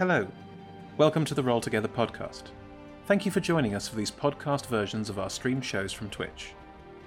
[0.00, 0.26] Hello.
[0.96, 2.44] Welcome to the Roll Together podcast.
[3.04, 6.54] Thank you for joining us for these podcast versions of our stream shows from Twitch.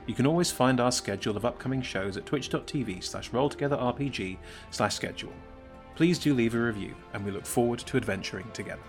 [0.06, 4.38] You can always find our schedule of upcoming shows at twitch.tv slash rolltogetherrpg
[4.70, 5.34] slash schedule.
[5.96, 8.84] Please do leave a review, and we look forward to adventuring together.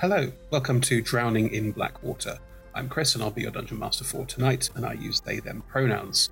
[0.00, 2.38] Hello, welcome to Drowning in Blackwater.
[2.72, 5.64] I'm Chris and I'll be your dungeon master for tonight, and I use they them
[5.66, 6.30] pronouns.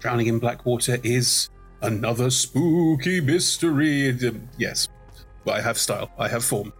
[0.00, 1.48] Drowning in Blackwater is
[1.80, 4.14] another spooky mystery.
[4.58, 4.88] Yes,
[5.50, 6.74] I have style, I have form.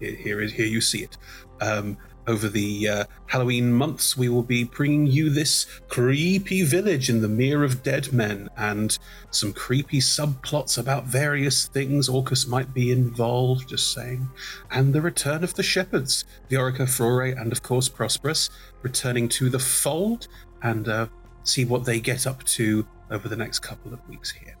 [0.00, 1.18] Here, here, here you see it.
[1.60, 7.20] Um, over the uh, Halloween months, we will be bringing you this creepy village in
[7.20, 8.96] the Mere of Dead Men and
[9.30, 14.28] some creepy subplots about various things Orcus might be involved, just saying.
[14.70, 18.50] And the return of the shepherds, Viorica, Flore, and of course Prosperous,
[18.82, 20.28] returning to the fold
[20.62, 21.06] and uh,
[21.44, 24.56] see what they get up to over the next couple of weeks here.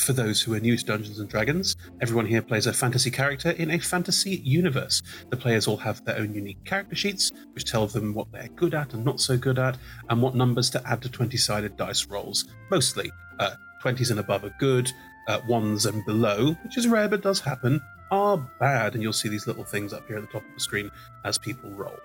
[0.00, 3.50] For those who are new to Dungeons and Dragons, everyone here plays a fantasy character
[3.50, 5.02] in a fantasy universe.
[5.28, 8.72] The players all have their own unique character sheets, which tell them what they're good
[8.72, 9.76] at and not so good at,
[10.08, 12.46] and what numbers to add to 20 sided dice rolls.
[12.70, 13.50] Mostly, uh,
[13.84, 14.90] 20s and above are good,
[15.28, 17.78] uh, 1s and below, which is rare but does happen,
[18.10, 20.60] are bad, and you'll see these little things up here at the top of the
[20.60, 20.90] screen
[21.26, 21.98] as people roll.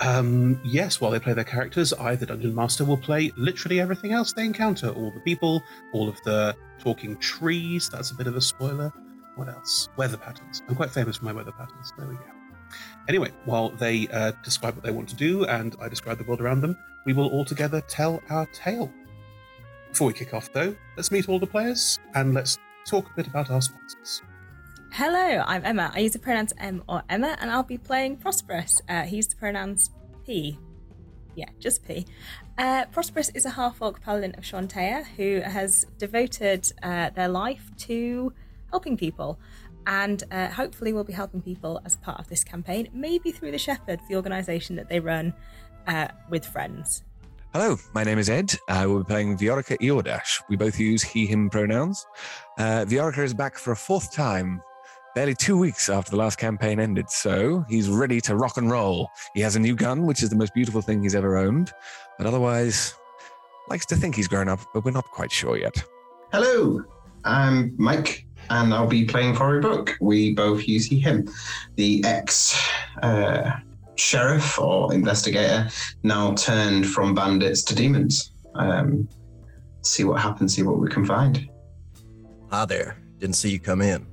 [0.00, 4.12] Um, yes, while they play their characters, I, the Dungeon Master, will play literally everything
[4.12, 5.62] else they encounter all the people,
[5.92, 7.90] all of the talking trees.
[7.90, 8.92] That's a bit of a spoiler.
[9.36, 9.88] What else?
[9.96, 10.62] Weather patterns.
[10.68, 11.92] I'm quite famous for my weather patterns.
[11.98, 12.22] There we go.
[13.08, 16.40] Anyway, while they uh, describe what they want to do and I describe the world
[16.40, 18.92] around them, we will all together tell our tale.
[19.90, 23.26] Before we kick off, though, let's meet all the players and let's talk a bit
[23.26, 24.22] about our sponsors.
[24.92, 25.92] Hello, I'm Emma.
[25.94, 28.82] I use the pronouns M or Emma, and I'll be playing Prosperous.
[28.88, 29.88] Uh, he used the pronouns
[30.26, 30.58] P.
[31.36, 32.06] Yeah, just P.
[32.58, 37.70] Uh, Prosperous is a half orc paladin of Chauntea who has devoted uh, their life
[37.78, 38.32] to
[38.70, 39.38] helping people.
[39.86, 43.58] And uh, hopefully, will be helping people as part of this campaign, maybe through the
[43.58, 45.32] Shepherds, the organisation that they run
[45.86, 47.04] uh, with friends.
[47.52, 48.54] Hello, my name is Ed.
[48.68, 50.42] I will be playing Viorica Eordash.
[50.48, 52.06] We both use he, him pronouns.
[52.58, 54.62] Uh, Viorica is back for a fourth time,
[55.14, 59.08] barely two weeks after the last campaign ended, so he's ready to rock and roll.
[59.34, 61.72] He has a new gun, which is the most beautiful thing he's ever owned,
[62.18, 62.94] but otherwise,
[63.68, 65.82] likes to think he's grown up, but we're not quite sure yet.
[66.32, 66.82] Hello,
[67.24, 69.96] I'm Mike, and I'll be playing Cory Book.
[70.00, 71.28] We both use he, him.
[71.76, 72.56] The ex
[73.02, 73.50] uh,
[73.96, 75.68] sheriff or investigator
[76.02, 78.32] now turned from bandits to demons.
[78.54, 79.08] Um,
[79.82, 81.48] see what happens, see what we can find.
[82.50, 82.96] Hi there.
[83.18, 84.09] Didn't see you come in.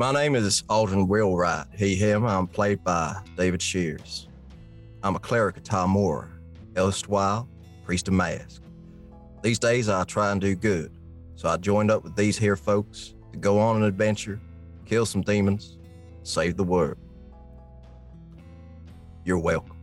[0.00, 1.66] My name is Alden Wheelwright.
[1.76, 2.24] He, him.
[2.24, 4.28] I'm played by David Shears.
[5.02, 6.30] I'm a cleric of Talmor,
[6.78, 7.46] erstwhile
[7.84, 8.62] priest of Mask.
[9.42, 10.96] These days I try and do good,
[11.34, 14.40] so I joined up with these here folks to go on an adventure,
[14.86, 15.76] kill some demons,
[16.22, 16.96] save the world.
[19.26, 19.76] You're welcome.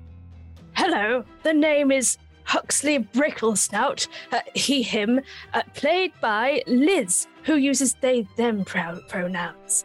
[0.74, 2.18] Hello, the name is
[2.48, 5.20] Huxley Bricklesnout, uh, he, him,
[5.54, 9.84] uh, played by Liz, who uses they, them pro- pronouns.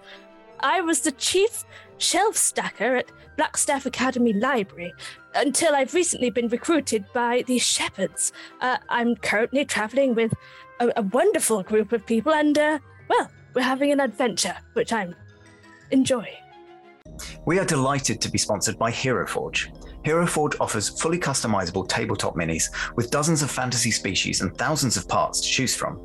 [0.63, 1.65] I was the chief
[1.99, 4.95] shelf stacker at Blackstaff Academy Library
[5.35, 8.33] until I've recently been recruited by the Shepherds.
[8.61, 10.33] Uh, I'm currently traveling with
[10.79, 12.79] a, a wonderful group of people, and, uh,
[13.09, 15.17] well, we're having an adventure, which I'm
[15.91, 16.37] enjoying.
[17.45, 19.69] We are delighted to be sponsored by HeroForge.
[20.05, 22.65] HeroForge offers fully customizable tabletop minis
[22.97, 26.05] with dozens of fantasy species and thousands of parts to choose from.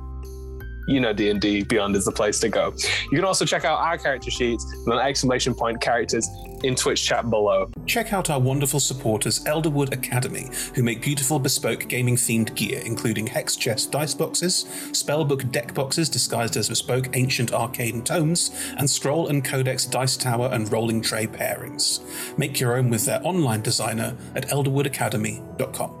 [0.87, 2.73] you know D&D Beyond is the place to go.
[3.11, 6.27] You can also check out our character sheets and an exclamation point characters
[6.63, 7.69] in Twitch chat below.
[7.85, 13.27] Check out our wonderful supporters, Elderwood Academy, who make beautiful bespoke gaming themed gear, including
[13.27, 19.27] hex chest dice boxes, spellbook deck boxes disguised as bespoke ancient arcane tomes, and scroll
[19.27, 22.01] and codex dice tower and rolling tray pairings.
[22.37, 26.00] Make your own with their online designer at elderwoodacademy.com.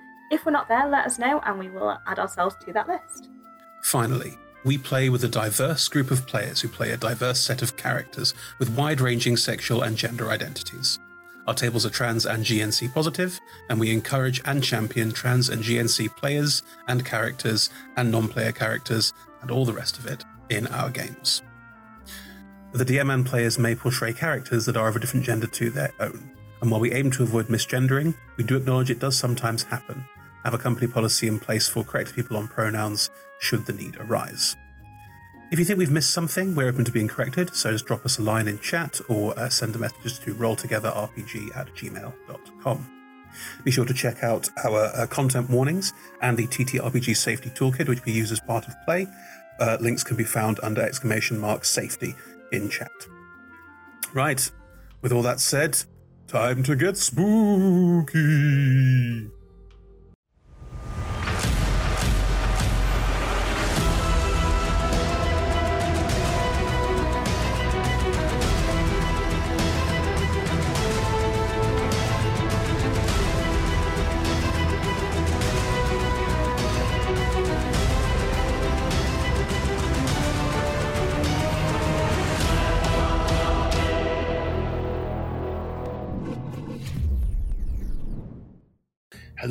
[0.31, 3.29] If we're not there, let us know and we will add ourselves to that list.
[3.83, 7.75] Finally, we play with a diverse group of players who play a diverse set of
[7.75, 10.99] characters with wide ranging sexual and gender identities.
[11.47, 13.37] Our tables are trans and GNC positive,
[13.69, 19.11] and we encourage and champion trans and GNC players and characters and non player characters
[19.41, 21.41] and all the rest of it in our games.
[22.71, 25.91] The DM and players may portray characters that are of a different gender to their
[25.99, 30.05] own, and while we aim to avoid misgendering, we do acknowledge it does sometimes happen.
[30.43, 34.55] Have a company policy in place for correcting people on pronouns should the need arise.
[35.51, 38.17] If you think we've missed something, we're open to being corrected, so just drop us
[38.17, 42.89] a line in chat or uh, send a message to rolltogetherrpg at gmail.com.
[43.63, 48.05] Be sure to check out our uh, content warnings and the TTRPG safety toolkit, which
[48.05, 49.07] we use as part of play.
[49.59, 52.15] Uh, links can be found under exclamation mark safety
[52.51, 52.89] in chat.
[54.13, 54.49] Right,
[55.01, 55.83] with all that said,
[56.27, 58.21] time to get spooky.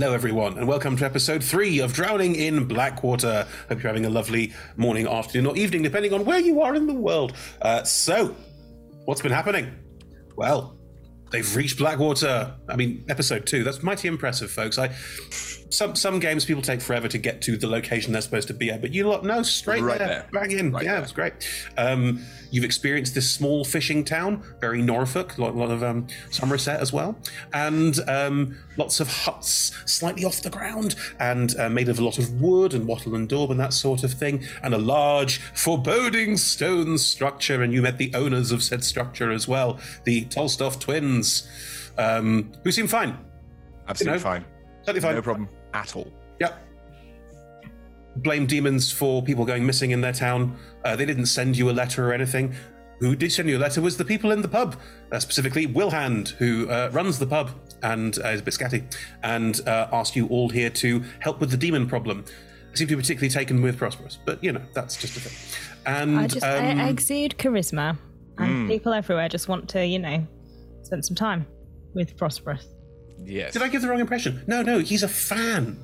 [0.00, 3.46] Hello, everyone, and welcome to episode three of Drowning in Blackwater.
[3.68, 6.86] Hope you're having a lovely morning, afternoon, or evening, depending on where you are in
[6.86, 7.34] the world.
[7.60, 8.34] Uh, so,
[9.04, 9.70] what's been happening?
[10.36, 10.78] Well,
[11.30, 12.54] they've reached Blackwater.
[12.66, 13.62] I mean, episode two.
[13.62, 14.78] That's mighty impressive, folks.
[14.78, 14.88] I
[15.70, 18.70] some some games people take forever to get to the location they're supposed to be
[18.70, 20.28] at, but you lot know straight Right there, there.
[20.32, 20.72] bang in.
[20.82, 21.32] yeah, it's great.
[21.78, 26.80] Um, you've experienced this small fishing town, very Norfolk, a lot, lot of um, Somerset
[26.80, 27.16] as well,
[27.54, 32.18] and um, lots of huts slightly off the ground and uh, made of a lot
[32.18, 36.36] of wood and wattle and daub and that sort of thing, and a large, foreboding
[36.36, 37.62] stone structure.
[37.62, 41.48] And you met the owners of said structure as well, the Tolstoff twins,
[41.96, 43.16] um, who seem fine.
[43.88, 44.44] Absolutely You know, fine.
[44.84, 45.14] Totally fine.
[45.14, 46.10] No problem at all.
[46.40, 46.66] Yep.
[48.16, 50.56] Blame demons for people going missing in their town.
[50.84, 52.54] Uh, they didn't send you a letter or anything.
[52.98, 54.76] Who did send you a letter was the people in the pub,
[55.10, 57.50] uh, specifically Wilhand, who uh, runs the pub
[57.82, 58.82] and uh, is a bit scatty,
[59.22, 62.24] and uh, asked you all here to help with the demon problem.
[62.70, 65.60] They seem to be particularly taken with Prosperous, but you know, that's just a thing.
[65.86, 67.96] And I just um, I exude charisma,
[68.36, 68.68] and Mm.
[68.68, 70.26] people everywhere just want to, you know,
[70.82, 71.46] spend some time
[71.94, 72.66] with Prosperous.
[73.24, 73.52] Yes.
[73.52, 74.42] did I give the wrong impression?
[74.46, 75.78] No, no, he's a fan.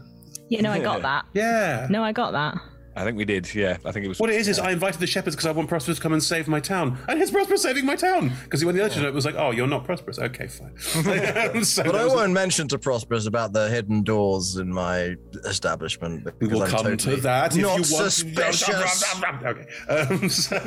[0.48, 1.26] You know, I got that.
[1.34, 1.86] Yeah.
[1.90, 2.56] No, I got that.
[2.96, 3.54] I think we did.
[3.54, 4.18] Yeah, I think it was.
[4.18, 6.22] What it is is I invited the shepherds because I want Prosperous to come and
[6.22, 8.32] save my town, and it's Prosperous saving my town.
[8.44, 10.74] Because he when the other it was like, "Oh, you're not Prosperous." Okay, fine.
[11.64, 16.26] so but I won't mention to Prosperous about the hidden doors in my establishment.
[16.40, 18.12] We will I'm come totally to that if not you want.
[18.12, 19.14] suspicious.
[19.44, 19.66] okay.
[19.90, 20.58] Um, so,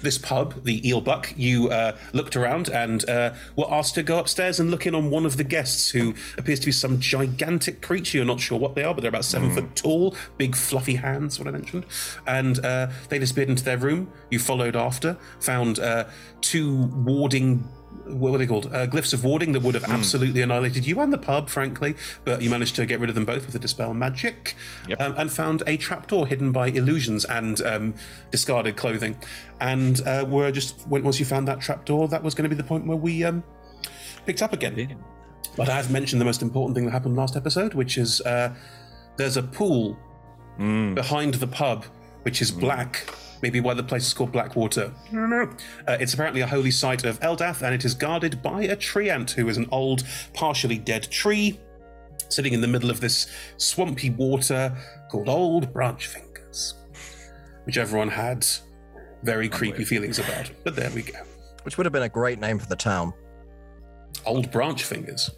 [0.00, 4.18] this pub, the Eel Buck, you uh, looked around and uh, were asked to go
[4.18, 7.82] upstairs and look in on one of the guests, who appears to be some gigantic
[7.82, 8.16] creature.
[8.16, 11.17] You're not sure what they are, but they're about seven foot tall, big fluffy hands.
[11.18, 11.84] What I mentioned,
[12.26, 14.12] and uh, they disappeared into their room.
[14.30, 16.04] You followed after, found uh,
[16.40, 17.68] two warding
[18.04, 18.66] what were they called?
[18.66, 22.40] Uh, glyphs of warding that would have absolutely annihilated you and the pub, frankly, but
[22.40, 24.56] you managed to get rid of them both with a dispel magic,
[24.98, 27.94] um, and found a trapdoor hidden by illusions and um,
[28.30, 29.16] discarded clothing.
[29.60, 32.66] And uh, were just once you found that trapdoor, that was going to be the
[32.66, 33.42] point where we um,
[34.26, 34.98] picked up again.
[35.56, 38.54] But I've mentioned the most important thing that happened last episode, which is uh,
[39.16, 39.98] there's a pool
[40.58, 41.84] behind the pub,
[42.22, 43.08] which is black.
[43.40, 44.92] Maybe why the place is called Blackwater.
[45.10, 45.48] I don't know.
[45.86, 49.30] Uh, it's apparently a holy site of Eldath, and it is guarded by a treant,
[49.30, 50.02] who is an old,
[50.34, 51.60] partially dead tree,
[52.28, 54.76] sitting in the middle of this swampy water
[55.08, 56.74] called Old Branch Fingers,
[57.64, 58.44] which everyone had
[59.22, 60.50] very creepy feelings about.
[60.64, 61.20] But there we go.
[61.62, 63.12] Which would have been a great name for the town.
[64.26, 65.30] Old Branch Fingers.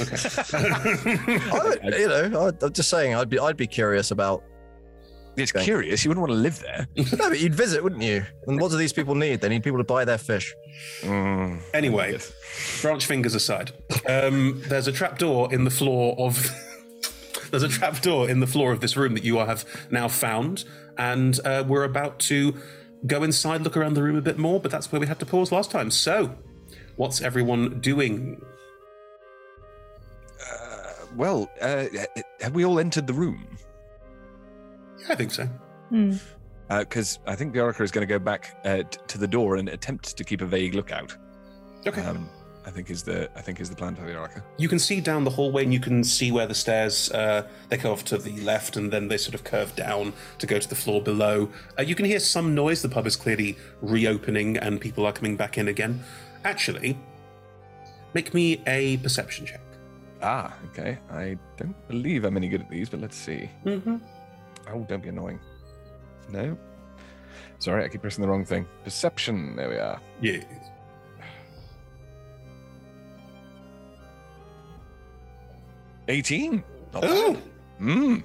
[0.00, 0.16] Okay.
[1.92, 4.42] I, you know, I, I'm just saying, I'd be, I'd be curious about.
[5.36, 6.04] It's curious.
[6.04, 6.88] You wouldn't want to live there.
[7.16, 8.24] no, but you'd visit, wouldn't you?
[8.48, 9.40] And what do these people need?
[9.40, 10.52] They need people to buy their fish.
[11.04, 12.18] Anyway,
[12.82, 13.70] branch fingers aside,
[14.08, 16.50] um, there's a trapdoor in the floor of.
[17.50, 20.64] there's a trapdoor in the floor of this room that you have now found,
[20.98, 22.54] and uh, we're about to
[23.06, 24.58] go inside, look around the room a bit more.
[24.60, 25.90] But that's where we had to pause last time.
[25.92, 26.36] So,
[26.96, 28.42] what's everyone doing?
[31.16, 31.86] Well, uh,
[32.40, 33.56] have we all entered the room?
[34.98, 35.48] Yeah, I think so.
[36.68, 39.68] Because I think Viorica is going to go back uh, t- to the door and
[39.70, 41.16] attempt to keep a vague lookout.
[41.86, 42.02] Okay.
[42.02, 42.28] Um,
[42.66, 44.42] I think is the I think is the plan for Viorica.
[44.58, 47.78] You can see down the hallway, and you can see where the stairs uh, they
[47.78, 50.68] go off to the left, and then they sort of curve down to go to
[50.68, 51.48] the floor below.
[51.78, 52.82] Uh, you can hear some noise.
[52.82, 56.04] The pub is clearly reopening, and people are coming back in again.
[56.44, 56.98] Actually,
[58.12, 59.60] make me a perception check.
[60.22, 60.98] Ah, okay.
[61.10, 63.48] I don't believe I'm any good at these, but let's see.
[63.64, 63.96] Mm-hmm.
[64.72, 65.38] Oh, don't be annoying.
[66.30, 66.58] No.
[67.60, 68.66] Sorry, I keep pressing the wrong thing.
[68.84, 69.56] Perception.
[69.56, 70.00] There we are.
[70.20, 70.42] Yeah.
[76.08, 76.62] Eighteen.
[76.92, 77.34] Not Oh.
[77.34, 77.42] bad.
[77.80, 78.22] Mm.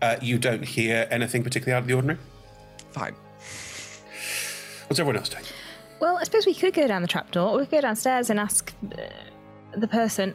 [0.00, 2.18] Uh, you don't hear anything particularly out of the ordinary.
[2.92, 3.14] Fine.
[4.86, 5.44] What's everyone else doing?
[6.00, 7.56] Well, I suppose we could go down the trapdoor.
[7.56, 9.02] We could go downstairs and ask uh,
[9.76, 10.34] the person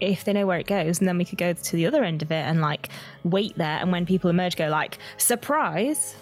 [0.00, 2.22] if they know where it goes, and then we could go to the other end
[2.22, 2.88] of it and like
[3.24, 3.78] wait there.
[3.78, 6.16] And when people emerge, go like surprise.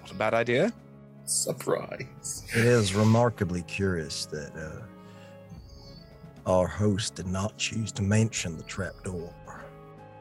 [0.00, 0.72] Not a bad idea.
[1.24, 2.44] Surprise.
[2.54, 9.34] It is remarkably curious that uh, our host did not choose to mention the trapdoor.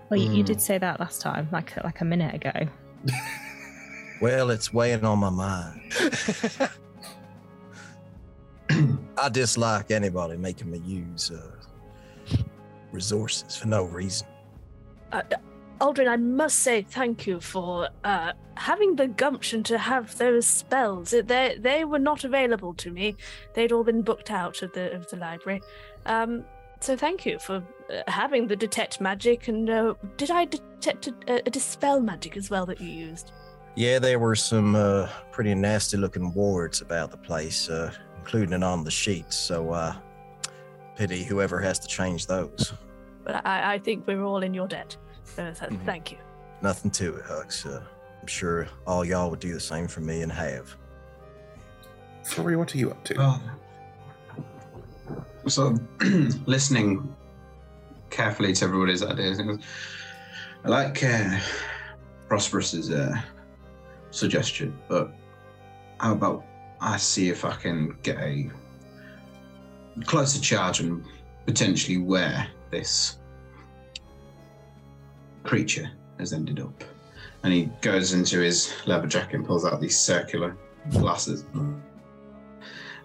[0.09, 0.45] Well, you, you Hmm.
[0.45, 2.67] did say that last time, like like a minute ago.
[4.19, 5.93] Well, it's weighing on my mind.
[9.17, 11.51] I dislike anybody making me use uh,
[12.91, 14.27] resources for no reason.
[15.11, 15.21] Uh,
[15.79, 21.11] Aldrin, I must say thank you for uh, having the gumption to have those spells.
[21.11, 23.15] They they were not available to me.
[23.53, 25.61] They'd all been booked out of the of the library.
[26.05, 26.45] Um,
[26.79, 29.47] so thank you for uh, having the detect magic.
[29.47, 33.31] And uh, did I detect a, a dispel magic as well that you used?
[33.75, 38.83] Yeah, there were some uh, pretty nasty looking wards about the place, uh, including on
[38.83, 39.35] the sheets.
[39.35, 39.95] So, uh,
[40.97, 42.73] pity whoever has to change those.
[43.23, 44.97] But I, I think we're all in your debt.
[45.23, 45.53] So
[45.85, 46.17] Thank you.
[46.61, 47.65] Nothing to it, Hux.
[47.65, 47.81] Uh,
[48.21, 50.75] I'm sure all y'all would do the same for me and have.
[52.23, 53.15] Flurry, what are you up to?
[53.19, 53.41] Oh.
[55.47, 55.77] So,
[56.45, 57.15] listening
[58.09, 61.39] carefully to everybody's ideas, I like uh,
[62.27, 63.15] Prosperous's uh,
[64.11, 65.11] suggestion, but
[65.99, 66.43] how about
[66.81, 68.49] I see if I can get a
[70.05, 71.03] closer charge and
[71.45, 73.17] potentially where this
[75.43, 76.83] creature has ended up.
[77.43, 80.57] And he goes into his leather jacket and pulls out these circular
[80.91, 81.45] glasses.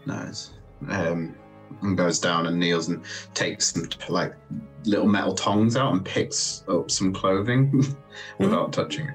[0.06, 0.50] Nice.
[0.88, 1.36] Um,
[1.82, 3.02] and goes down and kneels and
[3.34, 4.34] takes some like
[4.84, 7.96] little metal tongs out and picks up some clothing
[8.38, 9.14] without touching it.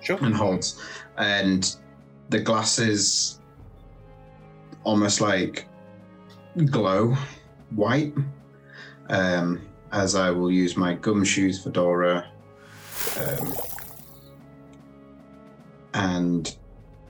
[0.00, 0.18] Sure.
[0.22, 0.80] And holds.
[1.18, 1.76] And
[2.30, 3.40] the glasses
[4.84, 5.66] almost like
[6.56, 7.16] glow
[7.70, 8.14] white.
[9.08, 12.30] Um, as I will use my gumshoes fedora.
[13.18, 13.54] Um,
[15.94, 16.56] and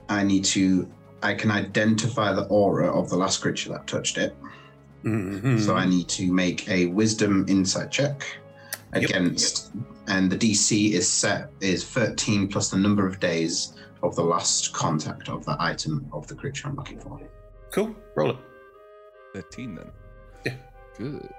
[0.09, 0.91] I need to
[1.23, 4.35] I can identify the aura of the last creature that touched it.
[5.03, 5.59] Mm-hmm.
[5.59, 8.23] So I need to make a wisdom insight check
[8.93, 9.71] against
[10.07, 13.73] and the DC is set is 13 plus the number of days
[14.03, 17.19] of the last contact of the item of the creature I'm looking for.
[17.71, 17.95] Cool.
[18.15, 18.37] Roll it.
[19.33, 19.91] 13 then.
[20.45, 20.55] Yeah.
[20.97, 21.33] Good.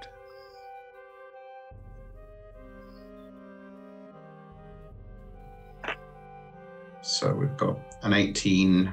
[7.02, 8.92] So we've got an 18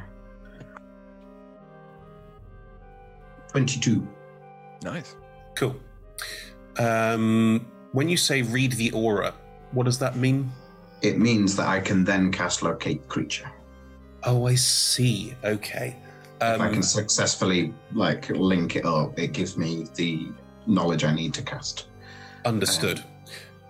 [3.49, 4.07] 22.
[4.83, 5.15] Nice.
[5.55, 5.75] Cool.
[6.77, 9.33] Um, when you say read the aura,
[9.71, 10.51] what does that mean?
[11.01, 13.51] It means that I can then cast locate creature.
[14.23, 15.33] Oh, I see.
[15.43, 15.95] Okay.
[16.41, 20.27] If I Um, can successfully like link it up, it gives me the
[20.67, 21.87] knowledge I need to cast.
[22.45, 23.03] Understood.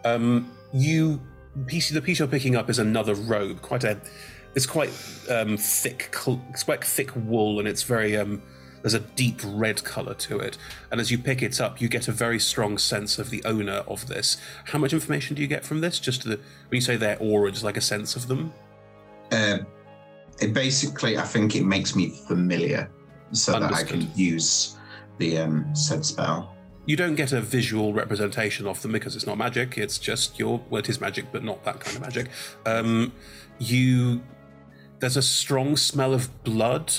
[0.06, 1.22] Um, you
[1.66, 3.62] piece the piece you're picking up is another robe.
[3.62, 4.00] Quite a,
[4.56, 4.90] it's quite
[5.30, 6.16] um, thick.
[6.52, 8.42] It's quite thick wool, and it's very um,
[8.82, 10.58] there's a deep red color to it.
[10.92, 13.84] And as you pick it up, you get a very strong sense of the owner
[13.88, 14.38] of this.
[14.66, 16.00] How much information do you get from this?
[16.00, 18.54] Just the when you say their aura, just like a sense of them.
[19.32, 19.60] Uh,
[20.42, 22.90] it basically, I think it makes me familiar,
[23.32, 24.78] so that I can use
[25.18, 26.56] the um, said spell.
[26.86, 29.78] You don't get a visual representation of them because it's not magic.
[29.78, 32.30] It's just your well, it is magic, but not that kind of magic.
[32.66, 33.14] Um,
[33.60, 34.22] you
[35.00, 36.92] there's a strong smell of blood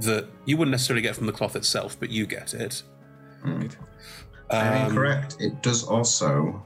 [0.00, 2.82] that you wouldn't necessarily get from the cloth itself, but you get it.
[3.44, 3.76] And
[4.50, 5.36] Um, incorrect.
[5.40, 6.62] It does also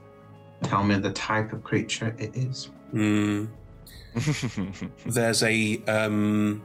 [0.63, 2.71] tell me the type of creature it is.
[2.93, 3.49] Mm.
[5.07, 6.63] There's a um,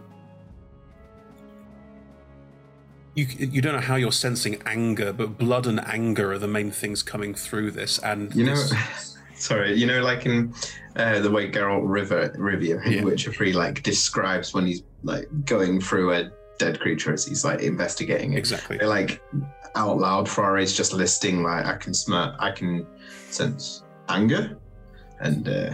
[3.16, 6.72] you you don't know how you're sensing anger, but blood and anger are the main
[6.72, 8.00] things coming through this.
[8.00, 8.64] And You know,
[9.36, 10.54] sorry, you know, like in
[10.96, 15.82] uh, the way Geralt River Rivia in Witcher Free like describes when he's like going
[15.82, 18.38] through a dead creature as he's like investigating it.
[18.38, 18.78] Exactly.
[18.78, 19.22] They're like
[19.76, 20.30] out loud.
[20.30, 22.88] Flores just listing like I can smell, I can
[23.30, 24.58] sense anger,
[25.20, 25.74] and uh,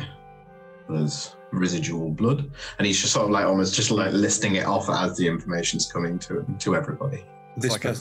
[0.89, 4.89] there's residual blood, and he's just sort of like almost just like listing it off
[4.89, 7.23] as the information's coming to to everybody.
[7.57, 7.95] This like, a,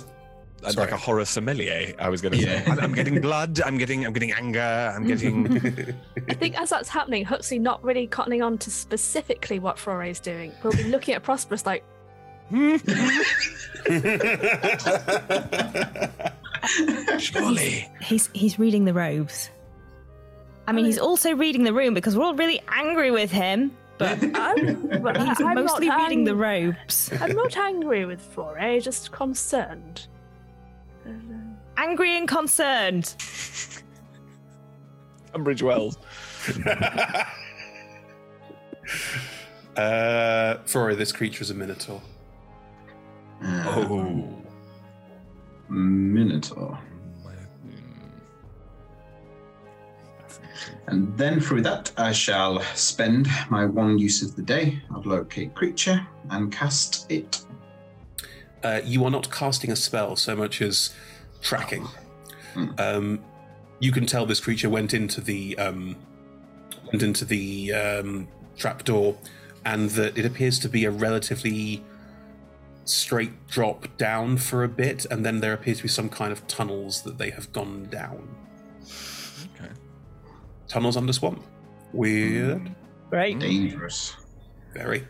[0.76, 1.94] like a horror sommelier.
[1.98, 2.64] I was going to Yeah.
[2.64, 2.70] say.
[2.72, 3.61] I'm, I'm getting blood.
[3.64, 4.04] I'm getting.
[4.04, 4.92] I'm getting anger.
[4.94, 5.94] I'm getting.
[6.28, 10.20] I think as that's happening, Huxley not really cottoning on to specifically what Flore is
[10.20, 10.52] doing.
[10.62, 11.85] We'll be looking at Prosperous like,
[12.50, 12.76] hmm?
[17.18, 17.88] Surely.
[18.02, 19.50] He's he's reading the robes.
[20.66, 23.76] I mean, he's also reading the room because we're all really angry with him.
[23.98, 27.11] But I'm, but he's I'm mostly not reading the ang- robes.
[27.20, 30.09] I'm not angry with Flore, just concerned.
[31.76, 33.14] Angry and concerned.
[35.33, 35.98] Tunbridge Wells.
[39.76, 42.02] uh, Flora, this creature is a minotaur.
[43.42, 44.29] oh,
[45.68, 46.79] Minotaur.
[50.86, 55.54] And then through that, I shall spend my one use of the day of locate
[55.54, 57.42] creature and cast it.
[58.62, 60.94] Uh, you are not casting a spell so much as
[61.42, 61.86] tracking.
[62.78, 63.20] Um,
[63.80, 65.96] you can tell this creature went into the um,
[66.92, 69.16] into the um, trapdoor,
[69.64, 71.84] and that it appears to be a relatively
[72.84, 76.46] straight drop down for a bit, and then there appears to be some kind of
[76.46, 78.28] tunnels that they have gone down.
[80.66, 80.72] Okay.
[80.72, 81.44] Tunnels under swamp.
[81.92, 82.74] Weird.
[83.11, 83.38] Great.
[83.38, 84.16] Dangerous.
[84.74, 85.07] Very.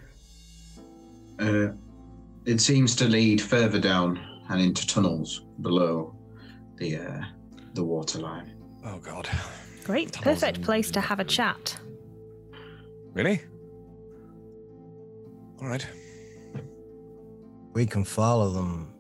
[1.39, 1.69] Uh,
[2.45, 6.15] it seems to lead further down and into tunnels below
[6.77, 7.25] the uh,
[7.75, 8.55] the waterline.
[8.85, 9.29] Oh God.
[9.85, 10.13] Great.
[10.13, 11.79] Tunnels Perfect place to have a chat.
[13.13, 13.41] Really?
[15.61, 15.87] All right.
[17.73, 18.93] We can follow them.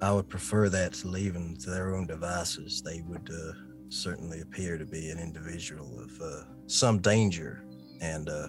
[0.00, 2.82] I would prefer that to leaving to their own devices.
[2.82, 3.52] They would uh,
[3.88, 7.64] certainly appear to be an individual of uh, some danger,
[8.00, 8.48] and uh,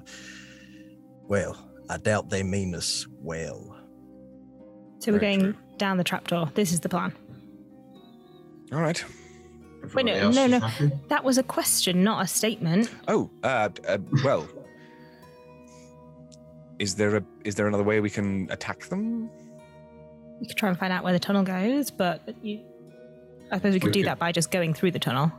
[1.28, 1.58] well,
[1.89, 3.76] I doubt they mean us well.
[5.00, 6.52] So we're Very going down the trapdoor.
[6.56, 7.13] This is the plan.
[8.73, 9.04] All right.
[9.93, 10.60] Wait, no, no, no.
[10.60, 10.91] happy?
[11.08, 12.93] That was a question, not a statement.
[13.08, 14.47] Oh, uh, uh, well.
[16.80, 19.30] Is there a is there another way we can attack them?
[20.39, 22.63] We could try and find out where the tunnel goes, but you.
[23.51, 25.31] I suppose we could We do could- that by just going through the tunnel.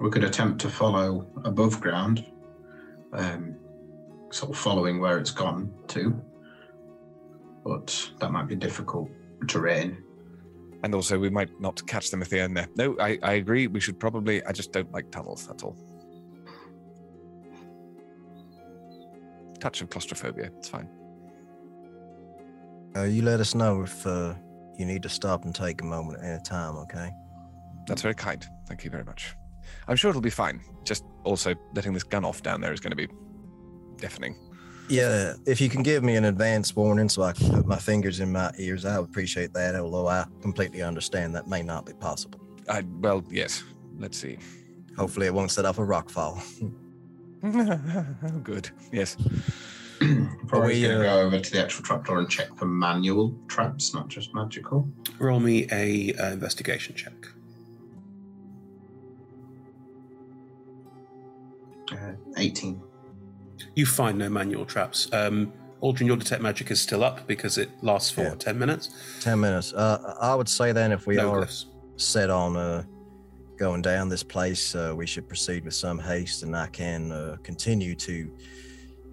[0.00, 2.24] We could attempt to follow above ground,
[3.12, 3.56] um,
[4.30, 6.18] sort of following where it's gone to,
[7.64, 9.10] but that might be difficult
[9.46, 10.02] terrain.
[10.82, 12.68] And also, we might not catch them if they are in there.
[12.76, 13.66] No, I, I agree.
[13.66, 14.42] We should probably.
[14.46, 15.46] I just don't like tunnels.
[15.46, 15.76] That's all.
[19.60, 20.50] Touch of claustrophobia.
[20.56, 20.88] It's fine.
[22.96, 24.34] Uh, you let us know if uh,
[24.78, 27.10] you need to stop and take a moment at any time, okay?
[27.90, 28.46] That's very kind.
[28.68, 29.34] Thank you very much.
[29.88, 30.60] I'm sure it'll be fine.
[30.84, 33.08] Just also letting this gun off down there is going to be
[33.96, 34.36] deafening.
[34.88, 38.20] Yeah, if you can give me an advance warning so I can put my fingers
[38.20, 41.92] in my ears, I would appreciate that, although I completely understand that may not be
[41.94, 42.40] possible.
[42.68, 43.64] I well, yes.
[43.98, 44.38] Let's see.
[44.96, 46.40] Hopefully, it won't set off a rock fall.
[47.42, 48.12] oh,
[48.44, 48.70] good.
[48.92, 49.16] Yes.
[50.46, 53.36] Probably we, going to uh, go over to the actual trapdoor and check for manual
[53.48, 54.88] traps, not just magical.
[55.18, 57.26] Roll me a uh, investigation check.
[61.92, 62.80] Uh, 18.
[63.74, 65.08] You find no manual traps.
[65.12, 68.34] Um, Aldrin, your detect magic is still up because it lasts for Yeah.
[68.34, 68.90] ten minutes.
[69.20, 69.72] 10 minutes.
[69.72, 71.64] Uh, I would say then if we no are glyphs.
[71.96, 72.82] set on uh,
[73.56, 77.36] going down this place, uh, we should proceed with some haste, and I can uh,
[77.42, 78.30] continue to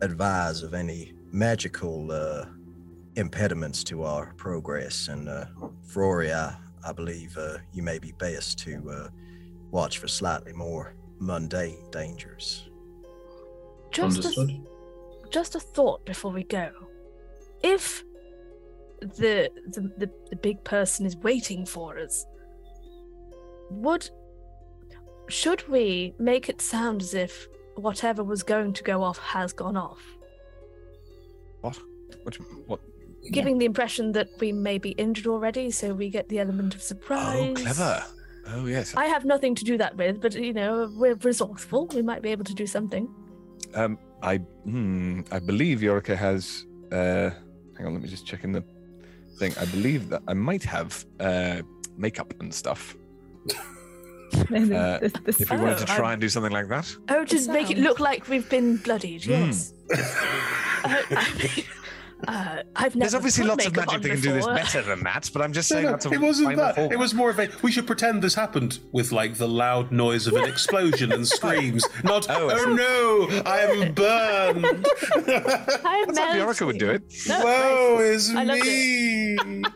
[0.02, 2.46] advise of any magical uh,
[3.16, 5.08] impediments to our progress.
[5.08, 5.46] And uh,
[5.96, 9.10] Rory, I, I believe uh, you may be best to uh,
[9.72, 12.67] watch for slightly more mundane dangers.
[13.98, 14.60] Just a,
[15.30, 16.70] just a thought before we go.
[17.64, 18.04] If
[19.00, 22.26] the, the the the big person is waiting for us,
[23.70, 24.10] would
[25.28, 29.78] should we make it sound as if whatever was going to go off has gone
[29.78, 30.02] off,
[31.62, 31.80] What?
[32.24, 32.36] What?
[32.68, 32.80] What?
[33.32, 36.82] giving the impression that we may be injured already, so we get the element of
[36.82, 37.50] oh, surprise.
[37.50, 38.04] Oh, clever.
[38.50, 38.96] Oh, yes.
[38.96, 41.88] I have nothing to do that with, but you know we're resourceful.
[41.88, 43.14] We might be able to do something.
[43.76, 46.66] Um, I hmm, I believe Viorica has.
[46.92, 47.30] Uh,
[47.78, 48.64] hang on, let me just check in the
[49.40, 49.54] thing.
[49.60, 51.62] I believe that I might have uh,
[51.98, 52.96] makeup and stuff.
[54.34, 56.68] Uh, The- the- the if we wanted to Oh, try I- and do something like
[56.68, 56.94] that.
[57.10, 57.84] Oh, just make it sound.
[57.86, 59.24] look like we've been bloodied.
[59.24, 59.32] Hmm.
[59.32, 59.74] Yes.
[60.84, 61.66] Uh, I mean,
[62.28, 63.00] uh, I've never.
[63.00, 65.54] There's obviously lots of magic on that can do this better than that, but I'm
[65.54, 66.76] just No, saying no, that's a it wasn't final that.
[66.76, 66.92] form.
[66.92, 67.50] It was more of a.
[67.62, 71.86] We should pretend this happened with like the loud noise of an explosion and screams.
[72.04, 72.28] Not.
[72.30, 72.74] Oh, Oh,
[73.30, 73.42] no!
[73.46, 74.66] I am burned.
[75.16, 77.04] I'm That's how Viorica would do it.
[77.28, 78.30] No, Woe nice.
[78.30, 79.64] is I me.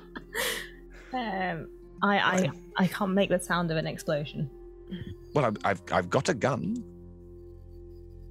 [1.14, 1.68] Um,
[2.02, 4.50] I, I, I can't make the sound of an explosion.
[5.34, 6.84] Well, I've, I've I've got a gun.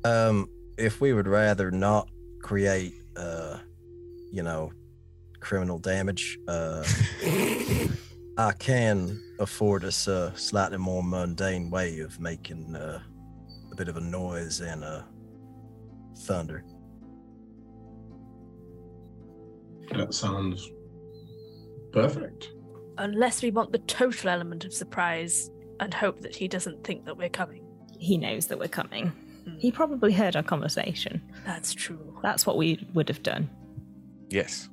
[0.04, 2.08] Um, if we would rather not
[2.42, 3.58] create, uh,
[4.30, 4.72] you know,
[5.40, 6.84] criminal damage, uh,
[8.38, 13.00] I can afford us a slightly more mundane way of making uh,
[13.72, 15.02] a bit of a noise and uh,
[16.20, 16.64] thunder.
[19.92, 20.70] That sounds
[21.92, 22.52] perfect.
[22.98, 27.16] Unless we want the total element of surprise and hope that he doesn't think that
[27.16, 27.64] we're coming.
[27.98, 29.12] He knows that we're coming.
[29.58, 31.20] He probably heard our conversation.
[31.44, 32.18] That's true.
[32.22, 33.50] That's what we would have done.
[34.30, 34.68] Yes.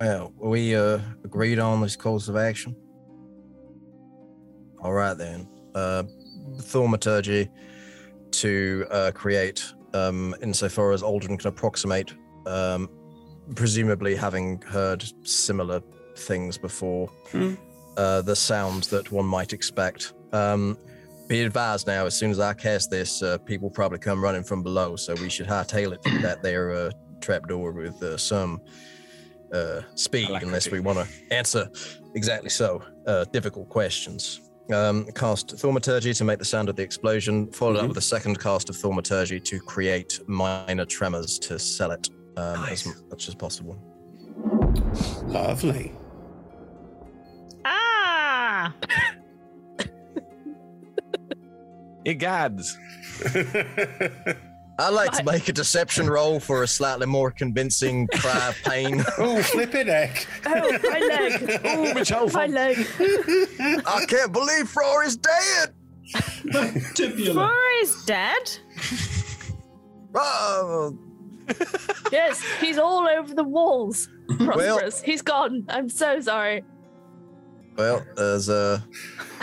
[0.00, 2.76] Well, we uh, agreed on this course of action.
[4.82, 5.48] All right then.
[5.74, 6.02] Uh,
[6.60, 7.48] thaumaturgy
[8.32, 12.14] to uh, create, um, insofar as Aldrin can approximate,
[12.46, 12.88] um,
[13.54, 15.80] presumably having heard similar
[16.16, 17.54] things before, Hmm.
[17.96, 20.12] uh, the sounds that one might expect.
[20.32, 20.76] Um,
[21.28, 24.62] Be advised now, as soon as I cast this, uh, people probably come running from
[24.62, 28.60] below, so we should hightail it through that there uh, trapdoor with uh, some
[29.52, 31.68] uh, speed, unless we want to answer
[32.14, 34.40] exactly so uh, difficult questions.
[34.72, 38.40] Um, cast Thaumaturgy to make the sound of the explosion, followed up with a second
[38.40, 43.78] cast of Thaumaturgy to create minor tremors to sell it um, as much as possible.
[45.24, 45.92] Lovely.
[47.64, 48.74] Ah!
[52.04, 52.76] Egads.
[54.78, 59.02] I'd like to make a deception roll for a slightly more convincing cry of pain.
[59.18, 60.26] oh, flipping heck.
[60.44, 61.60] Oh, my leg.
[61.64, 62.32] Oh, my child.
[62.34, 62.78] my leg.
[63.86, 65.72] I can't believe Fror is dead.
[66.52, 68.58] Flora is dead.
[70.14, 70.96] Oh,
[72.12, 74.08] yes, he's all over the walls.
[74.38, 75.02] Prosperous.
[75.02, 75.64] he's gone.
[75.68, 76.64] I'm so sorry.
[77.76, 78.80] Well, there's uh,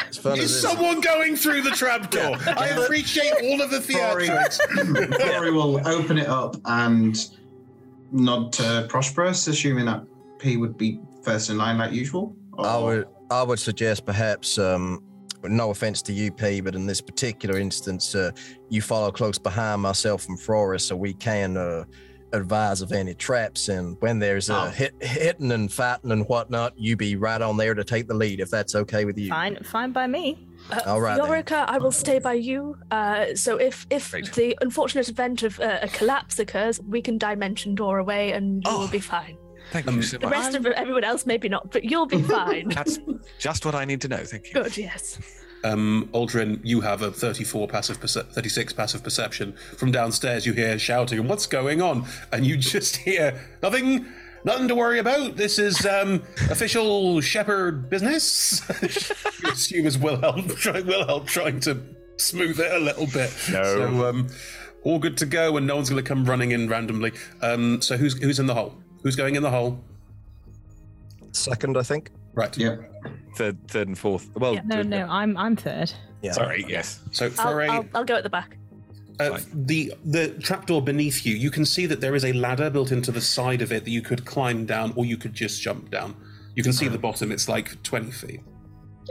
[0.09, 2.37] as fun Is as this, someone going through the trapdoor?
[2.47, 5.33] I appreciate all of the Rory, theatrics.
[5.33, 7.17] Rory will open it up and
[8.11, 10.03] nod to Prosperous, assuming that
[10.39, 12.35] P would be first in line like usual.
[12.57, 15.03] I would I would suggest perhaps um,
[15.43, 18.31] no offense to you, P, but in this particular instance, uh,
[18.69, 21.85] you follow close behind myself and Flora, so we can uh,
[22.33, 23.69] advise of any traps.
[23.69, 24.69] And when there's uh, Oh.
[24.69, 28.39] hit, hitting and fighting and whatnot, you be right on there to take the lead,
[28.39, 29.29] if that's okay with you.
[29.29, 30.47] Fine, fine by me.
[30.71, 31.25] Uh, All right, then.
[31.25, 32.77] Viorica, I will stay by you.
[32.91, 37.75] Uh, so if if the unfortunate event of uh, a collapse occurs, we can dimension
[37.75, 38.79] door away, and you Oh.
[38.81, 39.37] will be fine.
[39.71, 40.21] Thank you so much.
[40.21, 40.31] The much.
[40.37, 42.69] rest of everyone else, maybe not, but you'll be fine.
[42.69, 42.99] That's
[43.39, 44.23] just what I need to know.
[44.23, 44.53] Thank you.
[44.63, 45.19] Good, yes.
[45.63, 49.53] Um, Aldrin, you have a 34 passive, perce- 36 passive perception.
[49.77, 54.05] From downstairs, you hear shouting, "What's going on?" And you just hear nothing.
[54.45, 55.37] Nothing to worry about.
[55.37, 58.61] This is um, official shepherd business.
[59.41, 61.81] you assume is Wilhelm, try, Wilhelm trying to
[62.17, 63.33] smooth it a little bit.
[63.49, 63.63] No.
[63.63, 64.27] So, um,
[64.83, 67.13] all good to go, and no one's going to come running in randomly.
[67.41, 68.75] Um, so who's who's in the hole?
[69.01, 69.79] Who's going in the hole?
[71.31, 72.11] Second, I think.
[72.33, 72.55] Right.
[72.57, 72.77] Yeah.
[73.35, 74.29] Third, third and fourth.
[74.35, 75.91] Well, No, no, I'm I'm third.
[76.21, 76.31] Yeah.
[76.33, 76.65] sorry.
[76.67, 77.01] Yes.
[77.11, 78.57] So I'll, Foray, I'll, I'll go at the back.
[79.19, 82.91] Uh, the the trapdoor beneath you, you can see that there is a ladder built
[82.91, 85.91] into the side of it that you could climb down, or you could just jump
[85.91, 86.15] down.
[86.55, 88.41] You can see the bottom; it's like twenty feet.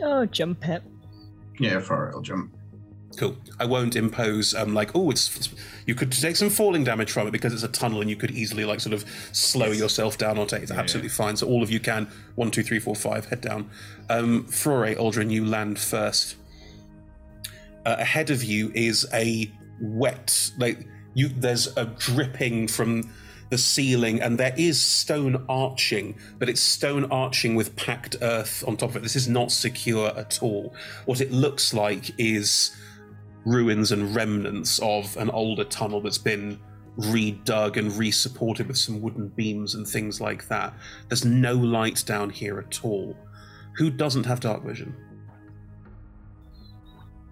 [0.02, 0.82] Oh, jump it.
[1.60, 2.56] Yeah, Rory will jump.
[3.18, 3.36] Cool.
[3.60, 5.54] I won't impose um like oh it's, it's-
[5.86, 8.30] you could take some falling damage from it because it's a tunnel and you could
[8.30, 10.62] easily like sort of slow yourself down or take it.
[10.62, 11.36] It's absolutely fine.
[11.36, 13.68] So all of you can one two three four five head down.
[14.12, 16.36] Um, Flore Aldrin, you land first.
[17.86, 21.28] Uh, ahead of you is a wet like you.
[21.28, 23.10] There's a dripping from
[23.48, 28.76] the ceiling and there is stone arching, but it's stone arching with packed earth on
[28.76, 29.02] top of it.
[29.02, 30.74] This is not secure at all.
[31.06, 32.76] What it looks like is
[33.46, 36.60] ruins and remnants of an older tunnel that's been
[36.98, 40.74] redug and re-supported with some wooden beams and things like that.
[41.08, 43.16] There's no light down here at all.
[43.76, 44.94] Who doesn't have dark vision?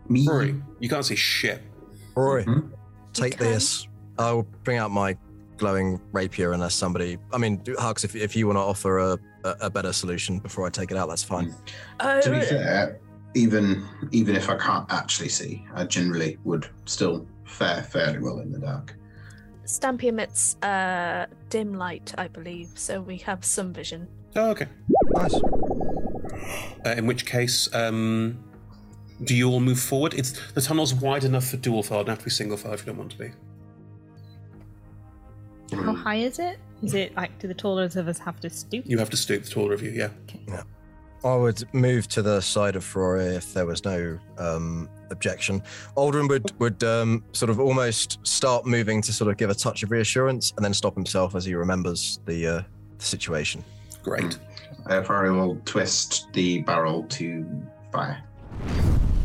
[0.09, 0.27] Me.
[0.29, 1.63] Rory, you can't see shit.
[2.17, 2.71] Rory, Mhm.
[3.13, 3.87] take this.
[4.19, 5.17] I'll bring out my
[5.57, 7.19] glowing rapier unless somebody.
[7.33, 10.39] I mean, do- Hux, if, if you want to offer a, a, a better solution
[10.39, 11.55] before I take it out, that's fine.
[12.01, 12.99] Uh, To be fair,
[13.35, 18.51] even even if I can't actually see, I generally would still fare fairly well in
[18.51, 18.97] the dark.
[19.65, 24.09] Stampy emits uh, dim light, I believe, so we have some vision.
[24.35, 24.67] Oh, okay.
[25.15, 25.35] Nice.
[26.85, 28.43] Uh, in which case, um,
[29.25, 30.15] do you all move forward?
[30.15, 31.99] It's the tunnel's wide enough for dual file.
[31.99, 33.31] Don't have to be single file if you don't want to be.
[35.77, 36.59] How high is it?
[36.83, 38.85] Is it like do the taller of us have to stoop?
[38.87, 39.91] You have to stoop the taller of you.
[39.91, 40.63] Yeah.
[41.23, 45.63] I would move to the side of Ferrari if there was no um, objection.
[45.97, 49.83] Aldrin would would um, sort of almost start moving to sort of give a touch
[49.83, 52.63] of reassurance, and then stop himself as he remembers the, uh,
[52.97, 53.63] the situation.
[54.03, 54.39] Great.
[54.89, 57.47] Uh, Rory will twist the barrel to
[57.93, 58.23] fire.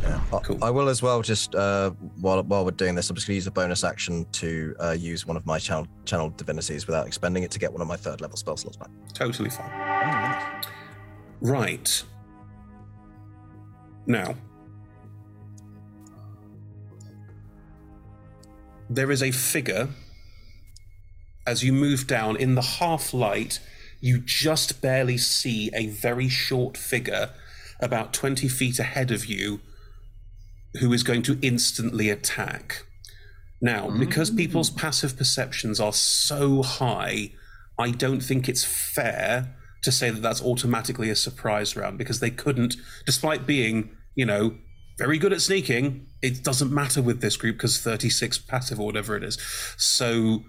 [0.06, 0.64] I, Cool.
[0.64, 1.22] I will as well.
[1.22, 4.26] Just uh, while while we're doing this, I'm just going to use a bonus action
[4.34, 7.82] to uh, use one of my channel channel divinities without expending it to get one
[7.82, 8.89] of my third level spell slots back.
[9.14, 10.64] Totally fine.
[11.41, 12.03] Right.
[14.08, 14.36] Now,
[18.89, 19.89] there is a figure.
[21.47, 23.60] As you move down in the half light,
[24.06, 27.32] you just barely see a very short figure
[27.80, 29.62] about 20 feet ahead of you
[30.80, 32.86] who is going to instantly attack.
[33.60, 34.38] Now, because mm.
[34.38, 37.32] people's passive perceptions are so high,
[37.80, 42.30] I don't think it's fair to say that that's automatically a surprise round because they
[42.30, 42.76] couldn't,
[43.08, 44.56] despite being, you know,
[44.99, 46.06] very good at sneaking.
[46.22, 49.39] It doesn't matter with this group because 36 passive or whatever it is.
[49.78, 50.43] So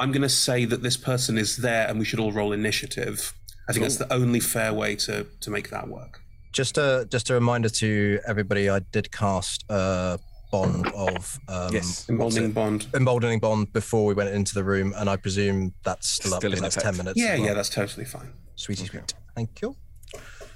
[0.00, 3.32] I'm going to say that this person is there and we should all roll initiative.
[3.68, 6.20] I think that's the only fair way to, to make that work.
[6.52, 10.18] Just a just a reminder to everybody, I did cast a
[10.50, 12.88] bond of um, Yes, emboldening bond.
[12.94, 16.50] emboldening bond before we went into the room, and I presume that's still, up Still
[16.50, 16.96] in in the next effect.
[16.96, 17.20] ten minutes.
[17.20, 17.46] Yeah, well.
[17.46, 18.32] yeah, that's totally fine.
[18.56, 19.14] sweetie sweet.
[19.36, 19.76] Thank you.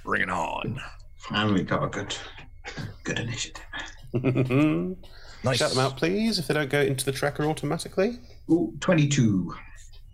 [0.03, 0.81] Bring it on.
[1.29, 2.13] And we got a good,
[3.05, 3.63] good initiative.
[5.43, 5.59] Nice.
[5.59, 8.17] Shout them out, please, if they don't go into the tracker automatically.
[8.49, 9.53] Ooh, 22.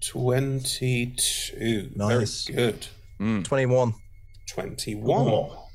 [0.01, 1.91] 22.
[1.95, 2.45] Nice.
[2.45, 2.87] Very good.
[3.17, 3.41] Hmm.
[3.41, 3.93] Twenty-one.
[4.49, 5.27] 21.
[5.27, 5.67] Oh.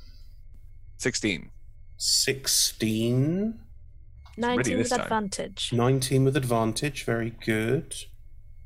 [0.97, 1.49] 16.
[1.97, 3.59] 16.
[4.37, 4.99] 19 with time.
[4.99, 5.71] advantage.
[5.73, 7.03] 19 with advantage.
[7.05, 7.95] Very good.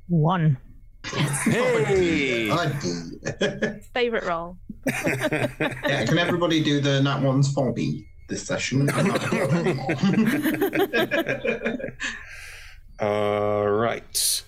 [0.07, 0.57] One.
[1.03, 2.49] Hey!
[3.93, 4.57] Favorite role.
[4.85, 8.87] yeah, can everybody do the nat ones for me this session?
[13.01, 14.43] All right.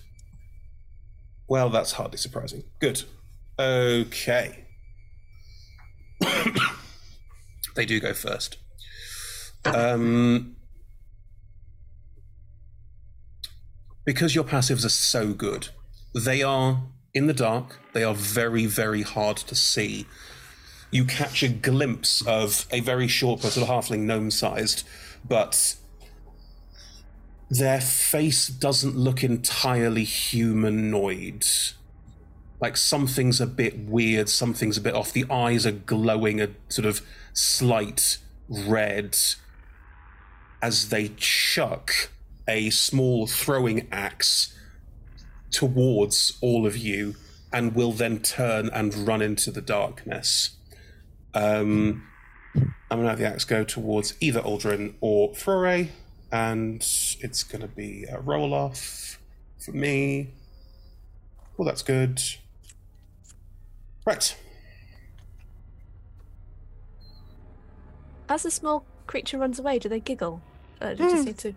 [1.48, 2.62] Well, that's hardly surprising.
[2.78, 3.02] Good.
[3.58, 4.64] Okay.
[7.74, 8.58] they do go first.
[9.64, 10.56] Um,
[14.04, 15.68] because your passives are so good,
[16.14, 16.82] they are
[17.12, 20.06] in the dark, they are very, very hard to see.
[20.90, 24.86] You catch a glimpse of a very short, sort of halfling gnome sized,
[25.26, 25.76] but
[27.50, 31.46] their face doesn't look entirely humanoid.
[32.60, 35.12] Like something's a bit weird, something's a bit off.
[35.12, 38.18] The eyes are glowing a sort of slight
[38.48, 39.16] red
[40.62, 42.10] as they chuck
[42.48, 44.56] a small throwing axe
[45.50, 47.14] towards all of you
[47.52, 50.56] and will then turn and run into the darkness.
[51.34, 52.06] Um,
[52.54, 55.88] I'm gonna have the axe go towards either Aldrin or Flore,
[56.34, 56.84] and
[57.20, 59.20] it's gonna be a roll off
[59.56, 60.30] for me.
[61.56, 62.20] Well, that's good.
[64.04, 64.36] Right.
[68.28, 70.42] As the small creature runs away, do they giggle?
[70.80, 71.54] Uh, do you just need to.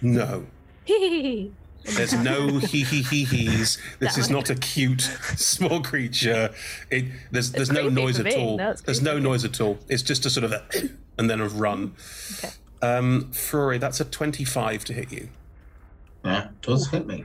[0.00, 0.46] No.
[0.86, 1.52] Hee
[1.84, 3.76] There's no hee hee hee hees.
[3.98, 5.02] This is not a cute
[5.36, 6.54] small creature.
[6.90, 8.56] It there's there's no noise at all.
[8.56, 9.78] No, there's no noise at all.
[9.86, 10.64] It's just a sort of a
[11.18, 11.94] and then a run.
[12.38, 12.54] Okay.
[12.86, 15.28] Um, Fury, that's a 25 to hit you.
[16.24, 17.24] yeah, does hit me.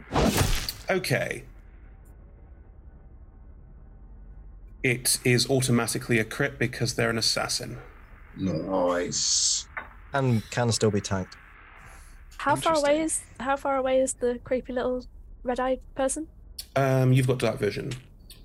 [0.90, 1.44] Okay.
[4.84, 7.78] It is automatically a crit because they're an assassin.
[8.36, 9.68] Nice.
[10.14, 11.38] And can still be tanked.
[12.38, 15.06] How far away is how far away is the creepy little
[15.44, 16.28] red-eyed person?
[16.76, 17.94] Um, you've got dark vision.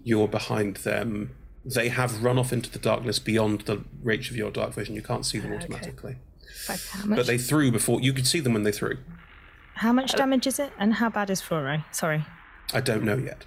[0.04, 1.34] You're behind them.
[1.64, 4.94] They have run off into the darkness beyond the reach of your dark vision.
[4.94, 6.16] You can't see them automatically.
[6.66, 8.00] How much, But they threw before.
[8.00, 8.98] You could see them when they threw.
[9.74, 10.72] how much uh, damage is it?
[10.78, 11.84] And how bad is Furo?
[11.92, 12.24] Sorry.
[12.74, 13.44] I don't know yet.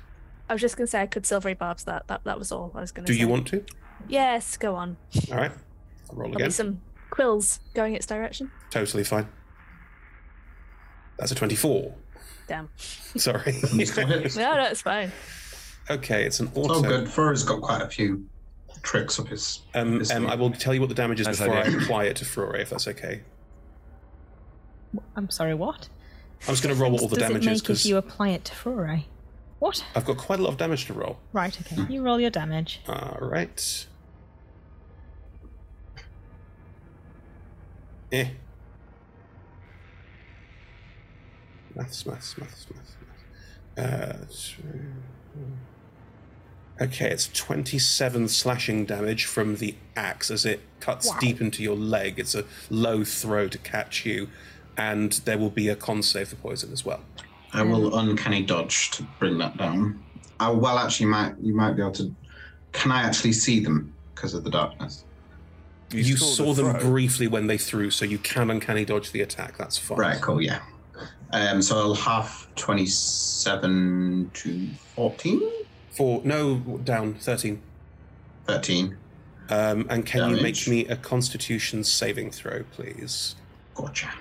[0.50, 2.08] I was just gonna say I could silvery barbs that.
[2.08, 3.20] That that was all I was gonna Do say.
[3.20, 3.64] you want to?
[4.08, 4.98] Yes, go on.
[5.32, 5.52] All right.
[6.10, 6.52] I'll roll again.
[6.52, 6.82] some
[7.12, 8.50] quills going its direction.
[8.72, 9.28] Totally fine.
[11.18, 11.94] That's a 24.
[12.48, 12.70] Damn.
[12.78, 13.54] Sorry.
[13.74, 15.12] no, no, it's fine.
[15.90, 16.74] okay, it's an auto.
[16.76, 16.88] Oh, auto.
[16.88, 17.10] good.
[17.10, 18.26] Fur's got quite a few
[18.82, 19.62] tricks of his.
[19.74, 20.28] Um, his um.
[20.28, 21.80] I will tell you what the damage is Nice before idea.
[21.80, 23.22] I apply it to Furore, if that's okay.
[25.16, 25.90] I'm sorry, what?
[26.48, 28.30] I'm just going to roll all the Does it damages make if because you apply
[28.30, 29.04] it to Furo?
[29.60, 29.84] What?
[29.94, 31.20] I've got quite a lot of damage to roll.
[31.34, 31.92] Right, okay.
[31.94, 32.82] You roll your damage.
[32.88, 33.88] All right.
[38.12, 38.30] Eh.
[41.76, 42.96] Maths, maths, maths, maths,
[43.78, 44.56] maths.
[44.58, 44.64] Uh,
[46.82, 51.18] okay, it's 27 slashing damage from the axe as it cuts Wow.
[51.20, 52.18] deep into your leg.
[52.20, 54.30] It's a low throw to catch you,
[54.78, 57.02] and there will be a con save for poison as well.
[57.52, 60.04] I will uncanny dodge to bring that down.
[60.40, 62.14] I, well, actually, might you might be able to.
[62.72, 65.04] Can I actually see them because of the darkness?
[65.92, 66.90] You, saw saw the them throw.
[66.92, 69.58] briefly when they threw, so you can uncanny dodge the attack.
[69.58, 69.98] That's fine.
[69.98, 70.60] Right, cool, yeah.
[71.34, 75.42] Um, so I'll half twenty-seven to fourteen.
[75.92, 77.62] Four, no, down, 13.
[78.48, 78.98] 13.
[79.50, 83.36] Um, and can you make me a constitution saving throw, please?
[83.74, 84.12] Gotcha.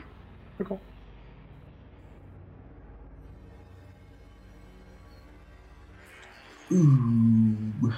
[0.60, 0.78] Okay.
[6.72, 7.92] Ooh.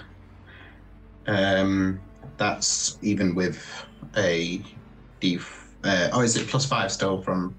[1.27, 2.01] Um,
[2.37, 3.64] that's even with
[4.16, 4.62] a
[5.21, 5.39] D.
[5.85, 7.55] Uh, oh, is it plus five still from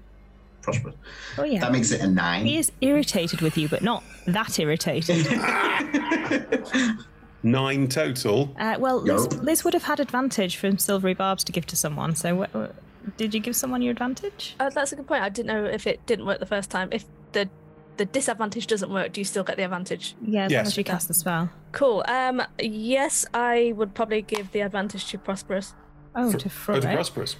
[0.62, 0.94] Prosperous?
[1.38, 1.60] Oh, yeah.
[1.60, 2.46] That makes it a nine.
[2.46, 5.26] He is irritated with you, but not that irritated.
[7.44, 8.54] Nine total.
[8.58, 12.14] Uh, well, Liz, Liz would have had advantage from silvery barbs to give to someone.
[12.14, 14.54] So, wh- wh- did you give someone your advantage?
[14.60, 15.24] Oh, that's a good point.
[15.24, 16.88] I didn't know if it didn't work the first time.
[16.92, 17.48] If the
[17.96, 20.14] the disadvantage doesn't work, do you still get the advantage?
[20.24, 21.50] Yeah, as long as you cast the spell.
[21.72, 22.04] Cool.
[22.06, 25.74] Um, yes, I would probably give the advantage to Prosperous.
[26.14, 27.34] Oh, to Oh, to prosperous.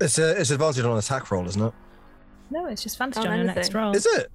[0.00, 1.72] It's a it's advantage on an attack roll, isn't it?
[2.50, 3.94] No, it's just advantage On on your next roll.
[3.94, 4.30] Is it?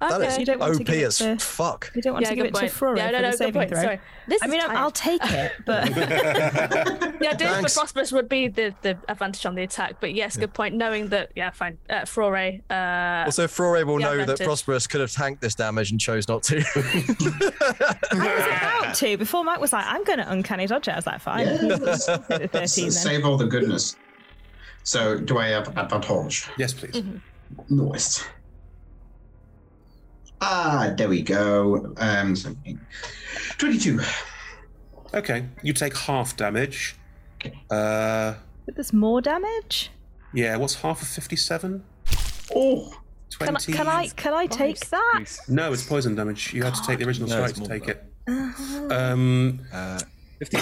[0.00, 0.26] That Okay.
[0.26, 1.92] is You don't want OP give it as to- fuck.
[1.94, 2.72] You don't want Yeah, to give good it to point.
[2.72, 3.70] Frora Yeah, no, for no, the good saving point.
[3.70, 3.82] throw.
[3.82, 4.00] Sorry.
[4.26, 4.76] This I mean, tight.
[4.76, 9.62] I'll take it, but The idea for Prosperous would be the, the advantage on the
[9.62, 10.74] attack, but yes, good point.
[10.74, 11.78] Knowing that, yeah, fine.
[11.88, 12.36] Uh, Flore,
[12.68, 14.40] uh, Also, Flore will the know that.
[14.40, 16.56] Prosperous could have tanked this damage and chose not to.
[18.10, 18.46] I was
[18.82, 19.16] about to.
[19.16, 20.92] Before Mike was like, I'm going to uncanny dodge it.
[20.92, 21.46] I was like, fine.
[21.46, 21.76] Yeah.
[21.80, 22.90] Let's hit the 13 then.
[22.90, 23.94] Save all the goodness.
[24.84, 26.48] So, do I have advantage?
[26.58, 27.02] Yes, please.
[27.68, 28.24] Nice.
[30.40, 31.94] Ah, there we go.
[31.98, 32.54] Um, so-
[33.58, 34.00] 22.
[35.14, 36.96] Okay, you take half damage.
[37.70, 38.34] Uh,
[38.66, 39.90] But there's more damage.
[40.32, 40.56] yeah.
[40.56, 41.82] What's half of fifty-seven?
[42.54, 42.94] Oh,
[43.38, 43.72] Can I, Twenty.
[43.72, 45.24] can I can I take that?
[45.48, 46.52] No, it's poison damage.
[46.54, 47.86] You had to take the original No, strike it's to more take
[48.26, 48.54] than
[48.88, 48.92] it.
[48.92, 49.98] Um, Uh,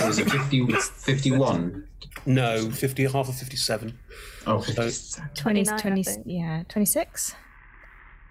[0.07, 1.85] Was it 50, 51?
[2.27, 3.05] No, fifty.
[3.05, 3.99] Half of fifty-seven.
[4.47, 4.89] Oh, So
[5.35, 7.35] 20, 29, 20 yeah, 26.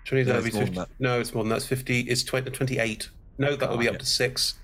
[0.05, 0.23] twenty.
[0.29, 0.89] Yeah, it's be more than 50 that.
[0.99, 1.57] No, it's more than that.
[1.57, 2.01] It's fifty.
[2.01, 3.09] It's 20, 28.
[3.37, 4.55] No, that will be up to six.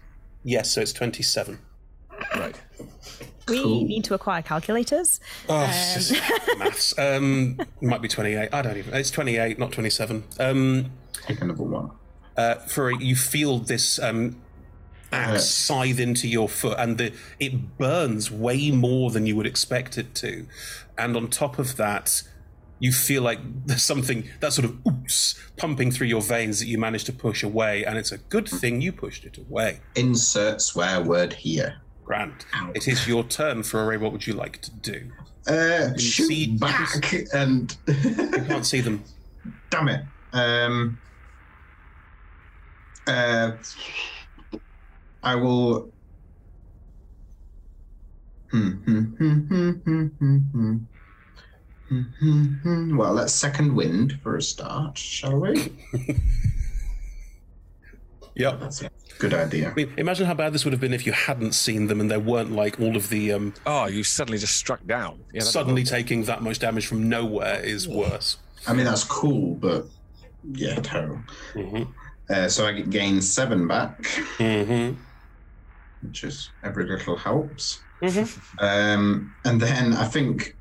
[0.44, 1.60] Yes, so it's twenty-seven.
[2.36, 2.56] right.
[3.48, 3.84] We Cool.
[3.86, 5.20] need to acquire calculators.
[5.48, 6.94] Oh, it's just maths.
[7.00, 8.50] Um, might be twenty-eight.
[8.54, 8.94] I don't even.
[8.96, 10.24] It's twenty-eight, not twenty-seven.
[10.40, 10.92] Um,
[11.28, 11.92] Take another one.
[12.38, 14.42] uh, for you feel this um,
[15.16, 19.98] axe scythe into your foot, and the it burns way more than you would expect
[19.98, 20.46] it to.
[20.98, 22.24] And on top of that,
[22.80, 26.78] you feel like there's something that sort of oops pumping through your veins that you
[26.78, 29.80] managed to push away, and it's a good thing you pushed it away.
[29.96, 31.78] Insert swear word here.
[32.04, 32.46] Grant,
[32.76, 33.98] it is your turn for a ray.
[33.98, 35.12] What would you like to do?
[35.48, 37.04] Uh, shoot see- back
[37.34, 37.76] and.
[37.88, 39.04] You can't see them.
[39.70, 40.02] Damn it.
[40.34, 41.00] Um.
[43.08, 43.52] Uh.
[45.26, 45.92] I will.
[48.52, 50.78] Hmm, hmm, hmm, hmm, hmm, hmm, hmm.
[51.90, 52.98] Hmm, hmm, hmm.
[52.98, 55.72] Well, let's second wind for a start, shall we?
[58.38, 58.60] Yep.
[58.60, 59.70] That's a good idea.
[59.72, 62.12] I mean, imagine how bad this would have been if you hadn't seen them and
[62.12, 65.24] there weren't like all of the um, Oh, you suddenly just struck down.
[65.34, 65.98] Yeah, suddenly horrible.
[66.04, 68.38] taking that much damage from nowhere is worse.
[68.68, 69.86] I mean, that's cool, but
[70.52, 71.22] yeah, terrible.
[71.54, 71.84] Mm-hmm.
[72.30, 75.00] Uh, so I gain seven back, Mm-hmm.
[76.08, 77.82] Which is every little helps.
[78.02, 78.66] Mm-hmm.
[78.66, 80.56] Um, and then I think,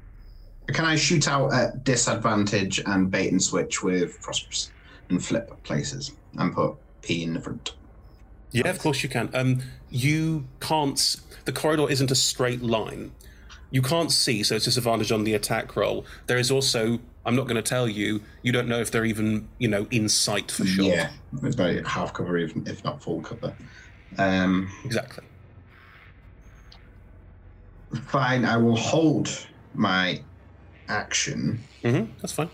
[0.69, 4.71] can I shoot out at disadvantage and bait and switch with Prosperous
[5.11, 7.75] and flip places and put P in the front?
[8.53, 9.31] Yeah, of course you can.
[9.35, 11.17] Um, you can't.
[11.45, 13.13] The corridor isn't a straight line.
[13.71, 16.07] You can't see, so it's disadvantage on the attack roll.
[16.27, 17.01] There is also.
[17.27, 18.21] I'm not going to tell you.
[18.43, 20.85] You don't know if they're even, you know, in sight for sure.
[20.85, 21.11] Yeah,
[21.43, 23.55] it's about half cover, even if not full cover.
[24.19, 25.25] Um, Exactly.
[27.95, 30.23] Fine, I will hold my
[30.89, 31.61] action.
[31.83, 32.13] Mm-hmm.
[32.21, 32.51] That's fine.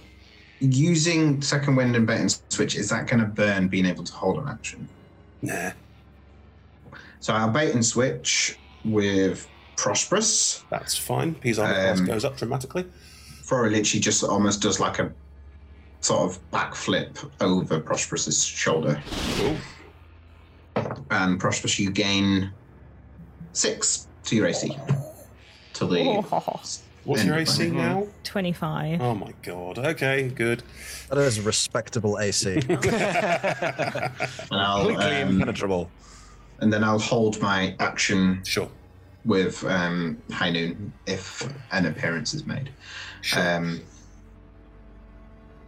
[0.61, 4.13] Using second wind and bait and switch, is that going to burn being able to
[4.13, 4.89] hold an action?
[5.43, 5.71] Nah.
[7.21, 10.65] So I'll bait and switch with Prosperous.
[10.71, 11.35] That's fine.
[11.35, 12.85] P's armor class Um, goes up dramatically.
[13.43, 15.13] Fro literally just almost does like a
[16.01, 19.03] sort of backflip over Prosperous's shoulder.
[19.37, 19.57] Cool.
[21.11, 22.51] And Prosperous, you gain
[23.53, 24.77] six to your AC.
[25.81, 26.05] To the.
[27.05, 28.07] What's your AC now?
[28.25, 29.01] 25.
[29.01, 29.79] Oh my god.
[29.79, 30.63] Okay, good.
[31.09, 32.61] That is a respectable AC.
[32.69, 35.91] And I'll, Completely um, impenetrable.
[36.61, 38.69] and then I'll hold my action Sure.
[39.25, 42.69] with um, High Noon if an appearance is made.
[43.23, 43.57] Sure.
[43.57, 43.81] Um,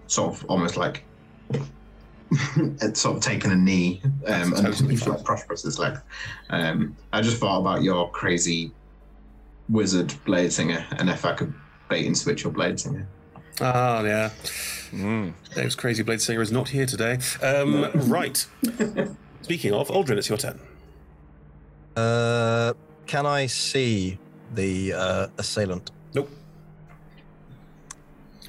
[0.08, 1.04] sort of almost like
[2.82, 5.14] it's sort of taking a knee um, That's totally underneath fine.
[5.14, 5.96] like Prosperous's leg.
[6.50, 8.72] Um, I just thought about your crazy
[9.72, 11.52] wizard blade singer and if I could
[11.88, 13.08] bait and switch your blade singer.
[13.60, 14.30] Ah, yeah.
[14.90, 15.32] Mm.
[15.54, 17.18] Dave's crazy blade singer is not here today.
[17.42, 18.46] Um, right.
[19.42, 20.60] Speaking of, Aldrin, it's your turn.
[21.96, 22.74] Uh,
[23.06, 24.18] can I see
[24.54, 25.90] the uh, assailant?
[26.14, 26.30] Nope.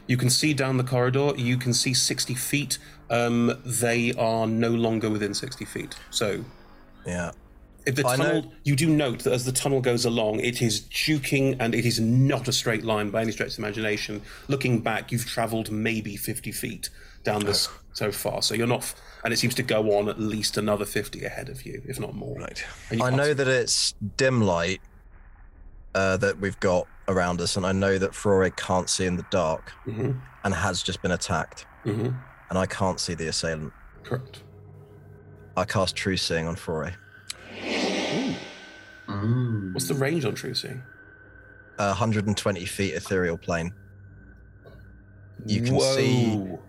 [0.07, 1.33] You can see down the corridor.
[1.37, 2.77] You can see 60 feet.
[3.09, 5.95] Um, they are no longer within 60 feet.
[6.09, 6.43] So
[7.05, 7.31] Yeah.
[7.85, 10.61] If the I know- tunnel, you do note that as the tunnel goes along, it
[10.61, 14.21] is juking and it is not a straight line by any stretch of imagination.
[14.47, 16.89] Looking back, you've travelled maybe 50 feet
[17.23, 20.57] down this so far, so you're not, and it seems to go on at least
[20.57, 22.37] another 50 ahead of you, if not more.
[22.39, 22.63] Right.
[23.01, 24.81] I know that it's dim light
[25.95, 29.25] uh, that we've got around us, and I know that Flore can't see in the
[29.29, 30.19] dark Mhm.
[30.43, 32.17] and has just been attacked, Mhm.
[32.49, 33.73] and I can't see the assailant.
[34.03, 34.41] Correct.
[35.55, 36.55] I cast True Seeing on
[39.21, 39.69] Flore.
[39.73, 40.83] What's the range on True Seeing?
[41.77, 43.73] Uh, 120 feet ethereal plane.
[45.45, 46.63] You can see Whoa.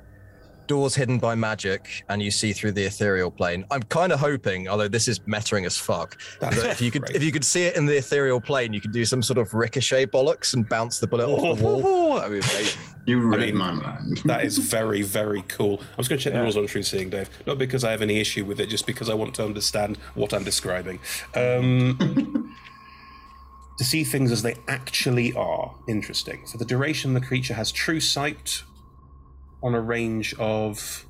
[0.67, 3.65] Doors hidden by magic, and you see through the ethereal plane.
[3.71, 7.03] I'm kind of hoping, although this is mettering as fuck, That's that if you could
[7.03, 7.17] great.
[7.17, 9.53] if you could see it in the ethereal plane, you could do some sort of
[9.55, 11.83] ricochet bollocks and bounce the bullet off the wall.
[11.85, 12.81] Oh, that'd be amazing.
[13.07, 14.23] You I read mean, my mind.
[14.25, 15.81] That is very, very cool.
[15.81, 17.29] I'm just going to check the rules on True Seeing, Dave.
[17.47, 20.33] Not because I have any issue with it, just because I want to understand what
[20.33, 21.01] I'm describing.
[21.35, 22.55] Um,
[23.79, 25.75] to see things as they actually are.
[25.87, 26.47] Interesting.
[26.47, 28.63] For the duration, the creature has true sight
[29.65, 31.05] on a range of.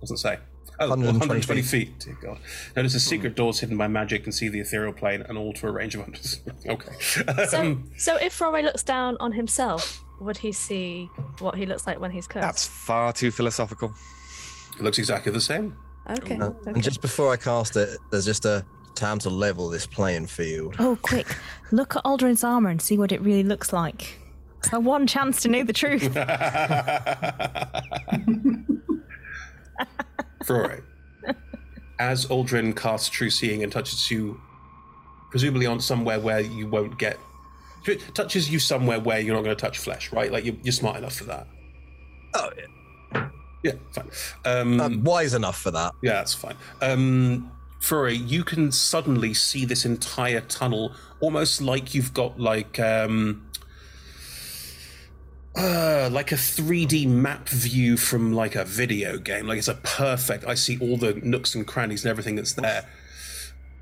[0.00, 0.38] Doesn't say.
[0.80, 1.98] Oh, 120 120 feet.
[1.98, 2.38] Dear God.
[2.76, 5.66] Notice the secret doors hidden by magic can see the ethereal plane and all to
[5.66, 6.40] a range of hundreds.
[6.68, 6.92] okay.
[7.48, 11.84] So, Um, so if Rory looks down on himself, would he see what he looks
[11.84, 12.42] like when he's cursed?
[12.46, 13.92] That's far too philosophical.
[14.78, 15.76] it looks exactly the same.
[16.08, 16.38] okay.
[16.38, 16.70] Uh, okay.
[16.70, 20.76] And just before I cast it, there's just a time to level this playing field.
[20.78, 21.26] Oh, quick.
[21.72, 24.16] Look at Aldrin's armour and see what it really looks like.
[24.58, 26.02] It's our one chance to know the truth.
[30.44, 30.80] Flore.
[31.98, 34.40] As Aldrin casts True Seeing and touches you,
[35.30, 37.18] presumably on somewhere where you won't get.
[38.14, 40.30] Touches you somewhere where you're not going to touch flesh, right?
[40.30, 41.46] Like you're, you're smart enough for that.
[42.34, 43.28] Oh, yeah.
[43.62, 44.10] Yeah, fine.
[44.44, 45.92] Um, I'm wise enough for that.
[46.02, 46.56] yeah, that's fine.
[46.80, 47.50] Um,
[47.80, 53.47] Flore, you can suddenly see this entire tunnel almost like you've got like um,
[55.58, 59.46] uh, like a 3D map view from like a video game.
[59.46, 60.46] Like it's a perfect.
[60.46, 62.86] I see all the nooks and crannies and everything that's there.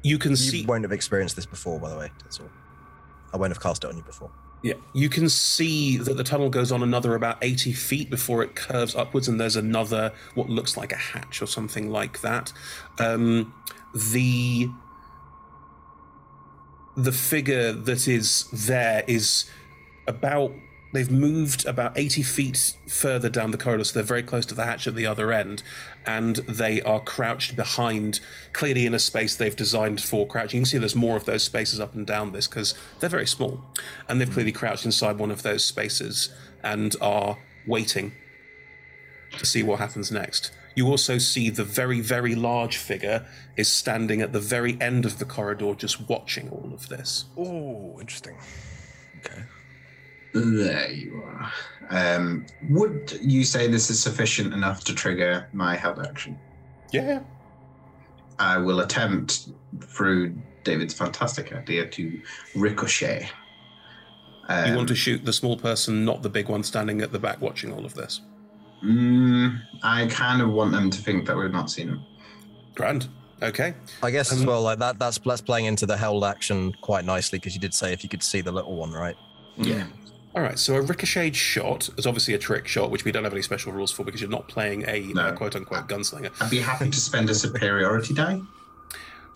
[0.02, 0.64] You can You see.
[0.66, 2.10] won't have experienced this before, by the way.
[2.22, 2.50] That's all.
[3.32, 4.30] I won't have cast it on you before.
[4.62, 8.54] Yeah, you can see that the tunnel goes on another about 80 feet before it
[8.56, 12.52] curves upwards, and there's another, what looks like a hatch or something like that.
[12.98, 13.52] Um,
[13.94, 14.68] the
[16.96, 19.44] the figure that is there is
[20.06, 20.52] about
[20.92, 24.64] they've moved about 80 feet further down the corridor so they're very close to the
[24.64, 25.62] hatch at the other end
[26.06, 28.20] and they are crouched behind
[28.52, 31.42] clearly in a space they've designed for crouching you can see there's more of those
[31.42, 33.60] spaces up and down this because they're very small
[34.08, 36.32] and they've clearly crouched inside one of those spaces
[36.62, 38.12] and are waiting
[39.38, 40.52] to see what happens next.
[40.74, 43.26] You also see the very, very large figure
[43.56, 47.24] is standing at the very end of the corridor, just watching all of this.
[47.36, 48.36] Oh, interesting.
[49.18, 49.42] Okay.
[50.40, 51.52] There you are.
[51.90, 56.38] Um, would you say this is sufficient enough to trigger my held action?
[56.92, 57.20] Yeah.
[58.38, 59.48] I will attempt
[59.80, 62.20] through David's fantastic idea to
[62.54, 63.30] ricochet.
[64.48, 67.18] Um, you want to shoot the small person, not the big one standing at the
[67.18, 68.20] back watching all of this.
[68.84, 72.04] Mm, I kind of want them to think that we've not seen him.
[72.74, 73.08] Grand.
[73.42, 73.74] Okay.
[74.02, 74.98] I guess as well, like that.
[74.98, 78.08] That's that's playing into the held action quite nicely because you did say if you
[78.08, 79.16] could see the little one, right?
[79.56, 79.86] Yeah.
[80.36, 80.58] All right.
[80.58, 83.72] So a ricocheted shot is obviously a trick shot, which we don't have any special
[83.72, 86.30] rules for because you're not playing a uh, quote unquote gunslinger.
[86.40, 88.40] I'd be happy to spend a superiority die.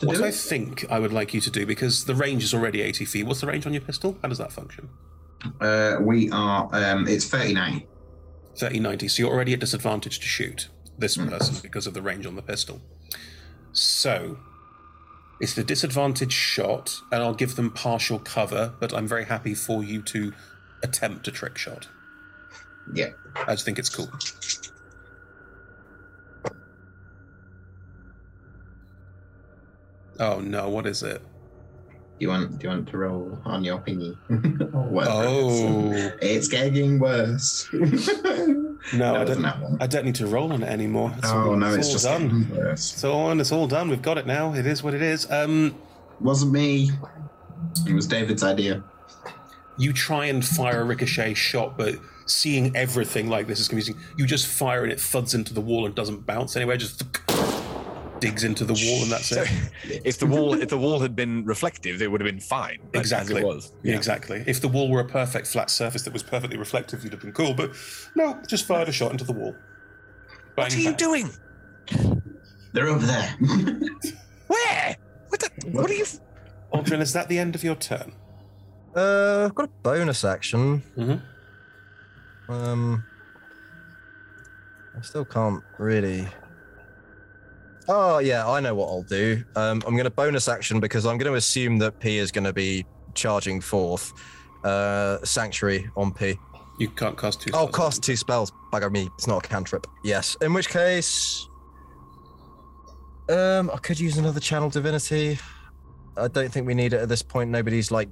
[0.03, 0.35] What do I it.
[0.35, 3.27] think I would like you to do, because the range is already 80 feet.
[3.27, 4.17] What's the range on your pistol?
[4.23, 4.89] How does that function?
[5.61, 6.69] Uh, we are.
[6.73, 7.83] Um, it's thirty-nine.
[8.57, 9.09] 30 90.
[9.09, 11.29] So you're already at disadvantage to shoot this Hmm.
[11.29, 12.81] person because of the range on the pistol.
[13.73, 14.39] So
[15.41, 19.83] it's the disadvantage shot, and I'll give them partial cover, but I'm very happy for
[19.83, 20.33] you to
[20.83, 21.89] attempt a trick shot.
[22.95, 23.11] Yeah.
[23.47, 24.09] I just think it's cool.
[30.19, 31.23] Oh no, what is it?
[31.93, 32.59] Do you want?
[32.59, 34.17] Do you want to roll on your pingy?
[34.75, 36.13] Or whatever it Oh.
[36.21, 37.69] it's getting worse.
[38.95, 39.45] No, I don't.
[39.79, 41.13] I don't need to roll on it anymore.
[41.19, 42.51] It's Oh all, no, it's all just done.
[42.73, 43.39] It's all on.
[43.39, 43.91] It's all done.
[43.91, 44.55] We've got it now.
[44.55, 45.31] It is what it is.
[45.31, 45.77] Um,
[46.19, 46.91] Wasn't me.
[47.87, 48.83] It was David's idea.
[49.81, 51.95] You try and fire a ricochet shot, but
[52.27, 53.97] seeing everything like this is confusing.
[54.17, 56.77] You just fire and it thuds into the wall and doesn't bounce anywhere.
[56.77, 57.03] Just
[58.21, 60.03] digs into the wall and that's So, it.
[60.05, 62.79] if the wall if the wall had been reflective, it would have been fine.
[62.95, 63.41] Exactly.
[63.41, 63.73] it was.
[63.83, 64.45] Yeah, exactly.
[64.47, 67.33] If the wall were a perfect flat surface that was perfectly reflective, you'd have been
[67.33, 67.55] cool.
[67.55, 67.73] But
[68.15, 69.55] no, just fired a shot into the wall.
[70.57, 71.31] What are you doing?
[72.73, 73.35] They're over there.
[74.47, 74.97] Where?
[75.29, 75.51] What the?
[75.71, 76.05] What are you?
[76.75, 78.13] Aldrin, is that the end of your turn?
[78.95, 80.83] Uh, I've got a bonus action.
[80.97, 82.53] Mm-hmm.
[82.53, 83.05] Um,
[84.97, 86.27] I still can't really.
[87.89, 89.43] Oh yeah, I know what I'll do.
[89.57, 92.45] Um, I'm going to bonus action because I'm going to assume that P is going
[92.45, 92.85] to be
[93.15, 94.13] charging forth.
[94.65, 96.37] Uh, sanctuary on P.
[96.79, 97.51] You can't cast two.
[97.55, 98.53] Oh, cast two spells.
[98.73, 99.09] Bugger me.
[99.17, 99.87] It's not a cantrip.
[100.05, 100.37] Yes.
[100.41, 101.49] In which case,
[103.29, 105.39] um, I could use another channel divinity.
[106.17, 107.51] I don't think we need it at this point.
[107.51, 108.09] Nobody's like,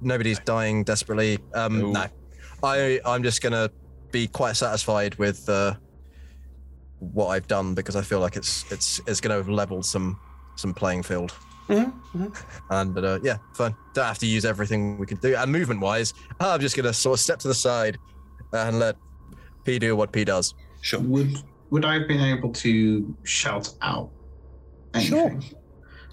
[0.00, 1.38] nobody's dying desperately.
[1.54, 2.06] Um, no,
[2.62, 3.70] I I'm just gonna
[4.10, 5.74] be quite satisfied with uh,
[6.98, 10.18] what I've done because I feel like it's it's it's gonna have leveled some
[10.56, 11.34] some playing field.
[11.68, 12.26] Mm-hmm.
[12.70, 13.74] And but uh, yeah, fine.
[13.94, 15.34] Don't have to use everything we can do.
[15.34, 17.98] And movement wise, I'm just gonna sort of step to the side
[18.52, 18.96] and let
[19.64, 20.54] P do what P does.
[20.80, 21.00] Sure.
[21.00, 24.10] Would would I have been able to shout out?
[24.94, 25.40] Anything?
[25.40, 25.58] Sure.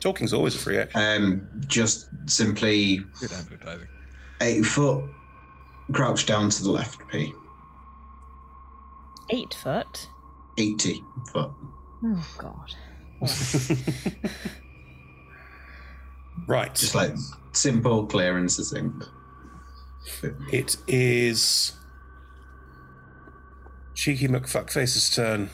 [0.03, 0.99] Talking's always a free action.
[1.01, 3.87] Um, just simply Good advertising.
[4.41, 5.05] eight foot,
[5.93, 6.99] crouch down to the left.
[7.07, 7.31] P
[9.29, 10.09] Eight foot.
[10.57, 11.01] eighty
[11.31, 11.51] foot.
[12.03, 12.75] Oh god.
[16.47, 16.73] Right.
[16.75, 17.13] Just like
[17.53, 19.05] simple, clear, and succinct.
[20.51, 21.71] It is
[23.93, 25.49] Cheeky McFuckface's turn.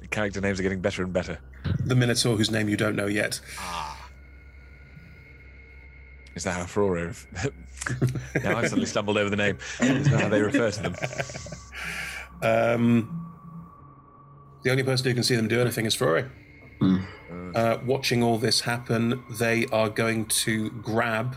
[0.00, 1.40] The character names are getting better and better.
[1.84, 3.40] The Minotaur, whose name you don't know yet.
[3.58, 4.10] Ah.
[6.34, 7.14] Is that how Flora?
[8.42, 9.58] now I've suddenly stumbled over the name.
[9.80, 10.94] Is that how they refer to them?
[12.42, 13.32] Um,
[14.64, 16.28] the only person who can see them do anything is Frory.
[17.54, 21.36] Uh, watching all this happen, they are going to grab.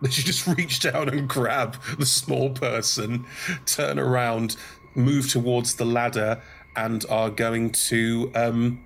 [0.00, 3.26] They should just reach down and grab the small person,
[3.66, 4.56] turn around,
[4.94, 6.40] move towards the ladder,
[6.76, 8.84] and are going to um,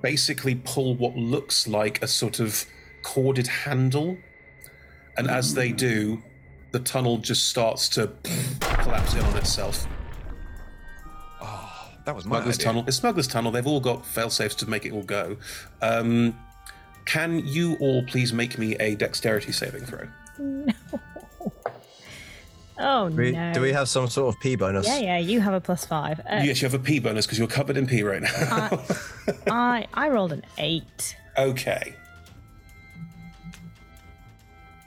[0.00, 2.64] basically pull what looks like a sort of
[3.02, 4.16] corded handle.
[5.16, 6.22] And as they do,
[6.70, 8.12] the tunnel just starts to
[8.60, 9.86] collapse in on itself.
[12.04, 12.64] That was my Smuggler's idea.
[12.64, 12.84] Tunnel.
[12.88, 13.52] It's Smuggler's Tunnel.
[13.52, 15.36] They've all got fail safes to make it all go.
[15.80, 16.36] Um,
[17.04, 20.08] can you all please make me a dexterity saving throw?
[20.38, 20.72] No.
[22.78, 23.52] Oh Do we, no.
[23.52, 24.86] do we have some sort of P bonus?
[24.86, 25.18] Yeah, yeah.
[25.18, 26.20] You have a plus five.
[26.20, 28.82] Uh, yes, you have a P bonus because you're covered in P right now.
[29.48, 31.16] I I rolled an eight.
[31.36, 31.94] okay.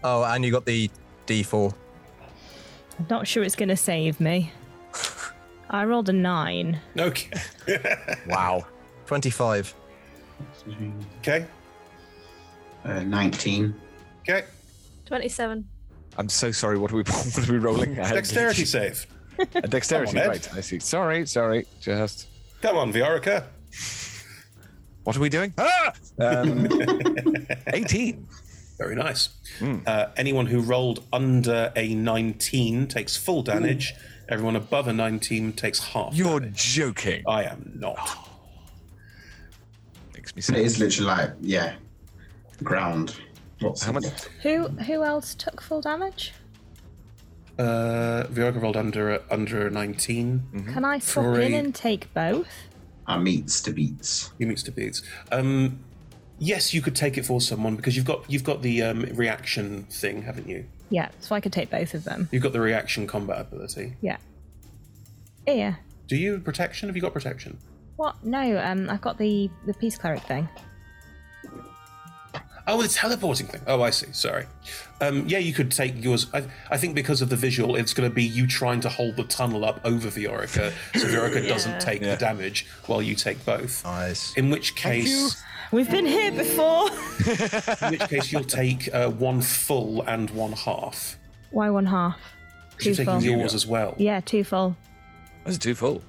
[0.04, 0.90] Oh, and you got the
[1.26, 1.74] D4.
[3.00, 4.52] I'm not sure it's going to save me.
[5.70, 6.80] I rolled a nine.
[6.98, 7.32] Okay.
[8.28, 8.66] wow.
[9.08, 9.74] 25.
[11.22, 11.46] Okay.
[12.84, 13.74] Uh, Nineteen.
[14.22, 14.46] Okay.
[15.08, 15.68] 27.
[16.18, 16.78] I'm so sorry.
[16.78, 17.04] What are we?
[17.36, 17.96] What are we rolling?
[17.96, 19.06] Dexterity save.
[19.56, 20.54] A dexterity, Come on, right?
[20.54, 20.80] I see.
[20.80, 21.66] Sorry, sorry.
[21.82, 22.28] Just.
[22.62, 23.46] Come on, Viorica.
[25.04, 25.54] What are we doing?
[25.58, 25.94] Ah!
[26.20, 26.68] Um,
[27.68, 28.28] 18.
[28.78, 29.30] Very nice.
[29.60, 29.78] Hmm.
[29.86, 33.94] Uh, anyone who rolled under a 19 takes full damage.
[34.28, 36.16] Everyone above a 19 takes half.
[36.16, 37.24] You're joking.
[37.28, 38.00] I am not.
[40.16, 41.76] Makes me It is literally like yeah,
[42.64, 43.16] ground.
[43.66, 44.06] What's How much?
[44.44, 46.34] Who who else took full damage?
[47.58, 50.44] Uh, Viorica rolled under under 19.
[50.54, 50.74] Mm-hmm.
[50.74, 52.48] Can I swap Frory- in and take both?
[53.08, 54.32] I meets to beats.
[54.40, 55.02] You meets to beats.
[55.32, 55.80] Um,
[56.40, 59.84] yes, you could take it for someone because you've got you've got the um, reaction
[59.90, 60.66] thing, haven't you?
[60.90, 62.30] Yeah, so I could take both of them.
[62.32, 63.96] You've got the reaction combat ability.
[64.02, 64.18] Yeah.
[65.48, 65.76] Yeah.
[66.08, 66.90] Do you have protection?
[66.90, 67.58] Have you got protection?
[67.96, 68.24] What?
[68.24, 68.60] No.
[68.60, 70.50] Um, I've got the the peace cleric thing.
[72.68, 73.62] Oh, the teleporting thing.
[73.68, 74.08] Oh, I see.
[74.12, 74.46] Sorry.
[75.00, 76.28] Um, yeah, you could take yours.
[76.34, 79.18] I, I think because of the visual, it's going to be you trying to hold
[79.18, 81.50] the tunnel up over Viorica, so Viorica Yeah.
[81.50, 83.84] doesn't take the damage while you take both.
[83.84, 84.34] Nice.
[84.36, 86.90] In which case, We've been here before.
[87.86, 91.18] in which case you'll take uh, one full and one half.
[91.52, 92.18] Why one half?
[92.78, 93.40] 'Cause You're Two taking full.
[93.40, 93.94] yours as well.
[93.98, 94.76] Yeah, two full.
[95.44, 96.02] That's two full.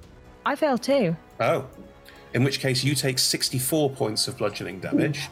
[0.45, 1.17] I failed too.
[1.41, 1.67] Oh.
[2.35, 5.29] In which case you take 64 points of bludgeoning damage.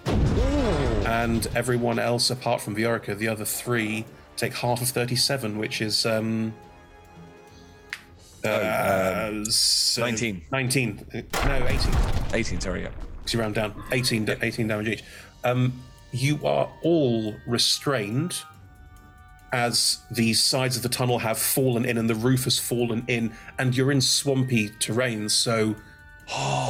[1.05, 4.05] And everyone else, apart from Viorica, the other three,
[4.37, 6.07] take half of 37, which is.
[6.07, 6.55] Um,
[8.45, 10.43] uh, so- 19.
[10.51, 11.07] 19.
[11.15, 11.95] Uh, No, 18.
[12.35, 12.89] 18, sorry, yeah.
[13.31, 13.83] You round down.
[13.93, 15.05] 18, da- 18 damage each.
[15.45, 15.83] Um,
[16.13, 18.37] you are all restrained
[19.53, 23.33] as the sides of the tunnel have fallen in and the roof has fallen in,
[23.59, 25.75] and you're in swampy terrain, so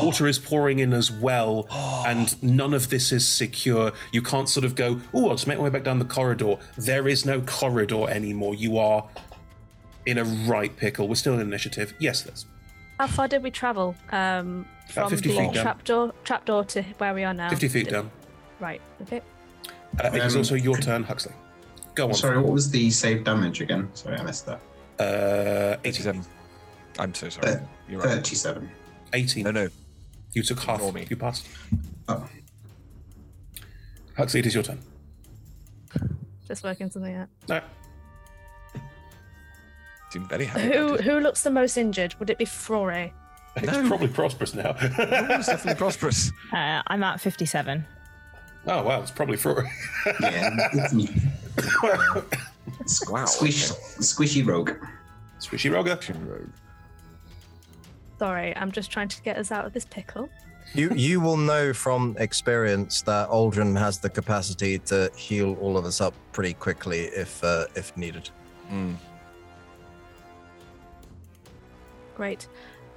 [0.02, 1.66] water is pouring in as well,
[2.07, 3.92] and none of this is secure.
[4.12, 6.57] You can't sort of go, oh, I'll just make my way back down the corridor.
[6.76, 8.55] There is no corridor anymore.
[8.55, 9.07] You are
[10.07, 11.09] in a right pickle.
[11.09, 11.94] We're still in initiative.
[11.98, 12.46] Yes, Liz.
[12.98, 15.62] How far did we travel um, from 50 the feet down.
[15.64, 17.48] trapdoor trapdoor to where we are now?
[17.50, 18.11] 50 feet down.
[18.61, 18.80] Right.
[19.02, 19.20] Okay.
[20.02, 21.32] Uh, it is Um, also your turn, Huxley.
[21.94, 22.14] Go on.
[22.14, 23.88] Sorry, what was the save damage again?
[23.94, 24.61] Sorry, I missed that.
[24.98, 26.24] Uh, 87.
[26.98, 27.57] I'm so sorry.
[27.88, 28.11] You're right.
[28.11, 28.68] 37.
[29.14, 29.44] 18.
[29.44, 29.68] No, no.
[30.32, 30.76] You took half.
[30.76, 31.06] Ignore me.
[31.08, 31.46] You passed.
[32.08, 32.28] Oh.
[34.16, 34.80] Huxley, it is your turn.
[36.46, 37.28] Just working something out.
[37.48, 37.60] No.
[40.10, 40.76] Seem very happy.
[40.76, 42.14] Who who looks the most injured?
[42.18, 43.10] Would it be Flore?
[43.56, 44.76] It's probably prosperous now.
[44.80, 46.32] it's definitely prosperous.
[46.52, 47.84] Uh, I'm at 57.
[48.66, 49.00] Oh, wow.
[49.00, 49.68] It's probably for.
[50.20, 51.08] Yeah, it's me.
[51.82, 52.24] Wow.
[52.86, 54.72] Squish, squishy rogue.
[55.38, 55.96] Squishy Roger.
[58.18, 60.28] Sorry, I'm just trying to get us out of this pickle.
[60.72, 65.84] You you will know from experience that Aldrin has the capacity to heal all of
[65.84, 68.30] us up pretty quickly if uh, if needed.
[68.70, 68.96] Mm.
[72.16, 72.46] Great.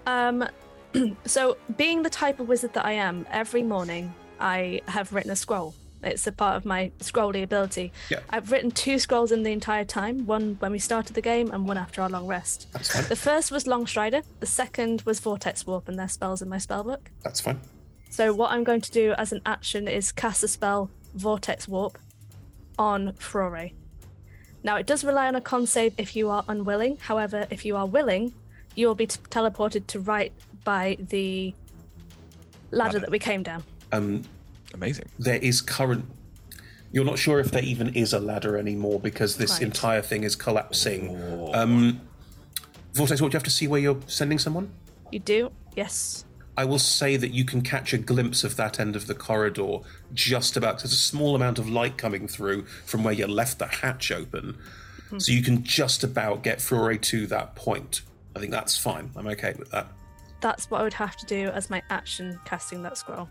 [0.05, 0.47] Um,
[1.25, 5.35] so, being the type of wizard that I am, every morning I have written a
[5.35, 5.73] scroll.
[6.03, 7.91] It's a part of my scrolly ability.
[8.09, 8.19] Yeah.
[8.29, 11.67] I've written two scrolls in the entire time one when we started the game and
[11.67, 12.67] one after our long rest.
[12.73, 13.03] That's fine.
[13.05, 16.57] The first was Long Strider, the second was Vortex Warp, and their spells in my
[16.57, 17.07] spellbook.
[17.23, 17.59] That's fine.
[18.09, 21.97] So, what I'm going to do as an action is cast a spell Vortex Warp
[22.77, 23.71] on Flore.
[24.63, 26.97] Now, it does rely on a con save if you are unwilling.
[27.01, 28.33] However, if you are willing,
[28.75, 30.31] you will be t- teleported to right
[30.63, 31.53] by the
[32.71, 33.63] ladder that we came down.
[33.91, 34.23] Um,
[34.77, 35.09] Amazing.
[35.19, 36.05] there is current.
[36.91, 39.63] You're not sure if there even is a ladder anymore because this Right.
[39.63, 41.19] entire thing is collapsing.
[41.53, 42.01] Um,
[42.93, 44.69] Vortex, what do you have to see where you're sending someone?
[45.11, 45.51] You do?
[45.75, 46.23] Yes.
[46.55, 49.79] I will say that you can catch a glimpse of that end of the corridor
[50.13, 50.79] just about.
[50.79, 54.57] There's a small amount of light coming through from where you left the hatch open,
[55.19, 58.01] so you can just about get Fure to that point.
[58.35, 59.11] I think that's fine.
[59.15, 59.87] I'm okay with that.
[60.41, 63.29] That's what I would have to do as my action casting that scroll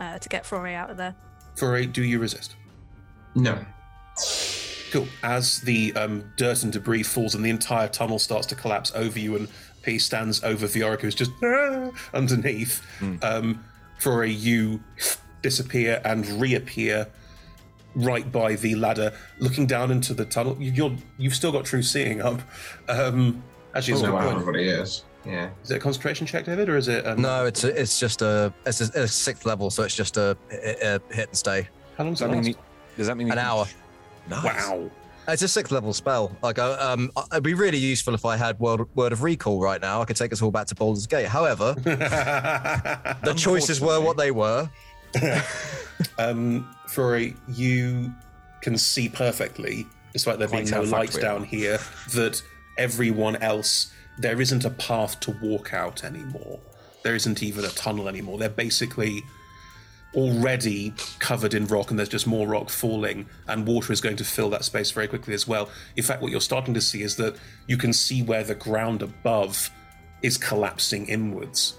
[0.00, 1.14] uh, to get Flore out of there.
[1.56, 2.54] Fure, do you resist?
[3.34, 3.58] No.
[4.90, 5.06] Cool.
[5.22, 9.18] As the um, dirt and debris falls and the entire tunnel starts to collapse over
[9.18, 9.48] you, and
[9.82, 12.82] P stands over Viorica, who's just "Ah," underneath.
[13.22, 13.64] Um,
[13.98, 14.80] for a you
[15.42, 17.06] disappear and reappear
[17.94, 20.56] right by the ladder, looking down into the tunnel.
[20.58, 22.40] You- You're you've still got true seeing up.
[22.88, 23.42] Um,
[23.74, 24.22] actually, it's Oh, no wow.
[24.24, 24.40] point.
[24.40, 25.04] Everybody is.
[25.26, 25.50] Yeah.
[25.64, 27.06] Is it a concentration check, David, or is it?
[27.06, 30.16] Um, No, it's a, it's just a it's a, a sixth level, so it's just
[30.16, 31.68] a, a, a hit and stay.
[31.96, 32.54] How long does Does that that mean
[32.96, 33.66] does that mean An can- hour.
[34.28, 34.44] Nice.
[34.44, 34.90] Wow.
[35.26, 36.34] It's a sixth level spell.
[36.42, 40.00] Like, um, it'd be really useful if I had word, word of recall right now.
[40.00, 41.26] I could take us all back to Baldur's Gate.
[41.26, 44.70] However, the choices were what they were.
[46.18, 48.12] um, Furry, you
[48.62, 51.32] can see perfectly, despite there being no how light fucked we are.
[51.34, 51.78] down here,
[52.14, 52.42] that
[52.78, 56.58] everyone else, there isn't a path to walk out anymore.
[57.02, 58.38] There isn't even a tunnel anymore.
[58.38, 59.22] They're basically
[60.14, 64.24] already covered in rock, and there's just more rock falling, and water is going to
[64.24, 65.68] fill that space very quickly as well.
[65.96, 69.02] In fact, what you're starting to see is that you can see where the ground
[69.02, 69.70] above
[70.22, 71.74] is collapsing inwards.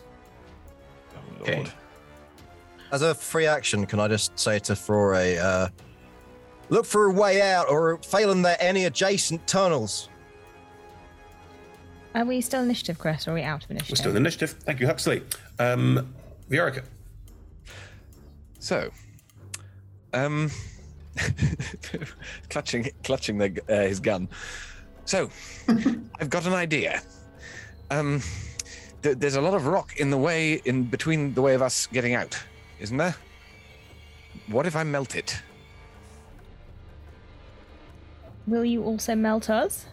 [1.41, 1.65] Okay.
[2.91, 5.69] As a free action, can I just say to Flore, uh,
[6.69, 10.08] look for a way out, or failing there, any adjacent tunnels?
[12.15, 13.91] Are we still initiative, Chris, or are we out of initiative?
[13.91, 14.51] We're still in initiative.
[14.51, 15.21] Thank you, Huxley.
[15.59, 16.13] Um,
[16.49, 16.83] Viorica.
[18.59, 18.89] So,
[20.13, 20.49] um,
[22.49, 24.27] clutching, clutching the, uh, his gun.
[25.05, 25.29] So,
[26.19, 27.01] I've got an idea.
[27.91, 28.21] Um,
[29.03, 31.87] th- there's a lot of rock in the way, in between the way of us
[31.87, 32.37] getting out,
[32.79, 33.15] isn't there?
[34.47, 35.41] What if I melt it?
[38.47, 39.85] Will you also melt us?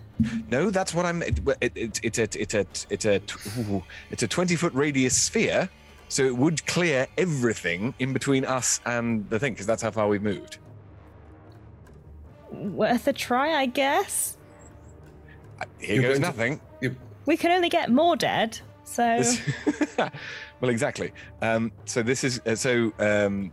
[0.50, 1.22] No, that's what I'm.
[1.22, 3.20] It, it, it, it's a it's a it's a
[3.58, 5.68] ooh, it's a twenty foot radius sphere,
[6.08, 10.08] so it would clear everything in between us and the thing, because that's how far
[10.08, 10.58] we've moved.
[12.50, 14.38] Worth a try, I guess.
[15.78, 16.60] Here You're goes going to- nothing.
[17.26, 19.40] We can only get more dead, so This-
[20.60, 21.12] well, exactly.
[21.42, 22.92] Um, so this is uh, so.
[22.98, 23.52] Um,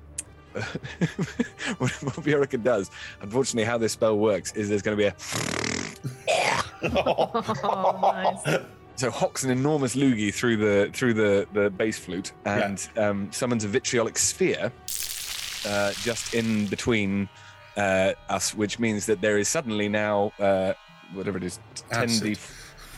[1.78, 2.92] what, what Viorica does,
[3.22, 5.16] unfortunately, how this spell works is there's going to be a.
[6.86, 8.60] Oh, nice.
[8.96, 13.64] So hocks an enormous loogie through the through the the bass flute and um, summons
[13.64, 14.72] a vitriolic sphere
[15.66, 17.30] uh, just in between
[17.78, 20.74] uh, us, which means that there is suddenly now uh,
[21.14, 22.36] whatever it is, ten d.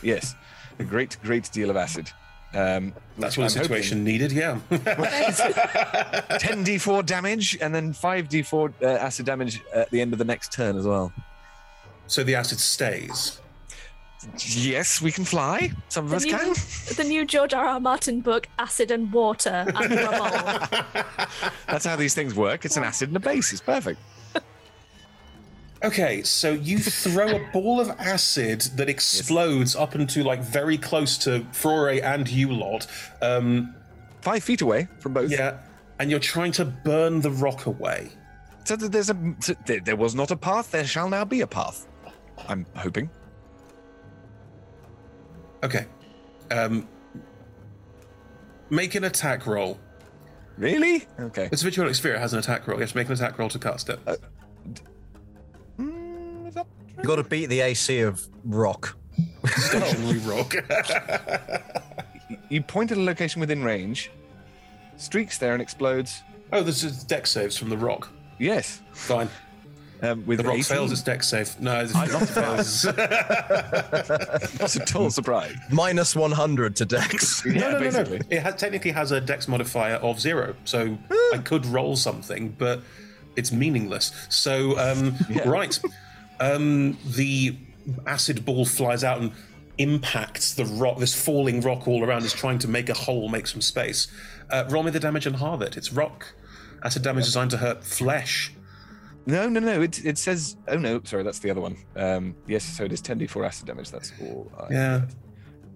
[0.02, 0.34] Yes,
[0.78, 2.10] a great great deal of acid.
[2.56, 4.58] Um, That's what the I'm situation needed, yeah.
[4.70, 10.76] 10d4 damage and then 5d4 uh, acid damage at the end of the next turn
[10.76, 11.12] as well.
[12.06, 13.40] so the acid stays.
[14.38, 15.70] Yes, we can fly.
[15.88, 16.54] Some of The us new, can.
[16.96, 17.64] the new George R.
[17.66, 17.78] R.
[17.78, 19.76] Martin book, Acid and Water and
[21.68, 22.64] That's how these things work.
[22.64, 23.52] It's an acid and a base.
[23.52, 24.00] It's perfect.
[25.84, 31.18] Okay, so you throw a ball of acid that explodes up into like very close
[31.18, 32.86] to Flore and you lot.
[33.22, 33.74] Um,
[34.22, 35.30] Five feet away from both.
[35.30, 35.58] Yeah,
[35.98, 38.10] and you're trying to burn the rock away.
[38.64, 39.36] So there's a
[39.84, 40.72] there, was not a path.
[40.72, 41.86] There shall now be a path.
[42.48, 43.08] I'm hoping.
[45.62, 45.86] Okay.
[46.50, 46.88] Um,
[48.70, 49.78] make an attack roll.
[50.58, 51.06] Really?
[51.20, 51.48] Okay.
[51.52, 52.14] It's Vitriolic Sphere.
[52.14, 52.78] It has an attack roll.
[52.78, 54.00] You have to make an attack roll to cast it.
[56.98, 58.96] You got to beat the AC of rock.
[59.46, 60.54] Stationary rock.
[62.48, 64.10] You point at a location within range,
[64.96, 66.22] streaks there and explodes.
[66.52, 68.08] Oh, this is Dex saves from the rock.
[68.38, 68.80] Yes.
[68.92, 69.28] Fine.
[70.02, 70.64] Um, with the rock 18.
[70.64, 71.58] fails its Dex save.
[71.58, 72.82] No, it's not fails.
[74.58, 75.54] That's a total surprise.
[75.70, 77.44] Minus 100 to Dex.
[77.46, 78.18] no, no, no, no.
[78.30, 80.98] It has, technically has a dex modifier of zero, so
[81.32, 82.82] I could roll something, but
[83.36, 84.12] it's meaningless.
[84.28, 85.14] So, um,
[85.46, 85.78] right.
[86.40, 87.56] Um, the
[88.06, 89.32] acid ball flies out and
[89.78, 90.98] impacts the rock.
[90.98, 94.08] This falling rock all around is trying to make a hole, make some space.
[94.50, 95.76] Uh, roll me the damage and halve it.
[95.76, 96.34] It's rock.
[96.84, 98.52] Acid damage designed to hurt flesh.
[99.26, 99.82] No, no, no.
[99.82, 100.56] It, it says.
[100.68, 101.76] Oh no, sorry, that's the other one.
[101.96, 103.90] Um, yes, so it is 10d4 acid damage.
[103.90, 104.50] That's all.
[104.58, 105.06] I Yeah.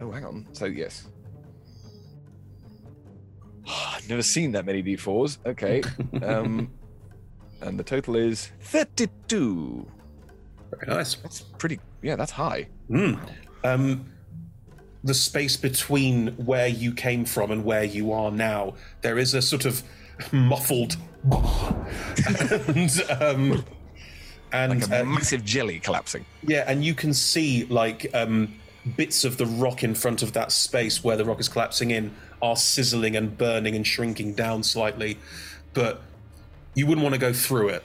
[0.00, 0.46] Oh, hang on.
[0.52, 1.08] So yes.
[3.66, 5.38] I've never seen that many d4s.
[5.46, 5.82] Okay.
[6.22, 6.70] Um,
[7.62, 9.86] and the total is 32.
[10.86, 11.14] Nice.
[11.16, 11.78] That's pretty.
[12.02, 12.68] Yeah, that's high.
[12.88, 13.14] Hmm.
[13.64, 14.06] Um,
[15.04, 19.42] the space between where you came from and where you are now, there is a
[19.42, 19.82] sort of
[20.32, 20.96] muffled
[22.68, 23.64] and um,
[24.52, 26.24] and Like a uh, massive jelly collapsing.
[26.42, 28.54] yeah, and you can see like um,
[28.96, 32.14] bits of the rock in front of that space where the rock is collapsing in
[32.42, 35.18] are sizzling and burning and shrinking down slightly,
[35.74, 36.02] but
[36.74, 37.84] you wouldn't want to go through it.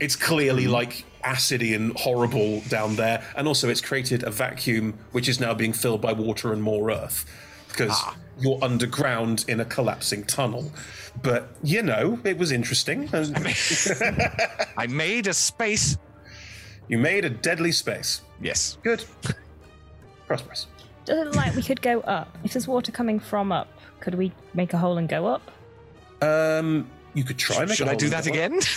[0.00, 5.28] It's clearly like acidy and horrible down there, and also it's created a vacuum which
[5.28, 7.26] is now being filled by water and more earth
[7.68, 8.02] because
[8.38, 10.70] you're underground in a collapsing tunnel.
[11.22, 13.08] But you know, it was interesting.
[14.76, 15.98] I made a space.
[16.88, 18.22] You made a deadly space.
[18.40, 18.78] Yes.
[18.82, 19.04] Good.
[20.26, 20.66] Prosperous.
[21.04, 22.36] Does it look like we could go up?
[22.44, 23.68] If there's water coming from up,
[24.00, 25.50] could we make a hole and go up?
[26.22, 27.64] Um, you could try.
[27.64, 28.60] Make Should I do that again?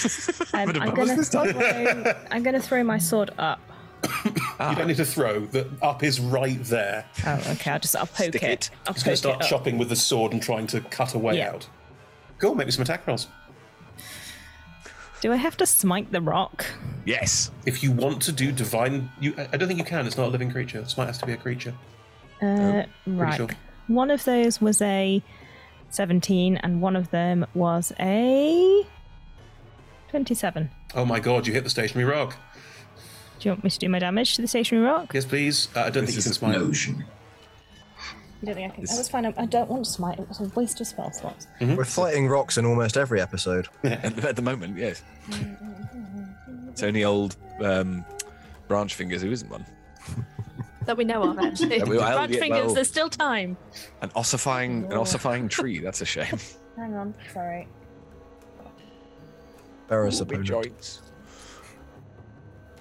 [0.54, 3.60] Um, I'm gonna throw, I'm gonna throw my sword up.
[4.26, 5.42] You don't need to throw.
[5.42, 7.06] The up is right there.
[7.26, 7.72] Oh, okay.
[7.72, 8.50] I'll just I'll poke Stick it.
[8.50, 8.70] it.
[8.88, 11.20] I'll He's going to start it chopping with the sword and trying to cut a
[11.20, 11.52] way Yeah.
[11.52, 11.68] out.
[12.40, 12.56] Cool.
[12.56, 13.28] Make me some attack rolls.
[15.22, 16.66] Do I have to smite the rock?
[17.06, 17.52] Yes.
[17.66, 20.06] If you want to do divine, you I I don't think you can.
[20.08, 20.86] It's not a living creature.
[20.86, 21.74] Smite has to be a creature.
[22.42, 23.36] Uh, right.
[23.38, 23.50] sure.
[23.88, 25.22] One of those was a
[25.96, 28.84] 17, and one of them was a
[30.10, 30.70] 27.
[30.94, 31.48] Oh my god!
[31.48, 32.38] You hit the stationary rock.
[33.40, 35.14] Do you want me to do my damage to the stationary rock?
[35.14, 35.68] Yes, please.
[35.76, 36.56] Uh, I don't think you can smite.
[36.56, 36.66] You
[38.44, 38.86] don't think I can?
[38.90, 39.26] I was fine.
[39.26, 40.20] I I don't want to smite.
[40.20, 41.48] It was a waste of spell slots.
[41.60, 41.76] Mm-hmm.
[41.76, 43.68] We're fighting rocks in almost every episode.
[43.84, 45.04] At, at the moment, yes.
[46.70, 48.06] It's only old um,
[48.68, 49.66] branch fingers who isn't one.
[50.86, 51.78] that we know of, actually.
[51.78, 53.58] Yeah, well, Branch yeah, fingers, well- there's still time.
[54.02, 55.80] An ossifying, an ossifying tree.
[55.80, 56.38] That's a shame.
[56.78, 57.14] Hang on.
[57.34, 57.68] Sorry.
[59.88, 60.48] Ferris Big opponent.
[60.48, 61.02] joints.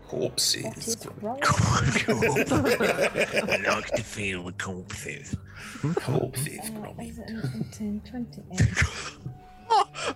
[0.08, 1.06] Corpses.
[1.24, 1.26] I
[3.68, 5.34] like to feel the corpses.
[5.80, 5.92] Hmm?
[5.94, 6.58] Corpses.
[6.70, 6.92] Uh,
[7.72, 8.60] 10, 28.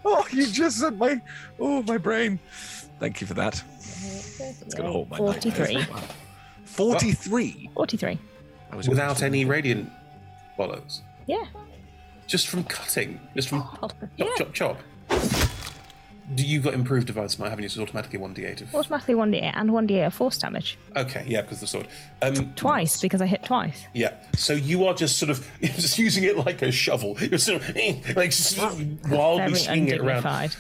[0.05, 1.21] Oh, you just said my,
[1.59, 2.39] oh, my brain.
[3.01, 3.61] Thank you for that.
[4.41, 5.85] It's gonna hold my 43.
[6.65, 7.71] Forty-three.
[7.75, 8.19] 43.
[8.71, 9.91] I was Without any radiant
[10.57, 11.03] follows.
[11.27, 11.45] Yeah.
[12.27, 13.21] Just from cutting.
[13.35, 13.67] Just from
[14.17, 14.27] Yeah.
[14.37, 14.79] chop, chop,
[15.09, 15.49] chop.
[16.35, 17.49] Do you got improved divine smite?
[17.49, 17.71] Haven't you?
[17.71, 18.75] So it's automatically one d8 of.
[18.75, 20.77] Automatically 1d8 and 1d8 of force damage.
[20.95, 21.89] Okay, yeah, because the sword.
[22.21, 23.87] Um, Twice, because I hit twice.
[23.95, 24.13] Yeah.
[24.37, 27.17] So you are just sort of just using it like a shovel.
[27.19, 27.77] You're sort of
[28.17, 30.55] like just wildly Very swinging it around.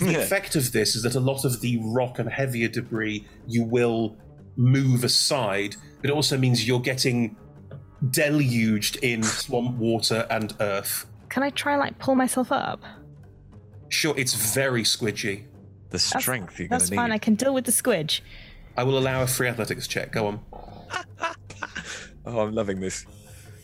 [0.00, 0.20] Undignified.
[0.20, 3.64] The effect of this is that a lot of the rock and heavier debris you
[3.64, 4.16] will
[4.56, 7.36] move aside, but it also means you're getting
[8.10, 11.06] deluged in swamp water and earth.
[11.28, 12.82] Can I try and like pull myself up?
[13.88, 15.44] Sure, it's very squidgy.
[15.90, 16.98] The strength you're That's gonna need.
[16.98, 17.12] That's fine.
[17.12, 18.20] I can deal with the squidge.
[18.76, 20.12] I will allow a free athletics check.
[20.12, 20.40] Go on.
[22.26, 23.06] Oh, I'm loving this.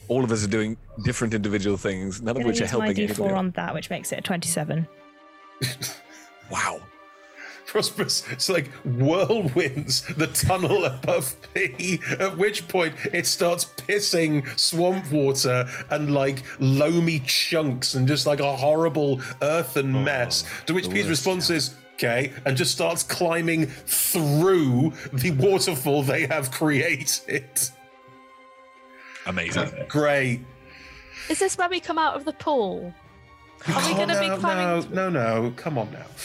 [0.09, 2.87] All of us are doing different individual things, none of Gonna which are use my
[2.87, 3.35] helping d4 anybody.
[3.35, 4.89] on that, which makes it a 27.
[6.51, 6.81] Wow.
[7.67, 15.11] Prosperous, it's like whirlwinds the tunnel above P, at which point it starts pissing swamp
[15.11, 20.45] water and like loamy chunks and just like a horrible earthen oh, mess.
[20.67, 26.51] To which P's response is, okay, and just starts climbing through the waterfall they have
[26.51, 27.49] created.
[29.27, 29.71] Amazing.
[29.89, 30.41] Great.
[31.29, 32.95] Is this where we come out of the pool?
[33.69, 34.95] Are we Oh, going to no, be climbing?
[34.95, 36.07] No, no, no, come on now.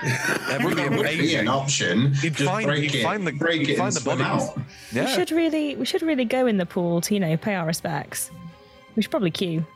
[0.00, 2.12] That would be That would be an option.
[2.22, 4.18] You'd Just find, break you'd it, find the, break you'd it find and the swim
[4.18, 4.48] bodies.
[4.48, 4.58] out.
[4.94, 7.66] We should really, we should really go in the pool to, you know, pay our
[7.66, 8.30] respects.
[8.94, 9.66] We should probably queue.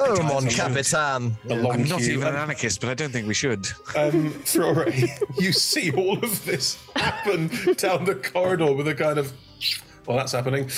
[0.00, 1.36] Oh, mon capitan.
[1.50, 2.12] I'm not queue.
[2.14, 3.66] even an anarchist, but I don't think we should.
[3.96, 4.86] um, Flore,
[5.38, 9.32] you see all of this happen down the corridor with a kind of,
[10.06, 10.68] well, that's happening.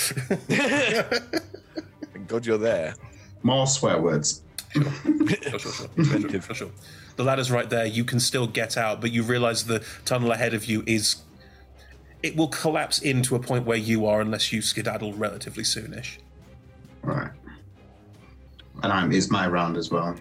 [2.31, 2.95] Thank God you're there.
[3.43, 4.41] More swear words.
[4.71, 6.71] sure, sure, sure, sure, sure, sure.
[7.17, 7.85] The ladder's right there.
[7.85, 11.17] You can still get out, but you realise the tunnel ahead of you is.
[12.23, 16.19] It will collapse into a point where you are unless you skedaddle relatively soonish.
[17.01, 17.31] Right.
[18.81, 20.15] And I'm, it's my round as well.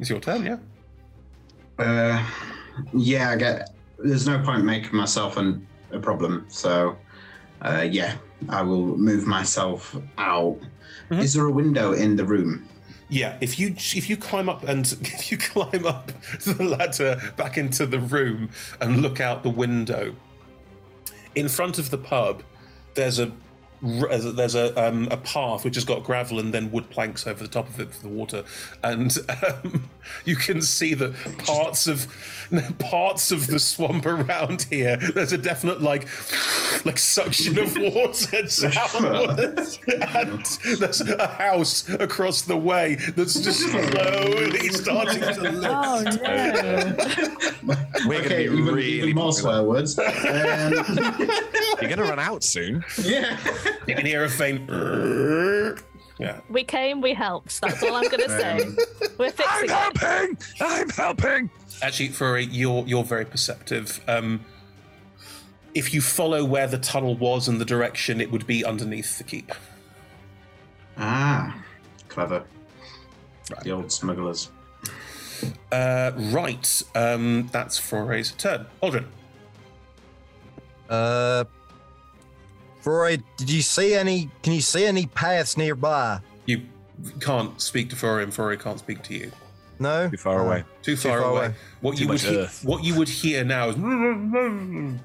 [0.00, 0.56] It's your turn, yeah?
[1.78, 2.26] Uh,
[2.94, 3.74] yeah, I get.
[3.98, 6.46] There's no point making myself an, a problem.
[6.48, 6.96] So,
[7.60, 8.16] uh, yeah,
[8.48, 10.58] I will move myself out.
[11.14, 11.22] Mm-hmm.
[11.22, 12.68] Is there a window in the room?
[13.08, 16.10] Yeah, if you if you climb up and if you climb up
[16.44, 18.50] the ladder back into the room
[18.80, 20.16] and look out the window,
[21.34, 22.42] in front of the pub,
[22.94, 23.30] there's a
[23.84, 27.48] there's a um, a path which has got gravel and then wood planks over the
[27.48, 28.44] top of it for the water,
[28.82, 29.16] and
[29.46, 29.90] um,
[30.24, 32.06] you can see that parts of
[32.78, 34.96] parts of the swamp around here.
[34.96, 36.08] There's a definite like
[36.84, 40.44] like suction of water downwards, and
[40.78, 45.66] there's a house across the way that's just slowly starting to lift.
[45.66, 47.76] Oh no!
[48.06, 49.98] We're okay, going to be even, really even more swear words.
[49.98, 50.04] Um,
[51.80, 52.84] You're going to run out soon.
[53.02, 53.38] yeah.
[53.86, 54.70] You can hear a faint.
[56.16, 56.38] Yeah.
[56.48, 57.60] We came, we helped.
[57.60, 58.62] That's all I'm going to say.
[58.62, 58.76] Um,
[59.18, 59.98] We're fixing I'm it.
[59.98, 60.38] helping!
[60.60, 61.50] I'm helping!
[61.82, 64.00] Actually, Furry, you're you're very perceptive.
[64.06, 64.44] Um,
[65.74, 69.24] if you follow where the tunnel was and the direction, it would be underneath the
[69.24, 69.50] keep.
[70.96, 71.60] Ah,
[72.08, 72.44] clever.
[73.64, 74.50] The old smugglers.
[75.72, 76.82] Uh, right.
[76.94, 78.66] Um, that's Furry's turn.
[78.84, 79.06] Aldrin.
[80.88, 81.44] Uh,
[82.84, 84.28] Freud, did you see any?
[84.42, 86.20] Can you see any paths nearby?
[86.44, 86.60] You
[87.18, 89.32] can't speak to Furry, and Furry can't speak to you.
[89.78, 90.64] No, Too far away.
[90.82, 91.46] Too far, far away.
[91.46, 91.54] away.
[91.80, 92.62] What Too you would much he- earth.
[92.62, 93.76] what you would hear now is.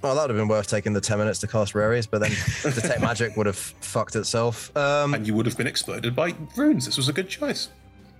[0.00, 2.30] Oh, that would have been worth taking the ten minutes to cast Rary's, but then
[2.62, 4.74] detect magic would have fucked itself.
[4.76, 6.86] Um, and you would have been exploded by runes.
[6.86, 7.68] This was a good choice.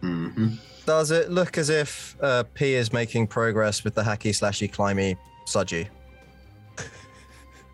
[0.03, 0.55] Mm-hmm.
[0.87, 5.17] does it look as if uh, P is making progress with the hacky slashy climby
[5.47, 5.87] Sudgy?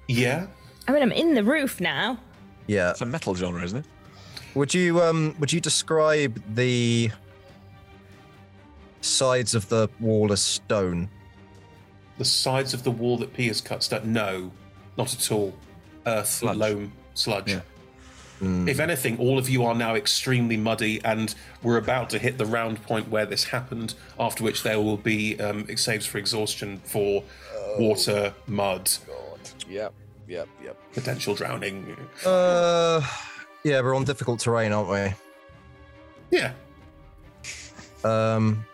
[0.07, 0.47] Yeah.
[0.87, 2.18] I mean, I'm in the roof now.
[2.66, 2.91] Yeah.
[2.91, 3.85] It's a metal genre, isn't it?
[4.55, 7.11] Would you um would you describe the
[9.01, 11.09] sides of the wall as stone?
[12.18, 14.12] The sides of the wall that P has cut stone.
[14.12, 14.53] No,
[14.97, 15.55] not at all.
[16.07, 16.57] Earth, Sludge.
[16.57, 17.51] loam, sludge.
[17.51, 17.61] Yeah.
[18.39, 18.68] Hmm.
[18.68, 22.45] If anything, all of you are now extremely muddy, and we're about to hit the
[22.45, 23.95] round point where this happened.
[24.20, 27.24] After which there will be um, saves for exhaustion for
[27.78, 29.41] water, mud, God.
[29.68, 29.95] Yep,
[30.28, 30.76] yep, yep.
[30.92, 31.96] potential drowning.
[32.24, 33.00] Uh,
[33.64, 35.14] yeah, we're on difficult terrain, aren't we?
[36.38, 36.52] Yeah.
[38.05, 38.64] Um,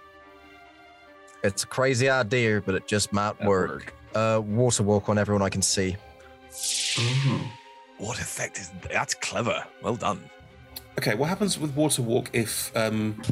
[1.42, 3.94] it's a crazy idea, but it just might work.
[4.14, 5.96] Uh, water walk on everyone I can see.
[7.98, 9.64] What effect is that's clever?
[9.82, 10.28] Well done.
[10.98, 13.22] Okay, what happens with water walk if um,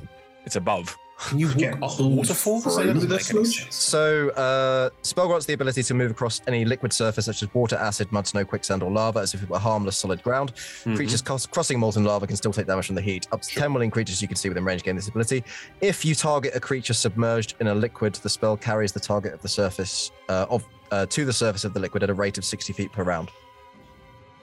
[0.44, 0.96] It's above.
[1.20, 2.60] Can you Get walk up a waterfall?
[2.60, 3.74] That doesn't make any sense.
[3.74, 7.76] So, uh, spell grants the ability to move across any liquid surface such as water,
[7.76, 10.52] acid, mud, snow, quicksand, or lava as if it were harmless solid ground.
[10.84, 13.26] Creatures cos- crossing molten lava can still take damage from the heat.
[13.32, 15.42] Up to 10 willing creatures you can see within range gain this ability.
[15.80, 19.42] If you target a creature submerged in a liquid, the spell carries the target of
[19.42, 22.44] the surface uh, of uh, to the surface of the liquid at a rate of
[22.44, 23.30] 60 feet per round.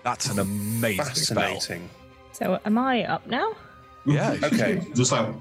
[0.03, 1.60] That's an amazing spell.
[2.34, 3.53] So, am I up now?
[4.06, 4.38] Yeah.
[4.43, 5.34] Okay, Just like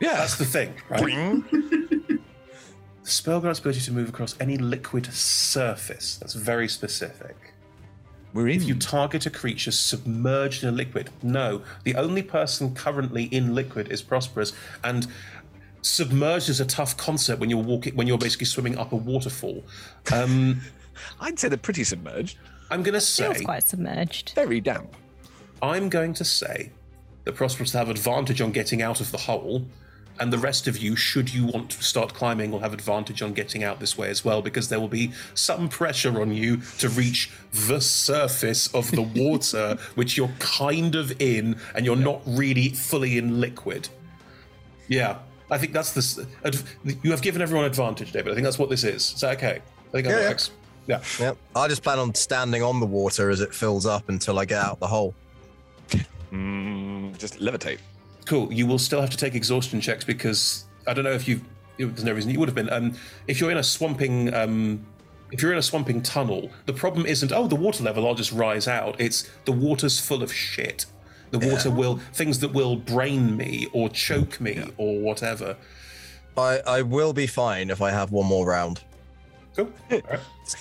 [0.00, 1.42] yeah, that's the thing, right?
[3.08, 6.18] The spell grants ability to move across any liquid surface.
[6.18, 7.36] That's very specific.
[8.34, 8.56] We're in.
[8.56, 11.62] If you target a creature submerged in a liquid, no.
[11.84, 14.52] The only person currently in liquid is Prosperous,
[14.84, 15.06] and
[15.80, 19.64] submerged is a tough concept when you're walking when you're basically swimming up a waterfall.
[20.12, 20.60] Um,
[21.20, 22.36] I'd say they're pretty submerged.
[22.70, 24.32] I'm going to Feels say quite submerged.
[24.34, 24.94] Very damp.
[25.62, 26.72] I'm going to say
[27.28, 29.66] that Prosperous will have advantage on getting out of the hole
[30.18, 33.34] and the rest of you, should you want to start climbing, will have advantage on
[33.34, 36.88] getting out this way as well, because there will be some pressure on you to
[36.88, 42.70] reach the surface of the water, which you're kind of in, and you're not really
[42.70, 43.90] fully in liquid.
[44.88, 45.18] Yeah,
[45.50, 46.26] I think that's the.
[46.44, 48.32] adv- You have given everyone advantage, David.
[48.32, 49.12] I think that's what this is.
[49.12, 49.60] Is that okay?
[49.60, 50.28] I think that Yeah, yeah.
[50.28, 50.50] works.
[51.20, 51.32] Yeah.
[51.54, 54.64] I just plan on standing on the water as it fills up until I get
[54.64, 55.14] out the hole.
[56.32, 57.78] Mm, just levitate.
[58.26, 58.52] Cool.
[58.52, 61.40] You will still have to take exhaustion checks because I don't know if you.
[61.78, 62.70] There's no reason you would have been.
[62.70, 62.94] Um,
[63.28, 64.84] if you're in a swamping, um,
[65.30, 68.06] if you're in a swamping tunnel, the problem isn't oh the water level.
[68.06, 69.00] I'll just rise out.
[69.00, 70.86] It's the water's full of shit.
[71.30, 75.56] The water will things that will brain me or choke me or whatever.
[76.36, 78.82] I, I will be fine if I have one more round.
[79.56, 79.72] Cool.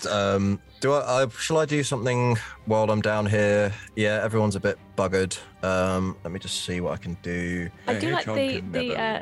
[0.10, 3.74] Um, do I, I shall I do something while I'm down here?
[3.96, 5.38] Yeah, everyone's a bit buggered.
[5.64, 7.70] Um, let me just see what I can do.
[7.88, 8.96] I do like the the.
[8.96, 9.22] Uh,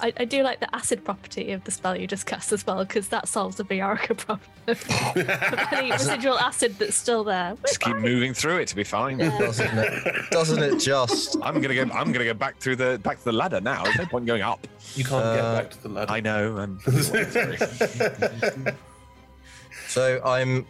[0.00, 2.84] I, I do like the acid property of the spell you just cast as well
[2.84, 4.40] because that solves the Viorica problem.
[5.72, 7.56] Any residual acid that's still there.
[7.64, 9.18] Just keep moving through it to be fine.
[9.18, 10.30] Doesn't it?
[10.32, 11.36] Doesn't it just?
[11.42, 11.82] I'm gonna go.
[11.94, 13.84] I'm gonna go back through the back to the ladder now.
[13.84, 14.66] There's no point going up.
[14.96, 16.12] You can't Uh, get back to the ladder.
[16.12, 16.76] I know.
[19.96, 20.66] And So I'm.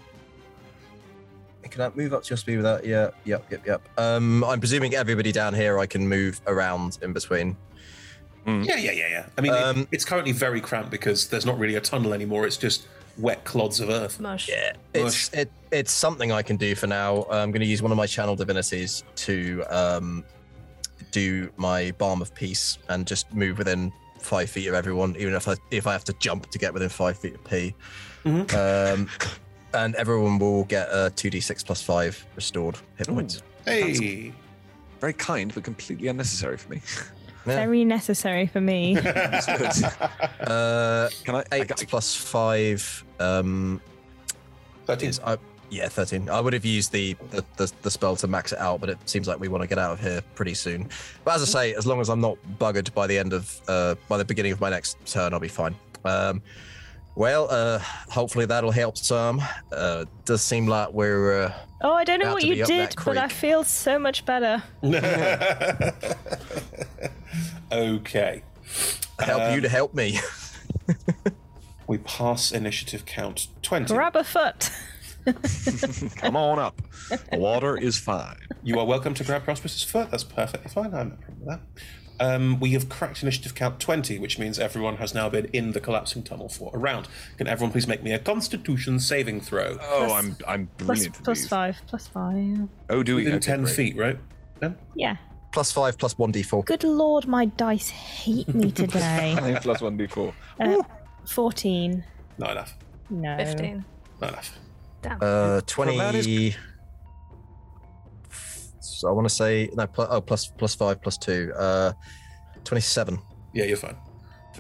[1.71, 2.87] Can I move up to your speed with that?
[2.87, 3.83] Yeah, yep, yep, yep.
[3.99, 7.57] Um, I'm presuming everybody down here I can move around in between.
[8.47, 9.27] Yeah, yeah, yeah, yeah.
[9.39, 12.47] I mean, it- it's currently very cramped because there's not really a tunnel anymore.
[12.47, 12.87] It's just
[13.19, 14.21] wet clods of earth.
[14.21, 14.49] Mush.
[14.51, 17.23] Yeah, it's it, it's something I can do for now.
[17.31, 20.23] I'm going to use one of my channel divinities to um,
[21.11, 23.91] do my balm of peace and just move within
[24.21, 26.91] five feet of everyone, even if I if I have to jump to get within
[26.91, 27.75] five feet of P.
[28.25, 29.09] Um,
[29.75, 33.43] and everyone will get a two d six plus five restored hit points.
[33.65, 34.33] Hey,
[35.01, 36.81] very kind, but completely unnecessary for me.
[37.45, 38.97] Very necessary for me.
[40.41, 41.45] Uh, Can I?
[41.53, 43.05] Eight plus five.
[43.21, 43.81] Um,
[44.87, 45.11] thirteen.
[45.11, 45.37] Is, I,
[45.71, 46.31] yeah, thirteen.
[46.31, 48.99] I would have used the, the the the spell to max it out, but it
[49.05, 50.89] seems like we want to get out of here pretty soon.
[51.25, 53.95] But as I say, as long as I'm not buggered by the end of uh,
[54.09, 55.75] by the beginning of my next turn, I'll be fine.
[56.05, 56.43] Um,
[57.16, 59.43] well, uh, hopefully that'll help some.
[59.73, 61.45] Uh, does seem like we're.
[61.45, 61.53] Uh,
[61.85, 64.62] Oh, I don't know what you did, but I feel so much better.
[67.70, 68.43] okay.
[69.19, 70.19] help you to help me.
[71.86, 73.93] we pass initiative count 20.
[73.93, 74.70] Grab a foot.
[76.16, 76.81] Come on up.
[77.11, 78.36] The water is fine.
[78.62, 80.11] You are welcome to grab Prosperous's foot.
[80.11, 80.95] That's perfectly fine.
[80.95, 81.61] I have no problem with that
[82.20, 85.81] um, we have cracked initiative count 20, which means everyone has now been in the
[85.81, 87.09] collapsing tunnel for a round.
[87.39, 89.78] Can everyone please make me a constitution saving throw?
[89.81, 91.16] oh, I'm I'm brilliant.
[91.49, 92.69] Five, plus five.
[92.91, 93.24] Oh, do we?
[93.24, 93.74] Within Okay, 10 great.
[93.74, 94.19] feet, right?
[94.61, 94.77] Ben?
[94.95, 95.16] Yeah.
[95.53, 96.65] Plus five, plus one d4.
[96.65, 99.57] Good lord, my dice hate me today.
[99.62, 100.32] plus One d4.
[100.61, 100.82] Uh,
[101.28, 102.05] 14.
[102.39, 102.77] Not enough.
[103.11, 103.36] No.
[103.36, 103.85] 15.
[104.20, 104.59] Not enough.
[105.03, 105.19] Damn.
[105.20, 106.57] Uh, 20,
[109.03, 111.93] I want to say no plus, oh, plus plus five plus two uh,
[112.62, 113.19] twenty seven.
[113.53, 113.97] Yeah, you're fine.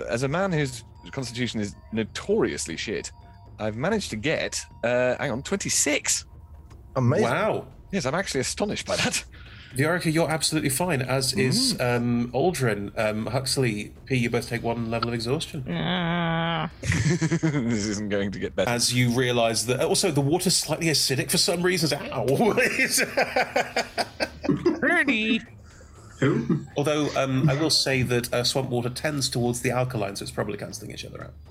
[0.08, 0.82] As a man whose
[1.12, 3.12] constitution is notoriously shit,
[3.58, 6.24] I've managed to get uh, hang on twenty six.
[6.96, 7.24] Amazing!
[7.24, 7.66] Wow.
[7.92, 9.24] Yes, I'm actually astonished by that.
[9.76, 12.96] Viorica, you're absolutely fine, as is um, Aldrin.
[12.96, 15.64] Um, Huxley, P, you both take one level of exhaustion.
[15.68, 16.70] Ah.
[16.80, 18.70] this isn't going to get better.
[18.70, 21.98] As you realise that also the water's slightly acidic for some reason.
[21.98, 22.24] Ow!
[26.20, 26.60] Who?
[26.76, 30.30] Although um, I will say that uh, swamp water tends towards the alkaline, so it's
[30.30, 31.34] probably cancelling each other out.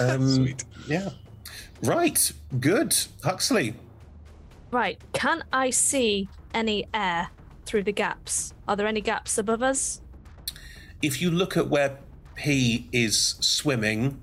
[0.00, 0.64] Um, Sweet.
[0.88, 1.10] Yeah.
[1.82, 2.32] Right.
[2.58, 2.96] Good.
[3.22, 3.74] Huxley.
[4.72, 5.00] Right.
[5.12, 7.28] Can I see any air
[7.64, 8.54] through the gaps?
[8.68, 10.00] Are there any gaps above us?
[11.02, 11.98] If you look at where
[12.34, 14.20] P is swimming,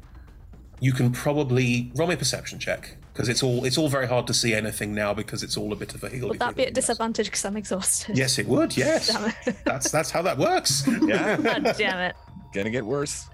[0.79, 4.25] you can probably roll me a perception check because it's all it's all very hard
[4.27, 6.29] to see anything now because it's all a bit of a higgledy.
[6.29, 8.17] Would that be at disadvantage because I'm exhausted?
[8.17, 8.75] Yes, it would.
[8.81, 9.57] Yes, Damn it.
[9.65, 10.87] that's that's how that works.
[11.01, 11.37] Yeah.
[11.37, 12.15] God damn it.
[12.53, 13.27] Gonna get worse.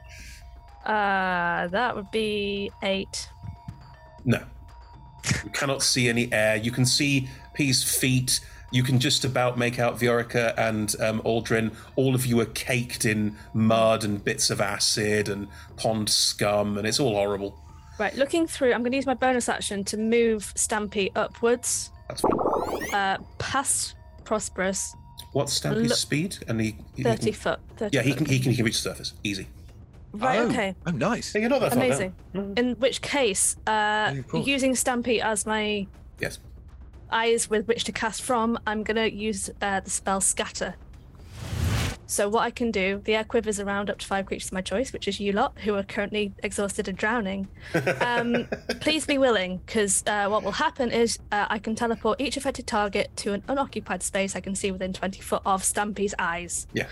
[0.85, 3.29] Uh, that would be eight.
[4.25, 4.39] No.
[5.43, 6.55] You cannot see any air.
[6.55, 8.39] You can see P's feet.
[8.71, 11.73] You can just about make out Viorica and um, Aldrin.
[11.95, 16.85] All of you are caked in mud and bits of acid and pond scum, and
[16.85, 17.57] it's all horrible.
[17.97, 22.21] Right, looking through, I'm going to use my bonus action to move Stampy upwards, That's
[22.21, 22.93] fine.
[22.93, 23.95] uh, past
[24.25, 24.93] Prosperous,
[25.31, 26.37] What's Stampy's Look- speed?
[26.47, 27.59] And he, he 30 can, foot.
[27.77, 28.17] 30 Yeah, he foot.
[28.17, 29.13] can, he can he can reach the surface.
[29.23, 29.47] Easy.
[30.13, 30.49] Right, oh.
[30.49, 30.75] okay.
[30.85, 31.33] Oh, nice.
[31.33, 32.13] Yeah, you're not that far down.
[32.33, 32.53] Amazing.
[32.57, 35.87] In which case, uh, of using Stampy as my
[36.19, 36.39] Yes.
[37.11, 40.75] Eyes with which to cast from, I'm going to use uh, the spell Scatter.
[42.09, 44.61] So what I can do, the air quivers around up to five creatures of my
[44.61, 47.49] choice, which is you lot, who are currently exhausted and drowning.
[47.99, 48.47] Um,
[48.79, 52.65] please be willing, because uh, what will happen is uh, I can teleport each affected
[52.65, 56.65] target to an unoccupied space I can see within 20 foot of Stampy's eyes.
[56.73, 56.87] Yeah.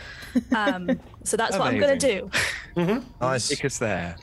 [0.53, 2.29] Um, so that's what I'm going to do.
[2.75, 3.07] Mm-hmm.
[3.21, 3.47] Nice.
[3.47, 4.17] Take us there.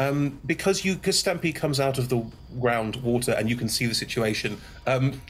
[0.00, 2.24] Um, because you, because Stampede comes out of the
[2.58, 4.58] ground water and you can see the situation.
[4.86, 5.20] Um,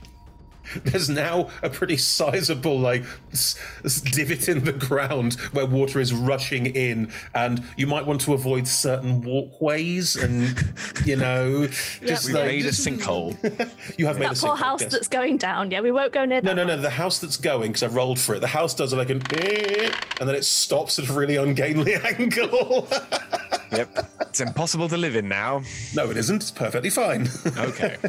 [0.85, 3.03] there's now a pretty sizable like
[3.33, 8.21] s- s- divot in the ground where water is rushing in, and you might want
[8.21, 10.55] to avoid certain walkways and
[11.05, 11.67] you know
[12.07, 13.35] just We've like, made a sinkhole.
[13.99, 14.93] you have made That a poor sinkhole, house yes.
[14.93, 15.73] that's going down.
[15.73, 16.55] Yeah, we won't go near No, that.
[16.55, 16.77] no, no.
[16.77, 18.41] No, the house that's going because I rolled for it.
[18.41, 19.23] The house does like an,
[20.21, 22.87] and then it stops at a really ungainly angle.
[23.73, 25.63] Yep, it's impossible to live in now.
[25.95, 26.43] No, it isn't.
[26.43, 27.29] It's perfectly fine.
[27.59, 27.97] Okay.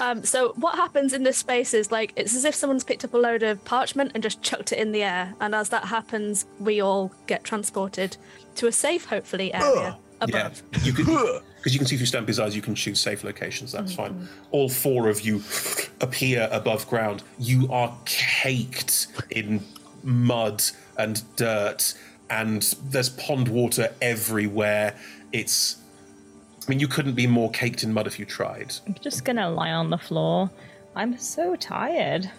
[0.00, 3.14] Um, so what happens in this space is like it's as if someone's picked up
[3.14, 6.46] a load of parchment and just chucked it in the air, and as that happens,
[6.60, 8.16] we all get transported
[8.56, 10.62] to a safe, hopefully, area above.
[10.72, 12.54] Yeah, you could because you can see through Stampy's eyes.
[12.54, 13.72] You can choose safe locations.
[13.72, 14.28] That's fine.
[14.52, 15.42] All four of you
[16.00, 17.24] appear above ground.
[17.38, 19.60] You are caked in
[20.02, 20.62] mud
[20.96, 21.94] and dirt,
[22.30, 24.94] and there's pond water everywhere.
[25.32, 25.76] It's.
[26.66, 28.74] I mean, you couldn't be more caked in mud if you tried.
[28.86, 30.50] I'm just gonna lie on the floor.
[30.94, 32.30] I'm so tired.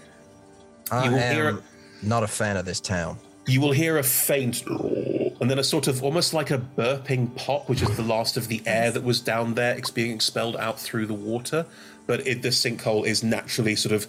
[0.92, 1.64] I You will am hear-
[2.04, 3.18] not a fan of this town.
[3.48, 7.68] You will hear a faint and then a sort of almost like a burping pop,
[7.70, 10.80] which is the last of the air that was down there, it's being expelled out
[10.80, 11.66] through the water.
[12.06, 14.08] But it, the sinkhole is naturally sort of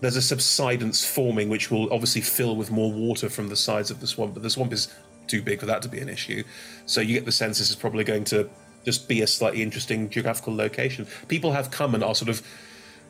[0.00, 4.00] there's a subsidence forming, which will obviously fill with more water from the sides of
[4.00, 4.32] the swamp.
[4.34, 4.88] But the swamp is
[5.28, 6.42] too big for that to be an issue.
[6.86, 8.48] So you get the sense this is probably going to
[8.84, 11.06] just be a slightly interesting geographical location.
[11.28, 12.42] People have come and are sort of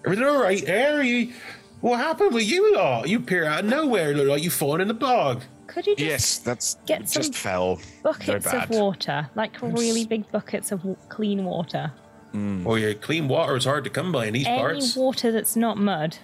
[0.04, 1.32] Everything all right, Harry?
[1.80, 3.08] What happened with you lot?
[3.08, 5.42] You appear out of nowhere, look like you've fallen in the bog.
[5.66, 7.80] Could you just Yes, that's get some just fell.
[8.02, 11.92] buckets of water, like really big buckets of clean water?
[12.32, 12.66] Hmm.
[12.66, 14.96] Oh yeah, clean water is hard to come by in these Any parts.
[14.96, 16.16] water that's not mud.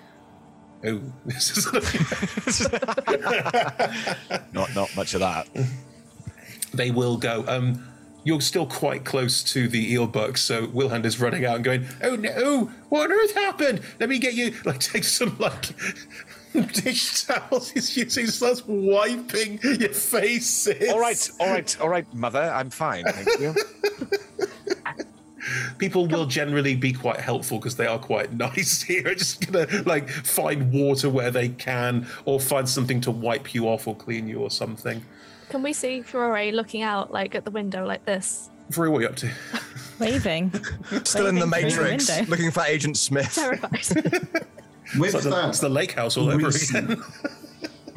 [0.86, 1.72] Oh, this is
[4.52, 5.46] Not not much of that.
[6.74, 7.44] they will go.
[7.48, 7.86] Um,
[8.24, 11.86] you're still quite close to the eel buck, so Wilhand is running out and going,
[12.02, 12.70] "Oh no!
[12.88, 13.80] What on earth happened?
[14.00, 15.74] Let me get you." Like, take some like
[16.72, 20.88] dish towels he's using, starts wiping your faces.
[20.90, 22.42] All right, all right, all right, mother.
[22.42, 23.04] I'm fine.
[23.04, 23.54] Thank you.
[25.78, 29.14] People will generally be quite helpful because they are quite nice here.
[29.14, 33.86] Just gonna like find water where they can, or find something to wipe you off
[33.88, 35.04] or clean you or something.
[35.50, 38.50] Can we see Ferrari looking out like at the window like this?
[38.70, 39.30] Free, what are you up to?
[40.00, 40.50] Waving.
[41.04, 42.30] Still in the Waving through the Matrix, window.
[42.30, 43.34] looking for Agent Smith.
[43.34, 43.70] Terrified.
[44.98, 47.02] With It's like the, that, it's the lake house all over recent- again.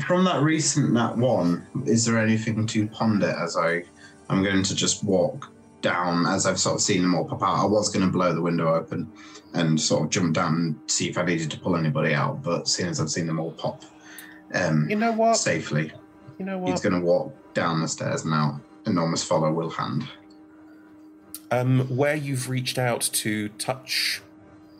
[0.05, 3.83] from that recent Nat one, is there anything to ponder as I
[4.29, 5.49] I'm going to just walk
[5.87, 7.57] down as I've sort of seen them all pop out.
[7.57, 9.09] I was going to blow the window open
[9.53, 12.67] and sort of jump down and see if I needed to pull anybody out, but
[12.67, 13.83] seeing as I've seen them all pop
[14.53, 15.35] um, you know what?
[15.35, 15.91] safely,
[16.37, 18.61] You know he's going to walk down the stairs now.
[18.85, 20.07] Enormous follow will hand.
[21.51, 24.21] Um, where you've reached out to touch,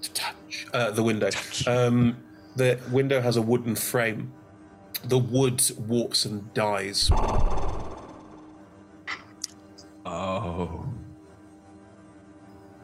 [0.02, 1.30] to touch uh, the window.
[1.66, 2.18] Um,
[2.56, 4.32] the window has a wooden frame.
[5.04, 7.10] The wood warps and dies.
[10.06, 10.87] Oh.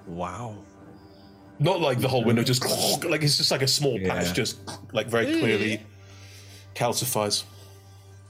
[0.08, 0.56] Wow.
[1.60, 2.64] Not like the whole window just
[3.06, 4.58] like it's just like a small patch, just
[4.92, 5.82] like very clearly
[6.76, 7.44] calcifies.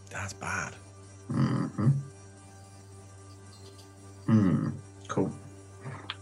[0.09, 0.75] That's bad.
[1.27, 1.87] hmm
[4.25, 4.69] Hmm.
[5.07, 5.31] Cool.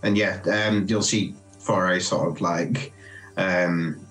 [0.04, 2.92] And yeah, um, you'll see Flore sort of like,
[3.38, 4.06] um,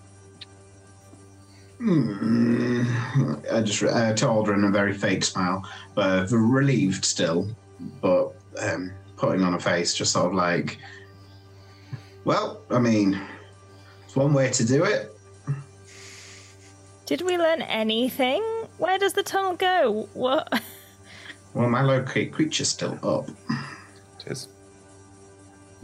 [1.80, 7.48] mm, I just uh, to Aldrin a very fake smile, but relieved still,
[8.00, 10.78] but um, putting on a face, just sort of like,
[12.24, 13.20] well, I mean,
[14.04, 15.14] it's one way to do it.
[17.06, 18.42] Did we learn anything?
[18.78, 20.08] Where does the tunnel go?
[20.14, 20.62] What?
[21.52, 23.28] Well, my locate creature's still up,
[24.20, 24.46] It is.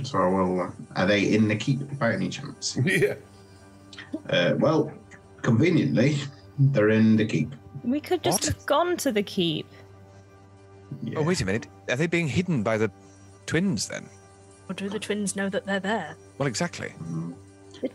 [0.04, 0.60] so I will.
[0.60, 2.78] Uh, are they in the keep by any chance?
[2.84, 3.14] Yeah.
[4.30, 4.92] Uh, well,
[5.42, 6.18] conveniently,
[6.60, 7.52] they're in the keep.
[7.82, 8.54] We could just What?
[8.54, 9.66] have gone to the keep.
[11.16, 11.66] Oh, wait a minute.
[11.90, 12.88] Are they being hidden by the
[13.46, 14.08] twins then?
[14.68, 16.16] Or do the twins know that they're there?
[16.38, 16.92] Well, exactly.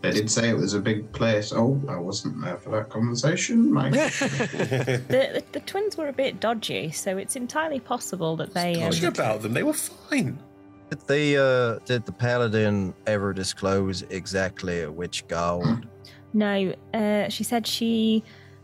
[0.01, 1.51] They did say it was a big place.
[1.53, 3.93] Oh, I wasn't there for that conversation, Mike.
[4.61, 8.81] The, the, the twins were a bit dodgy, so it's entirely possible that they.
[8.81, 10.37] Um, Talking about them, they were fine.
[10.89, 15.87] Did the uh, did the paladin ever disclose exactly which gold?
[16.33, 18.23] no, uh, she said she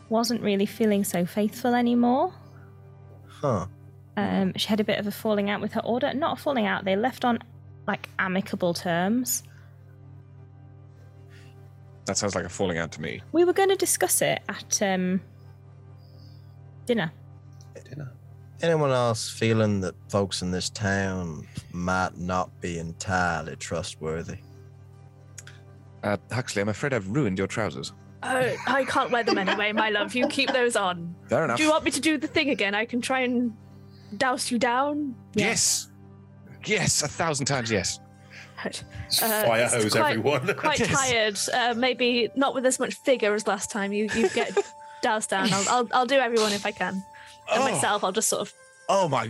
[0.10, 2.34] wasn't really feeling so faithful anymore.
[3.28, 3.68] Huh.
[4.16, 6.14] Um, she had a bit of a falling out with her order.
[6.14, 6.86] Not a falling out.
[6.86, 7.40] They left on
[7.88, 9.44] like amicable terms.
[12.06, 13.22] That sounds like a falling out to me.
[13.32, 15.22] We were going to discuss it at um,
[16.86, 17.12] dinner.
[18.62, 24.38] Anyone else feeling that folks in this town might not be entirely trustworthy?
[26.02, 27.94] Uh, Huxley, I'm afraid I've ruined your trousers.
[28.24, 30.16] Oh, I can't wear them anyway, my love.
[30.16, 31.16] You keep those on.
[31.30, 31.58] Fair enough.
[31.58, 32.74] Do you want me to do the thing again?
[32.74, 33.54] I can try and
[34.18, 35.16] douse you down.
[35.36, 35.46] Yes.
[35.46, 35.90] Yes,
[36.72, 38.00] a thousand times yes.
[38.66, 38.70] Uh,
[39.44, 40.54] Fire hose quite, everyone.
[40.58, 40.90] Quite Yes.
[40.90, 41.40] tired.
[41.54, 43.94] Uh, maybe not with as much vigor as last time.
[43.94, 44.58] You you get
[45.04, 45.54] doused down.
[45.54, 46.94] I'll, I'll I'll do everyone if I can.
[46.96, 47.04] And
[47.64, 47.72] Oh.
[47.72, 48.54] myself, I'll just sort of
[48.90, 49.30] Oh my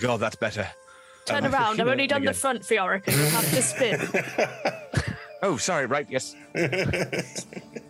[0.00, 0.66] god, that's better.
[1.26, 1.80] turn Um, around.
[1.80, 4.00] I've only done the front for Yorick, you'll have to spin.
[5.42, 6.34] Oh, sorry, right, yes.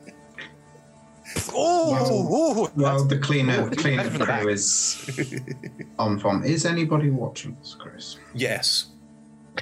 [1.54, 4.42] oh, Well, the cleaner, Ooh, cleaner better from the back.
[4.42, 5.40] crew is
[5.98, 6.44] on form.
[6.44, 8.16] Is anybody watching us, Chris?
[8.34, 8.86] Yes.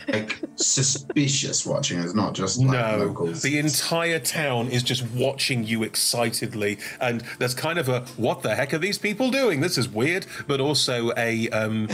[0.06, 3.42] Like suspicious watching us, not just like No, locals.
[3.42, 8.54] the entire town is just watching you excitedly, and there's kind of a "what the
[8.54, 9.60] heck are these people doing?
[9.60, 11.88] This is weird," but also a um,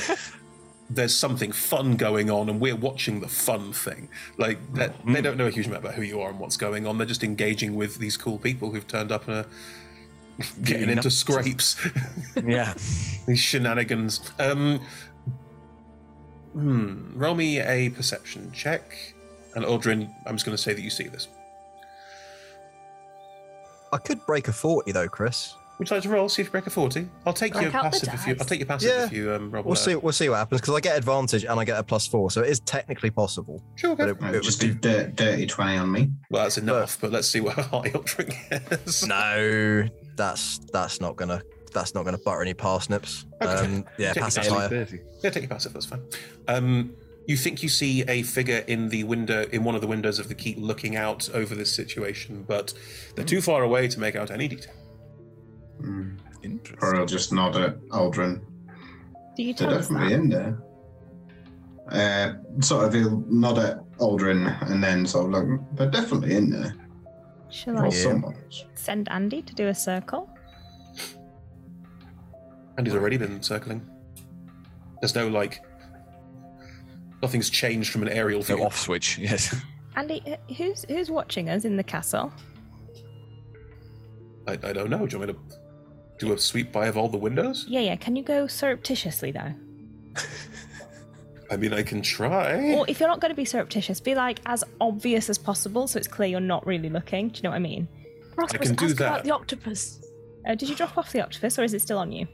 [0.89, 4.09] there's something fun going on, and we're watching the fun thing.
[4.37, 6.87] Like that, they don't know a huge amount about who you are and what's going
[6.87, 6.99] on.
[6.99, 9.47] They're just engaging with these cool people who've turned up and are
[10.63, 11.77] getting into scrapes.
[12.45, 12.75] Yeah.
[13.27, 14.21] these shenanigans.
[14.39, 14.81] Um,
[16.53, 17.19] hmm.
[17.19, 19.15] Roll me a perception check.
[19.55, 21.29] And Aldrin, I'm just going to say that you see this.
[23.91, 25.55] I could break a 40 though, Chris.
[25.79, 26.29] Would you like to roll?
[26.31, 27.07] See if you break a forty.
[27.27, 28.37] I'll take Break your out the passive if you.
[28.41, 29.05] I'll take your passive Yeah.
[29.05, 29.63] if you um, roll.
[29.63, 29.95] We'll see.
[29.95, 32.43] We'll see what happens because I get advantage and I get a plus four, so
[32.43, 33.63] it is technically possible.
[33.75, 34.29] Sure, But okay.
[34.29, 34.75] it, it was just a too.
[34.75, 36.11] dir- dirty twenty on me.
[36.31, 36.99] Well, that's enough.
[37.01, 39.07] But let's see what high Aldrin is.
[39.07, 39.87] No,
[40.17, 41.43] that's that's not gonna
[41.75, 43.27] that's not gonna butter any parsnips.
[43.43, 43.53] Okay.
[43.53, 44.89] Um, yeah, Take your passive passive.
[44.91, 45.01] higher.
[45.23, 45.75] Yeah, take your passive.
[45.75, 46.03] That's fine.
[46.49, 46.95] Um,
[47.27, 50.29] you think you see a figure in the window, in one of the windows of
[50.29, 52.73] the keep, looking out over this situation, but
[53.17, 54.73] they're too far away to make out any detail.
[55.81, 56.19] Mm.
[56.43, 56.79] Interesting.
[56.83, 58.41] Or I'll just nod at Aldrin.
[59.37, 60.15] Do you They're us definitely that?
[60.21, 60.59] in there.
[61.91, 66.51] Uh, sort of he'll nod at Aldrin and then sort of like, they're definitely in
[66.51, 66.75] there.
[67.51, 68.35] Shall Or I someone.
[68.75, 70.29] send Andy to do a circle?
[72.77, 73.89] And he's already been circling.
[75.01, 75.63] There's no like.
[77.23, 78.59] Nothing's changed from an aerial view.
[78.59, 79.55] No off switch, yes.
[79.97, 80.23] Andy,
[80.57, 82.33] who's who's watching us in the castle?
[84.47, 85.07] I, I don't know.
[85.07, 85.57] Do you want me to
[86.19, 87.67] do a sweep by of all the windows?
[87.69, 87.97] Yeah, yeah.
[87.97, 89.53] Can you go surreptitiously though?
[91.51, 92.75] I mean, I can try.
[92.75, 95.99] Or if you're not going to be surreptitious, be like as obvious as possible, so
[95.99, 97.29] it's clear you're not really looking.
[97.29, 97.89] Do you know what I mean?
[98.35, 99.07] Prosperous, can do ask that.
[99.07, 100.05] about the octopus.
[100.47, 102.27] Uh, did you drop off the octopus, or is it still on you?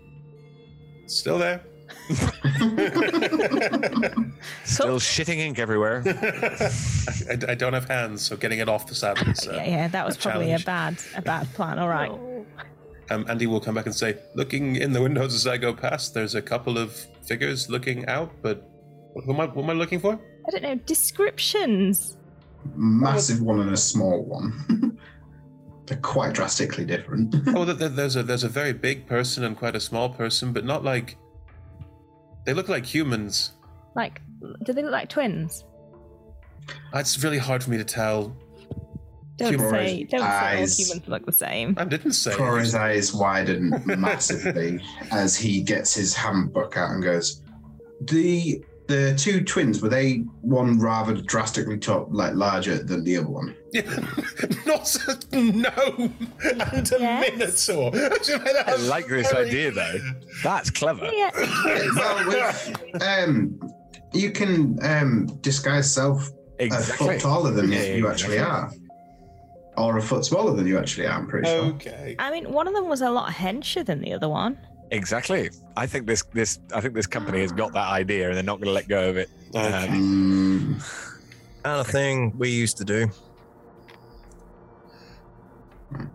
[1.07, 1.63] Still there.
[4.65, 6.03] Still shitting ink everywhere.
[7.29, 9.89] I, I don't have hands, so getting it off the saddle is uh, yeah, yeah.
[9.89, 11.05] That was a probably a challenge.
[11.13, 11.79] bad a bad plan.
[11.79, 12.11] All right.
[13.11, 16.15] Um, Andy will come back and say, looking in the windows as I go past,
[16.15, 16.93] there's a couple of
[17.27, 18.69] figures looking out, but
[19.13, 20.19] what am I, what am I looking for?
[20.47, 22.17] I don't know descriptions.
[22.75, 24.99] Massive one and a small one.
[25.87, 27.35] they're quite drastically different.
[27.49, 30.53] oh, th- th- there's a there's a very big person and quite a small person,
[30.53, 31.17] but not like.
[32.45, 33.53] They look like humans.
[33.95, 34.21] Like,
[34.65, 35.65] do they look like twins?
[36.95, 38.37] It's really hard for me to tell.
[39.39, 41.75] Don't Human say don't say all humans look the same.
[41.79, 42.35] I didn't say.
[42.35, 44.79] Corey's eyes widen massively
[45.11, 47.43] as he gets his handbook out and goes,
[48.03, 53.29] "The the two twins were they one rather drastically top like larger than the other
[53.31, 53.83] one?" Yeah,
[54.67, 55.71] not a, no,
[56.45, 57.69] and a Yes.
[57.69, 57.91] minotaur.
[58.67, 59.99] I like this idea though.
[60.45, 61.09] That's clever.
[61.11, 61.31] Yeah.
[61.97, 63.59] well, with, um,
[64.13, 66.29] you can um, disguise self
[66.61, 67.07] a Exactly.
[67.07, 68.39] foot taller than Yeah, you yeah, actually exactly.
[68.39, 68.71] are,
[69.77, 71.13] or a foot smaller than you actually are.
[71.19, 71.65] I'm pretty sure.
[71.75, 72.17] Okay.
[72.19, 74.59] I mean, one of them was a lot hencher than the other one.
[74.91, 75.49] Exactly.
[75.77, 78.59] I think this this I think this company has got that idea and they're not
[78.59, 79.31] going to let go of it.
[79.55, 79.89] Okay.
[79.89, 83.09] Um, Mm, Kind of thing we used to do.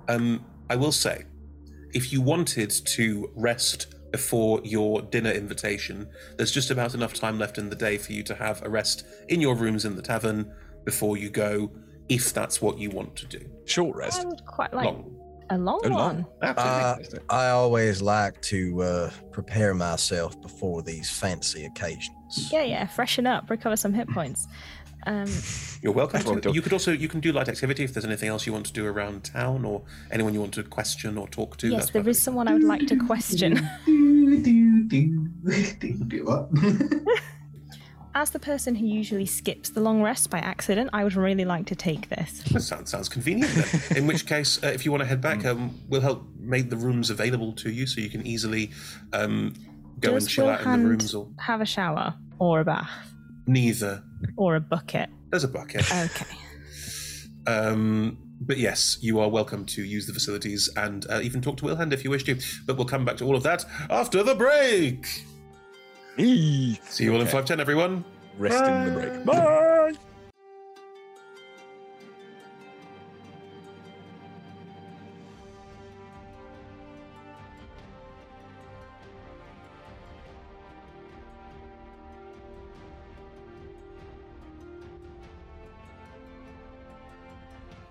[0.08, 1.26] Um, I will say,
[1.94, 7.58] if you wanted to rest before your dinner invitation, there's just about enough time left
[7.58, 10.52] in the day for you to have a rest in your rooms in the tavern
[10.86, 11.72] before you go,
[12.10, 13.40] if that's what you want to do.
[13.66, 14.20] short rest.
[14.20, 14.28] I rest.
[14.28, 15.16] would quite like Long.
[15.50, 15.92] a long Oh, one.
[15.92, 16.26] long.
[16.42, 17.20] Absolutely.
[17.20, 22.50] Uh, I always like to uh, prepare myself before these fancy occasions.
[22.52, 22.86] Yeah, yeah.
[22.88, 24.48] Freshen up, recover some hit points.
[25.06, 25.28] Um,
[25.82, 26.52] You're welcome to.
[26.52, 28.74] You could also you can do light activity if there's anything else you want to
[28.74, 31.70] do around town or anyone you want to question or talk to.
[31.70, 33.58] yes, there is someone I would like to question.
[36.24, 36.50] what?
[38.20, 41.68] As the person who usually skips the long rest by accident, I would really like
[41.68, 42.42] to take this.
[42.52, 43.98] That sounds, sounds convenient then.
[43.98, 46.78] In which case, uh, if you want to head back, um, we'll help make the
[46.78, 48.72] rooms available to you so you can easily
[49.14, 49.54] um,
[50.00, 52.90] go Does and chill out in the rooms or have a shower or a bath
[53.46, 54.02] neither.
[54.36, 55.12] or a bucket?
[55.30, 55.86] There's a bucket.
[55.92, 56.36] Okay.
[57.46, 61.66] Um, but yes, you are welcome to use the facilities and uh, even talk to
[61.66, 62.40] Wilhand if you wish to.
[62.66, 65.06] But we'll come back to all of that after the break.
[66.18, 68.04] See you all in 510, everyone.
[68.38, 69.26] Rest in the break.
[69.26, 69.94] Bye.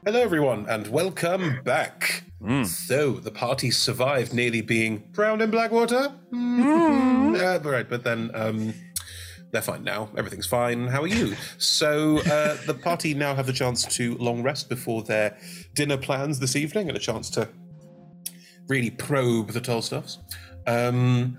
[0.06, 2.22] Hello, everyone, and welcome back.
[2.62, 6.12] So, the party survived nearly being drowned in Blackwater.
[6.32, 7.36] Mm.
[7.36, 8.72] Uh, right, but then um,
[9.50, 10.08] they're fine now.
[10.16, 10.86] Everything's fine.
[10.86, 11.34] How are you?
[11.58, 15.36] so, uh, the party now have the chance to long rest before their
[15.74, 17.48] dinner plans this evening and a chance to
[18.68, 20.18] really probe the Tolstoffs.
[20.68, 21.36] Um,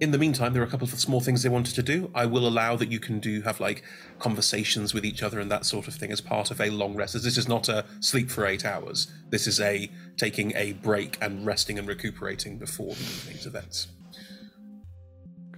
[0.00, 2.10] in the meantime, there are a couple of small things they wanted to do.
[2.14, 3.84] I will allow that you can do have like
[4.18, 7.14] conversations with each other and that sort of thing as part of a long rest.
[7.14, 9.12] As this is not a sleep for eight hours.
[9.30, 13.88] This is a taking a break and resting and recuperating before the evening's events.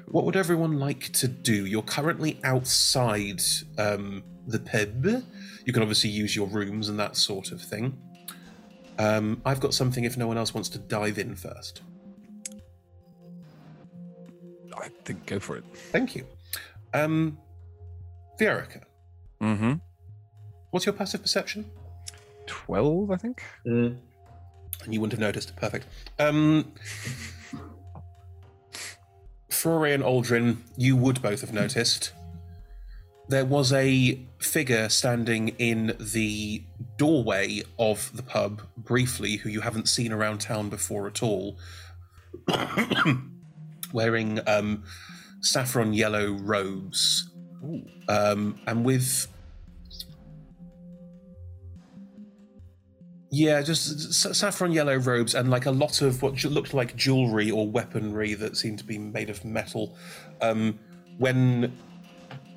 [0.08, 1.64] What would everyone like to do?
[1.64, 3.42] You're currently outside
[3.78, 5.06] um, the pub.
[5.64, 7.98] You can obviously use your rooms and that sort of thing.
[8.98, 11.80] Um, I've got something if no one else wants to dive in first.
[14.78, 15.64] I think go for it.
[15.92, 16.26] Thank you.
[16.92, 17.38] Um,
[18.40, 18.82] Viorica,
[19.40, 19.74] Mm-hmm.
[20.70, 21.70] what's your passive perception?
[22.46, 23.42] Twelve, I think.
[23.64, 23.98] And
[24.88, 25.54] you wouldn't have noticed.
[25.56, 25.86] Perfect.
[26.18, 26.72] Um,
[29.50, 32.12] Flore and Aldrin, you would both have noticed.
[33.28, 36.62] There was a figure standing in the
[36.98, 41.56] doorway of the pub briefly, who you haven't seen around town before at all,
[43.94, 44.84] wearing um,
[45.40, 47.30] saffron yellow robes,
[48.08, 49.28] um, and with
[53.34, 57.68] Yeah, just saffron yellow robes and like a lot of what looked like jewelry or
[57.68, 59.96] weaponry that seemed to be made of metal.
[60.40, 60.78] Um,
[61.18, 61.76] when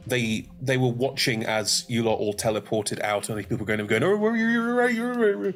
[0.06, 3.90] they they were watching as you lot all teleported out, and people were going and
[3.90, 5.54] going, oh, where are you, where are you, where are you?"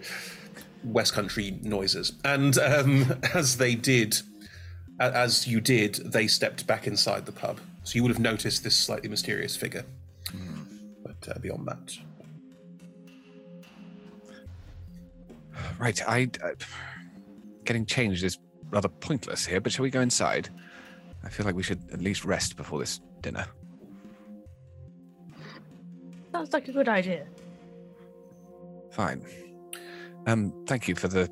[0.83, 4.19] West Country noises, and um, as they did,
[5.01, 7.59] as you did, they stepped back inside the pub.
[7.83, 9.85] So you would have noticed this slightly mysterious figure.
[11.03, 11.97] But uh, beyond that,
[15.79, 16.53] Right, I, I
[17.65, 18.37] getting changed is
[18.69, 20.49] rather pointless here, but shall we go inside?
[21.23, 23.45] I feel like we should at least rest before this dinner.
[26.31, 27.25] Sounds like a good idea.
[28.91, 29.25] Fine.
[30.27, 31.29] Um, thank you for the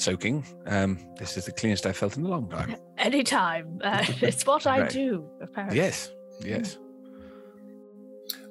[0.00, 0.44] soaking.
[0.66, 2.76] Um, this is the cleanest I've felt in a long time.
[2.98, 3.80] Anytime.
[3.82, 5.78] Uh, it's what I do, apparently.
[5.78, 6.10] Yes,
[6.40, 6.78] yes.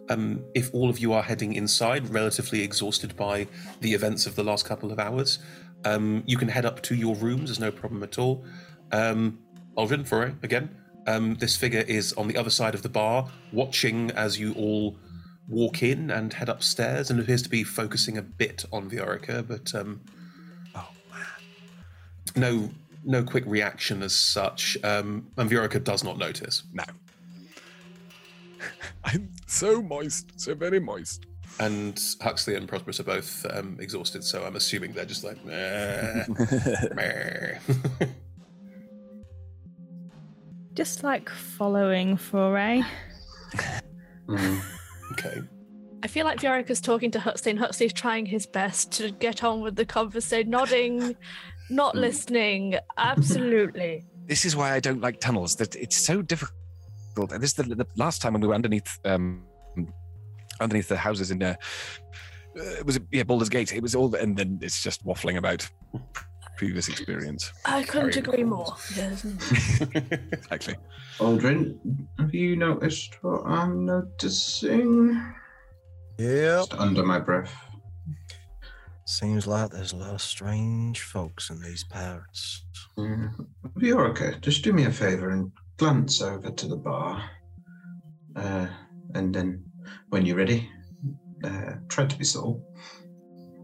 [0.10, 3.48] um, if all of you are heading inside, relatively exhausted by
[3.82, 5.40] the events of the last couple of hours,
[5.84, 7.50] um, you can head up to your rooms.
[7.50, 8.44] There's no problem at all.
[8.92, 9.40] Um,
[9.78, 10.70] Aldrin, Flore, again,
[11.08, 14.98] um, this figure is on the other side of the bar, watching as you all
[15.48, 19.76] walk in and head upstairs, and appears to be focusing a bit on Viorica, but
[19.76, 20.02] um,
[22.36, 22.70] no,
[23.04, 24.78] no quick reaction as such.
[24.84, 26.64] Um, and Viorica does not notice.
[26.74, 26.84] No.
[29.04, 31.26] I'm so moist, so very moist.
[31.60, 36.26] And Huxley and Prosperous are both um, exhausted, so I'm assuming they're just like, meh,
[36.96, 37.58] meh.
[40.74, 42.84] Just like following Flore.
[44.30, 45.42] okay.
[46.04, 49.62] I feel like Viorica's talking to Huxley and Huxley's trying his best to get on
[49.62, 51.16] with the conversation, nodding,
[51.70, 52.78] not listening.
[52.98, 54.06] Absolutely.
[54.28, 55.56] This is why I don't like tunnels.
[55.58, 57.32] That it's so difficult.
[57.32, 59.44] And this is the, the last time when we were underneath, um,
[60.60, 61.54] underneath the houses in uh,
[62.60, 63.72] uh, was yeah Baldur's Gate?
[63.74, 65.70] It was all, and then it's just waffling about
[66.58, 67.52] previous experience.
[67.66, 68.76] I couldn't Carrying agree more.
[68.96, 69.26] Yes.
[70.32, 70.76] Exactly.
[71.20, 71.78] Aldrin,
[72.18, 75.22] have you noticed what I'm noticing?
[76.18, 76.58] Yeah.
[76.58, 77.54] Just under my breath.
[79.08, 82.66] Seems like there's a lot of strange folks in these parts.
[82.98, 83.28] Yeah.
[83.78, 87.24] Viorica, just do me a favor and glance over to the bar.
[88.36, 88.68] Uh,
[89.14, 89.64] and then
[90.10, 90.70] when you're ready.
[91.44, 92.66] Uh, try to be subtle.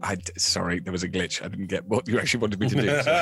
[0.02, 1.42] I d- sorry, there was a glitch.
[1.44, 3.02] I didn't get what you actually wanted me to do.
[3.02, 3.12] so-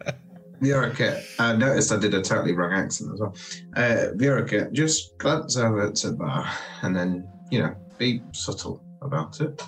[0.62, 3.34] Viorica, I noticed I did a totally wrong accent as well.
[3.76, 6.46] Uh, Viorica, just glance over to the Bar
[6.82, 9.62] and then, you know, be subtle about it.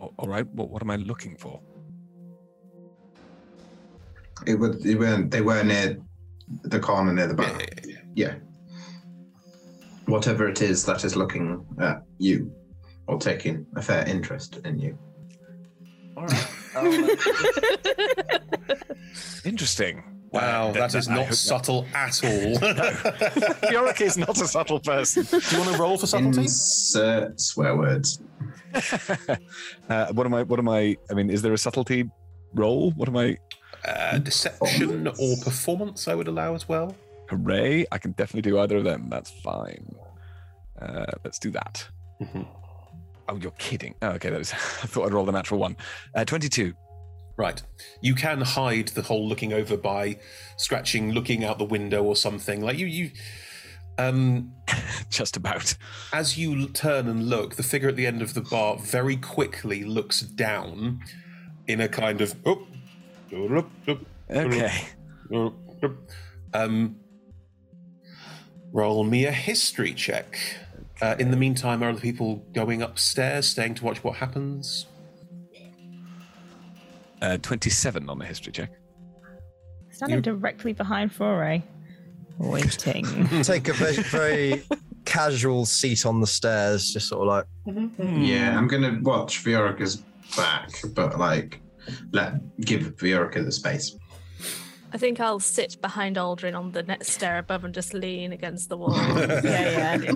[0.00, 1.60] A- all right, what, what am I looking for?
[4.46, 4.82] It would.
[4.82, 5.30] They weren't.
[5.30, 5.98] They were near
[6.62, 7.60] the corner near the bar.
[8.14, 8.36] Yeah.
[10.06, 12.50] Whatever it is that is looking at you,
[13.06, 14.98] or taking a fair interest in you.
[16.16, 16.48] All right.
[16.74, 17.10] Um,
[19.44, 20.02] interesting.
[20.32, 22.54] Wow, Uh, that is I not hope subtle at all.
[23.70, 25.24] Viorica is not a subtle person.
[25.24, 26.42] Do you want to roll for subtlety?
[26.42, 28.20] Insert swear words.
[29.88, 30.42] uh, what am I?
[30.44, 30.96] What am I?
[31.10, 32.08] I mean, is there a subtlety
[32.54, 32.92] roll?
[32.92, 33.38] What am I?
[33.84, 36.94] Uh, deception or performance, I would allow as well.
[37.28, 37.86] Hooray!
[37.90, 39.08] I can definitely do either of them.
[39.08, 39.94] That's fine.
[40.80, 41.88] Uh, let's do that.
[43.28, 43.94] Oh, you're kidding.
[44.02, 44.52] Oh, okay, that is.
[44.52, 45.76] I thought I'd roll the natural one.
[46.14, 46.74] Uh, Twenty-two.
[47.36, 47.62] Right.
[48.00, 50.18] You can hide the whole looking over by
[50.56, 52.60] scratching, looking out the window or something.
[52.60, 53.10] Like you, you.
[53.98, 54.52] Um,
[55.10, 55.74] Just about.
[56.12, 59.84] As you turn and look, the figure at the end of the bar very quickly
[59.84, 61.00] looks down
[61.66, 62.34] in a kind of.
[62.44, 62.66] Oh,
[64.30, 64.72] Okay.
[66.52, 66.96] Um,
[68.72, 70.38] roll me a history check.
[71.00, 74.86] Uh, in the meantime, are other people going upstairs, staying to watch what happens?
[77.22, 78.70] Uh, Twenty-seven on the history check.
[79.90, 81.62] Standing directly behind Foray.
[82.38, 83.04] Waiting.
[83.42, 84.62] Take a very, very
[85.04, 87.86] casual seat on the stairs, just sort of like.
[87.98, 89.96] Yeah, I'm gonna watch Viorica's
[90.36, 91.60] back, but like,
[92.12, 93.96] let give Viorica the space.
[94.92, 98.68] I think I'll sit behind Aldrin on the next stair above and just lean against
[98.68, 98.92] the wall.
[98.96, 100.12] yeah, yeah.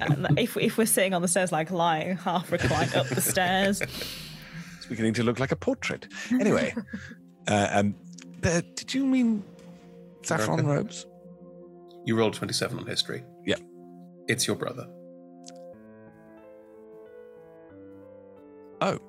[0.00, 3.80] Uh, if, if we're sitting on the stairs, like lying half reclined up the stairs.
[4.86, 6.06] It's beginning to look like a portrait.
[6.30, 6.72] Anyway,
[7.48, 7.96] uh, um,
[8.44, 9.42] uh, did you mean
[10.22, 10.84] saffron Veronica?
[10.84, 11.06] robes?
[12.04, 13.24] You rolled 27 on history.
[13.44, 13.56] Yeah.
[14.28, 14.86] It's your brother.
[18.80, 19.00] Oh.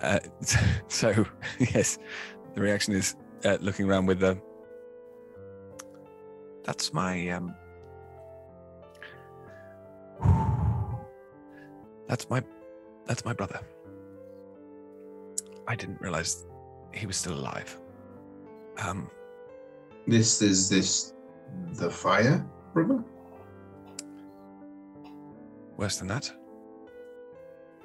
[0.00, 0.20] Uh,
[0.88, 1.26] so,
[1.58, 1.98] yes,
[2.54, 4.40] the reaction is uh, looking around with the.
[6.64, 7.28] That's my.
[7.28, 7.54] Um,
[12.08, 12.42] that's my.
[13.04, 13.60] That's my brother.
[15.68, 16.46] I didn't realize
[16.92, 17.78] he was still alive.
[18.78, 19.10] Um,
[20.06, 21.12] This is this
[21.74, 23.04] the fire, brother.
[25.76, 26.32] worse than that.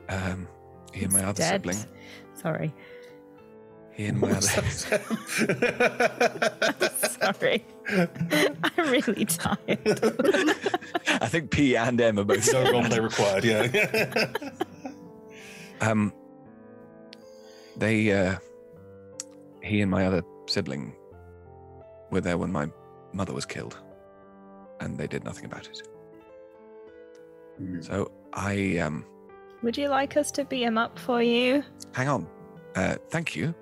[0.10, 0.48] Um,
[0.94, 1.62] he and my other Dead.
[1.62, 1.78] sibling.
[2.34, 2.74] Sorry.
[3.92, 4.42] He and my other.
[4.42, 5.20] Sibling.
[7.22, 7.66] Sorry.
[7.90, 9.80] I'm really tired.
[11.22, 13.68] I think P and M are both No roll they required, yeah.
[15.82, 16.14] Um,
[17.78, 18.36] they, uh,
[19.62, 20.96] he and my other sibling
[22.12, 22.70] were there when my
[23.14, 23.78] mother was killed,
[24.80, 25.82] and they did nothing about it.
[27.82, 29.06] So I, um,
[29.62, 31.64] Would you like us to beat him up for you?
[31.94, 32.28] hang on.
[32.76, 33.54] Uh, thank you.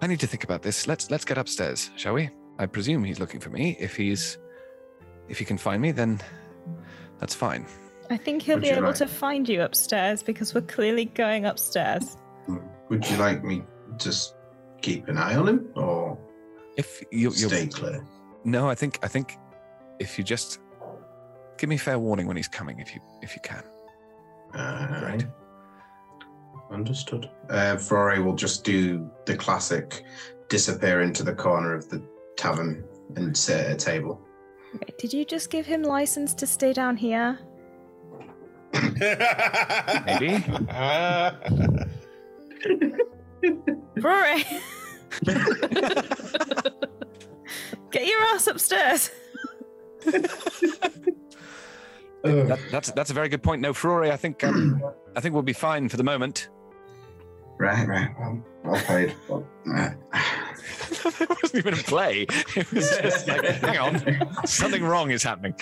[0.00, 0.86] I need to think about this.
[0.86, 2.30] Let's let's get upstairs, shall we?
[2.58, 3.76] I presume he's looking for me.
[3.78, 4.38] If he's,
[5.28, 6.20] if he can find me, then
[7.18, 7.66] that's fine.
[8.10, 11.44] I think he'll Would be able like- to find you upstairs because we're clearly going
[11.46, 12.16] upstairs.
[12.88, 13.62] Would you like me
[13.98, 14.14] to
[14.80, 16.16] keep an eye on him, or
[16.76, 18.02] If you, you're, stay clear?
[18.44, 19.36] No, I think I think
[19.98, 20.60] if you just
[21.58, 23.62] give me fair warning when he's coming, if you if you can.
[24.54, 25.26] Right.
[26.70, 27.28] Understood.
[27.50, 30.04] Uh, Ferrari will just do the classic
[30.48, 32.02] disappear into the corner of the
[32.36, 32.84] tavern
[33.16, 34.20] and sit at a table.
[34.98, 37.38] Did you just give him license to stay down here?
[38.72, 40.44] Maybe.
[44.00, 44.44] Rory!
[47.90, 49.10] Get your ass upstairs.
[52.22, 53.62] That, that's that's a very good point.
[53.62, 54.82] No, Ferrari, I think um,
[55.16, 56.48] I think we'll be fine for the moment.
[57.58, 58.10] Right, right.
[58.18, 59.14] Well, well played.
[59.28, 59.90] Well, uh,
[61.20, 62.26] it wasn't even a play.
[62.56, 65.54] It was just like, hang on, something wrong is happening.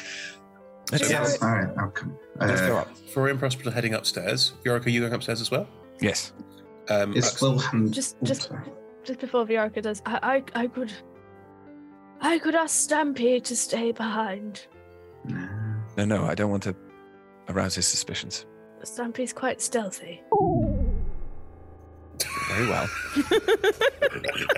[0.92, 2.16] Let's, yes, all right, I'll come.
[2.40, 2.96] Let's go Uh, up.
[3.12, 4.52] Florian and Prosper heading upstairs.
[4.64, 5.66] Viorica, you going upstairs as well?
[6.00, 6.32] Yes.
[6.88, 8.50] Um, Is Axel- Wilhelm Just, just,
[9.02, 10.92] just before Viorica does, I, I, I could,
[12.20, 14.66] I could ask Stampy to stay behind.
[15.24, 16.76] No, no, I don't want to
[17.48, 18.46] arouse his suspicions.
[18.84, 20.22] Stampy's quite stealthy.
[22.48, 22.88] Very well.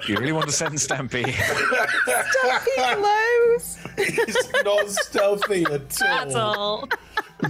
[0.06, 1.24] you really want to send Stampy?
[1.24, 3.27] Stampy, hello!
[3.56, 3.78] Is.
[3.96, 6.08] It's not stealthy at all.
[6.08, 6.88] At all.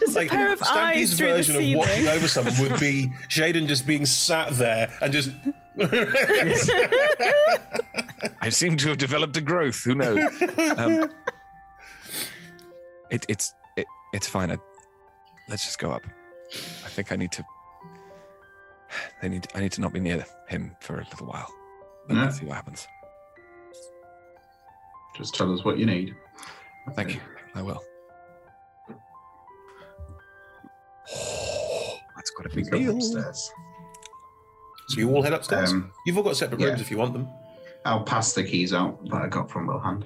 [0.00, 3.12] Just a pair of Stampy's eyes through the version of watching over someone would be
[3.28, 5.30] Shaden just being sat there and just.
[8.40, 9.82] I seem to have developed a growth.
[9.84, 10.18] Who knows?
[10.76, 11.10] Um,
[13.10, 14.50] it, it's it, it's fine.
[14.50, 14.58] I,
[15.48, 16.02] let's just go up.
[16.84, 17.44] I think I need to.
[19.22, 19.46] They need.
[19.54, 21.48] I need to not be near him for a little while.
[22.08, 22.24] But Yeah.
[22.24, 22.86] let's see what happens.
[25.16, 26.14] Just tell us what you need.
[26.94, 27.20] Thank you.
[27.54, 27.82] I will.
[32.16, 32.96] That's got a big deal.
[32.96, 33.50] upstairs.
[34.88, 35.72] So you all head upstairs.
[35.72, 36.68] Um, You've all got separate yeah.
[36.68, 37.28] rooms if you want them.
[37.84, 40.04] I'll pass the keys out that I got from Wilhand.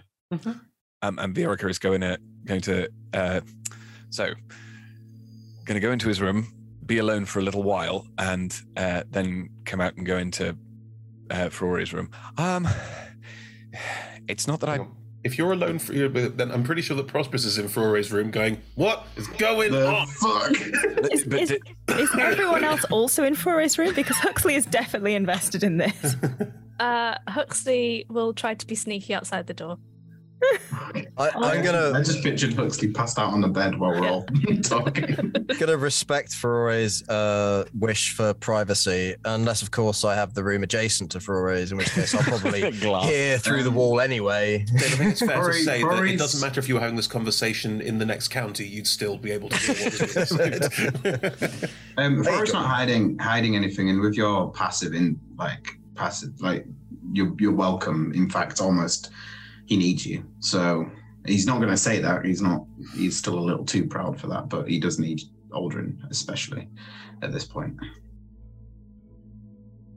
[1.03, 3.41] Um, and Viorica is going to going to uh,
[4.11, 4.27] so
[5.65, 6.53] going to go into his room,
[6.87, 10.57] be alone for a little while, and uh, then come out and go into
[11.31, 12.11] uh, Ferrari's room.
[12.39, 12.66] Um,
[14.28, 14.86] it's not that I.
[15.24, 18.61] If you're alone, for, then I'm pretty sure that Prosperous is in Flore's room going,
[18.77, 20.07] What is going on?
[21.11, 21.51] Is, is,
[21.89, 23.94] is everyone else also in Fora's room?
[23.94, 26.16] Because Huxley is definitely invested in this.
[26.78, 29.78] Uh, Huxley will try to be sneaky outside the door.
[30.43, 31.93] I, I'm gonna.
[31.95, 34.25] I just pictured Huxley passed out on the bed while we're all
[34.63, 35.33] talking.
[35.59, 41.11] gonna respect Ferore's uh, wish for privacy, unless of course I have the room adjacent
[41.13, 43.09] to Ferore's, in which case I'll probably Glass.
[43.09, 44.65] hear through the wall anyway.
[44.75, 46.97] I think it's fair to Rory- say that it doesn't matter if you were having
[46.97, 50.61] this conversation in the next county, you'd still be able to hear what was being
[50.63, 51.71] said.
[51.99, 52.61] Um, There you Forrest's go.
[52.61, 56.67] not hiding hiding anything, and with your passive in like passive, like
[57.13, 58.13] you're you're welcome.
[58.15, 59.11] In fact, almost
[59.67, 60.25] he needs you.
[60.41, 60.91] So
[61.27, 62.25] he's not going to say that.
[62.25, 62.65] He's not.
[62.95, 66.69] He's still a little too proud for that, but he does need Aldrin, especially
[67.23, 67.77] at this point.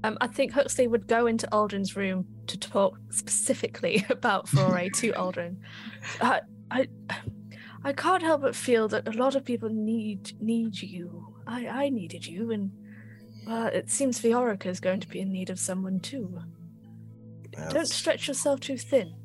[0.03, 5.11] Um, I think Huxley would go into Aldrin's room to talk specifically about Foray to
[5.17, 5.57] Aldrin.
[6.21, 6.41] I,
[6.71, 6.87] I,
[7.83, 11.35] I can't help but feel that a lot of people need need you.
[11.45, 12.71] I, I needed you, and
[13.45, 16.39] well, it seems Viorica is going to be in need of someone too.
[17.69, 19.15] Don't stretch yourself too thin.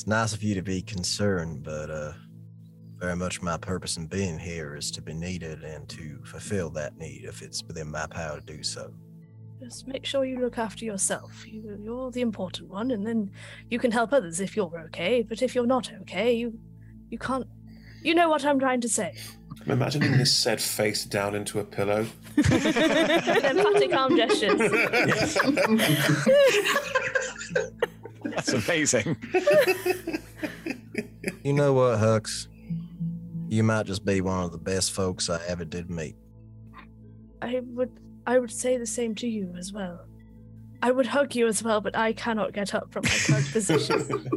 [0.00, 2.12] It's nice of you to be concerned, but uh,
[2.96, 6.96] very much my purpose in being here is to be needed and to fulfill that
[6.96, 8.94] need if it's within my power to do so.
[9.62, 11.46] Just make sure you look after yourself.
[11.46, 13.30] You, you're the important one, and then
[13.68, 15.20] you can help others if you're okay.
[15.20, 16.58] But if you're not okay, you
[17.10, 17.46] you can't.
[18.02, 19.14] You know what I'm trying to say.
[19.60, 22.06] I'm imagining this said face down into a pillow.
[22.38, 24.62] Emphatic arm gestures.
[28.24, 29.16] That's amazing.
[31.42, 32.48] You know what, Hux?
[33.48, 36.16] You might just be one of the best folks I ever did meet.
[37.40, 37.90] I would
[38.26, 40.04] I would say the same to you as well.
[40.82, 44.28] I would hug you as well, but I cannot get up from my current position.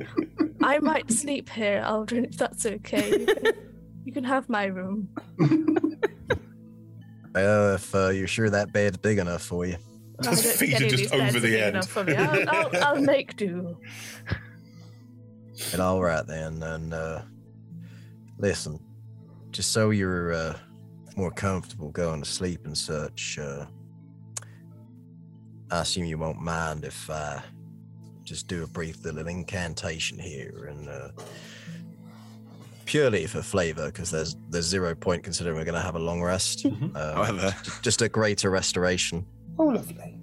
[0.61, 3.09] I might sleep here, Aldrin, if that's okay.
[3.11, 3.53] You can,
[4.05, 5.09] you can have my room.
[7.33, 9.75] Well, if uh, you're sure that bed's big enough for you.
[10.27, 12.15] I don't think any of these are big enough for me.
[12.15, 13.77] I'll, I'll, I'll make do.
[15.71, 17.21] But all right then, and uh,
[18.37, 18.79] listen,
[19.51, 20.57] just so you're uh,
[21.15, 23.65] more comfortable going to sleep and such, uh,
[25.71, 27.41] I assume you won't mind if I
[28.23, 31.09] just do a brief little incantation here, and uh,
[32.85, 36.21] purely for flavor, because there's there's zero point considering we're going to have a long
[36.21, 36.65] rest.
[36.95, 37.55] Uh, However.
[37.63, 39.25] j- just a greater restoration.
[39.59, 40.19] Oh, lovely.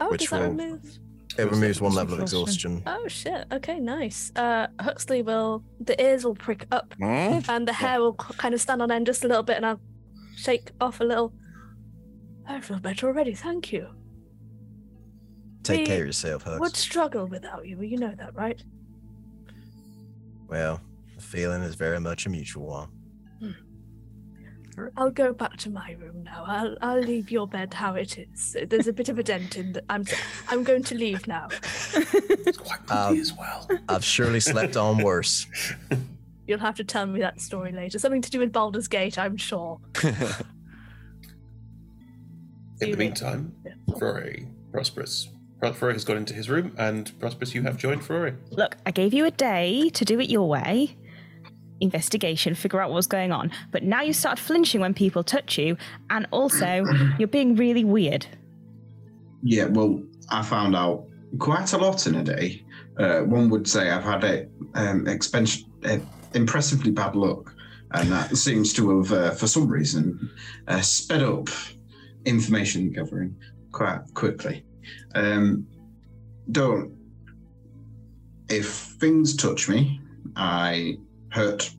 [0.00, 0.98] Oh, Which does that will- remove?
[1.38, 2.78] It removes one level of Exhaustion.
[2.78, 2.82] exhaustion.
[3.04, 3.44] Oh shit.
[3.52, 4.32] Okay, nice.
[4.34, 5.62] Uh, Huxley will.
[5.78, 7.38] The ears will prick up, Hmm?
[7.48, 9.64] and the hair will k- kind of stand on end just a little bit, and
[9.64, 9.80] I'll
[10.34, 11.32] shake off a little.
[12.46, 13.32] I feel better already.
[13.34, 13.86] Thank you.
[15.62, 16.58] Take We care of yourself, Hux.
[16.58, 17.80] Would struggle without you.
[17.80, 18.60] You know that, right?
[20.48, 20.80] Well,
[21.14, 22.88] the feeling is very much a mutual one.
[24.96, 26.44] I'll go back to my room now.
[26.46, 28.56] I'll I'll leave your bed how it is.
[28.68, 29.84] There's a bit of a dent in that.
[29.88, 30.04] I'm
[30.48, 31.48] I'm going to leave now.
[31.94, 33.68] It's quite um, as well.
[33.88, 35.46] I've surely slept on worse.
[36.46, 37.98] You'll have to tell me that story later.
[37.98, 39.78] Something to do with Baldur's Gate, I'm sure.
[42.80, 43.54] In the meantime,
[43.86, 45.28] Rory, Prosperous.
[45.62, 48.34] Rory has gone into his room, and Prosperous, you have joined Rory.
[48.50, 50.96] Look, I gave you a day to do it your way.
[51.80, 53.50] Investigation, figure out what's going on.
[53.70, 55.76] But now you start flinching when people touch you,
[56.10, 56.84] and also
[57.18, 58.26] you're being really weird.
[59.42, 61.06] Yeah, well, I found out
[61.38, 62.64] quite a lot in a day.
[62.98, 65.98] Uh, one would say I've had a um, uh,
[66.34, 67.54] impressively bad luck,
[67.92, 70.30] and that seems to have, uh, for some reason,
[70.68, 71.48] uh, sped up
[72.26, 73.34] information gathering
[73.72, 74.64] quite quickly.
[75.14, 75.66] Um,
[76.50, 77.00] don't
[78.50, 78.68] if
[79.00, 80.00] things touch me,
[80.36, 80.98] I
[81.30, 81.70] hurt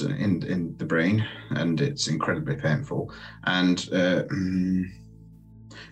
[0.00, 3.12] in in the brain, and it's incredibly painful.
[3.44, 4.84] And uh, mm,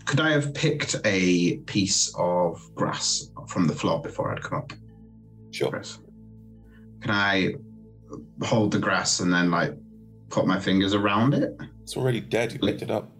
[0.06, 4.72] could I have picked a piece of grass from the floor before I'd come up?
[5.52, 5.70] Sure.
[5.70, 5.98] Chris?
[7.00, 7.54] Can I
[8.42, 9.74] hold the grass and then like
[10.28, 11.56] put my fingers around it?
[11.82, 12.52] It's already dead.
[12.52, 13.10] You picked it up.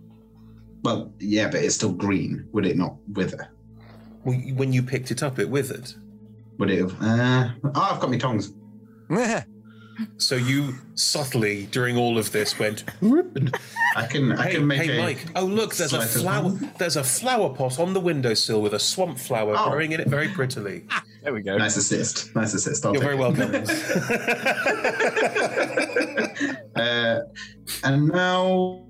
[0.83, 2.49] Well, yeah, but it's still green.
[2.53, 3.51] Would it not wither?
[4.25, 5.93] Well, when you picked it up, it withered.
[6.59, 7.03] Would it have?
[7.03, 8.53] Uh, oh, I've got my tongs.
[10.17, 12.85] So you subtly, during all of this, went.
[13.03, 13.55] "Whoop," and-
[13.95, 14.33] I can.
[14.33, 15.27] I hey, can make hey, a Mike.
[15.37, 16.43] Oh, look, there's a sleight of flower.
[16.57, 16.73] hand.
[16.79, 19.69] There's a flower pot on the windowsill with a swamp flower Oh.
[19.69, 20.87] growing in it very prettily.
[21.23, 21.59] There we go.
[21.59, 22.35] Nice assist.
[22.35, 22.87] Nice assist.
[22.87, 23.37] I'll You're take very it.
[23.37, 23.53] welcome.
[26.77, 27.19] Uh,
[27.85, 28.87] and now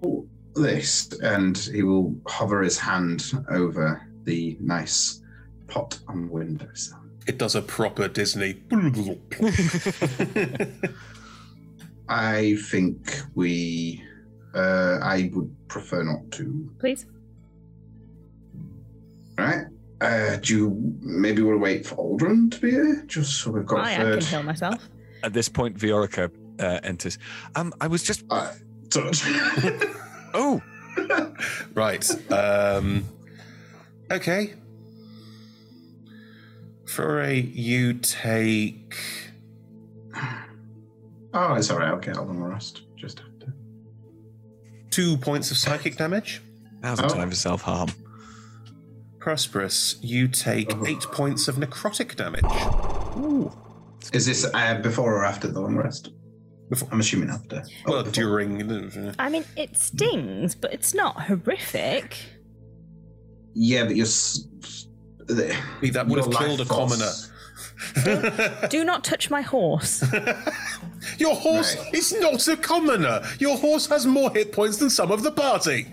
[0.54, 5.20] this, and he will hover his hand over the nice
[5.66, 6.99] pot on the windowsill.
[7.30, 8.56] It does a proper Disney.
[12.08, 14.02] I think we.
[14.52, 16.68] Uh, I would prefer not to.
[16.80, 17.06] Please.
[19.38, 19.66] Right?
[20.00, 23.78] Uh, do you maybe we'll wait for Aldrin to be here, just so we've got
[23.86, 24.24] I, a I can third.
[24.24, 24.88] heal myself.
[25.22, 27.16] At this point, Viorica uh, enters.
[27.54, 28.24] Um, I was just.
[30.34, 30.60] oh,
[31.74, 32.32] right.
[32.32, 33.04] Um,
[34.10, 34.54] okay.
[36.94, 38.96] Foray, you take.
[41.32, 41.92] Oh, it's all right.
[41.92, 42.82] Okay, I'll long rest.
[42.96, 43.54] Just after.
[44.90, 46.42] Two points of psychic damage.
[46.82, 47.88] now's the time for self harm.
[49.20, 52.42] Prosperous, you take eight points of necrotic damage.
[54.12, 56.10] Is this uh, before or after the long rest?
[56.90, 57.62] I'm assuming after.
[57.86, 59.14] Well, during.
[59.20, 62.16] I mean, it stings, but it's not horrific.
[63.54, 64.06] Yeah, but you're.
[64.06, 64.86] s- the-
[65.34, 67.30] That would your have killed a life force-
[68.02, 68.68] commoner.
[68.68, 70.04] Do not touch my horse.
[71.18, 73.22] Your horse is not a commoner.
[73.38, 75.84] Your horse has more hit points than some of the party.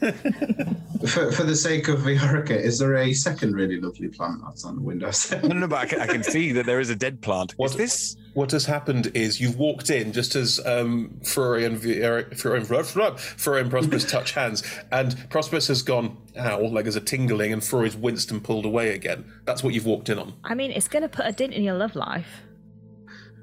[1.06, 4.74] For, for the sake of Viorica, is there a second really lovely plant that's on
[4.74, 5.40] the windowsill?
[5.48, 7.52] No, no, but I can, I can see that there is a dead plant.
[7.56, 8.16] What, Is this?
[8.34, 12.66] What has happened is you've walked in just as um, Fury and Vier- Fury and
[12.66, 17.62] Fury and Prosperous touch hands, and Prosperous has gone ow, like there's a tingling, and
[17.62, 19.24] Fury's winced and pulled away again.
[19.44, 20.34] That's what you've walked in on.
[20.42, 22.42] I mean, it's going to put a dent in your love life.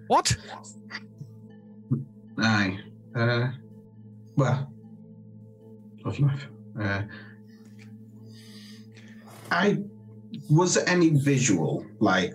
[0.08, 0.36] What?
[2.38, 2.80] Aye.
[3.16, 3.50] Uh,
[4.36, 4.72] well,
[6.04, 6.48] love life.
[6.80, 7.02] Uh,
[9.52, 9.78] I
[10.50, 12.34] was there any visual like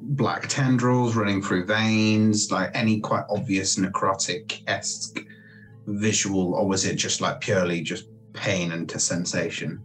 [0.00, 5.24] black tendrils running through veins, like any quite obvious necrotic esque
[5.86, 9.82] visual, or was it just like purely just pain and sensation?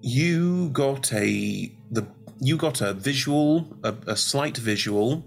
[0.00, 2.06] You got a the
[2.40, 5.24] you got a visual, a, a slight visual,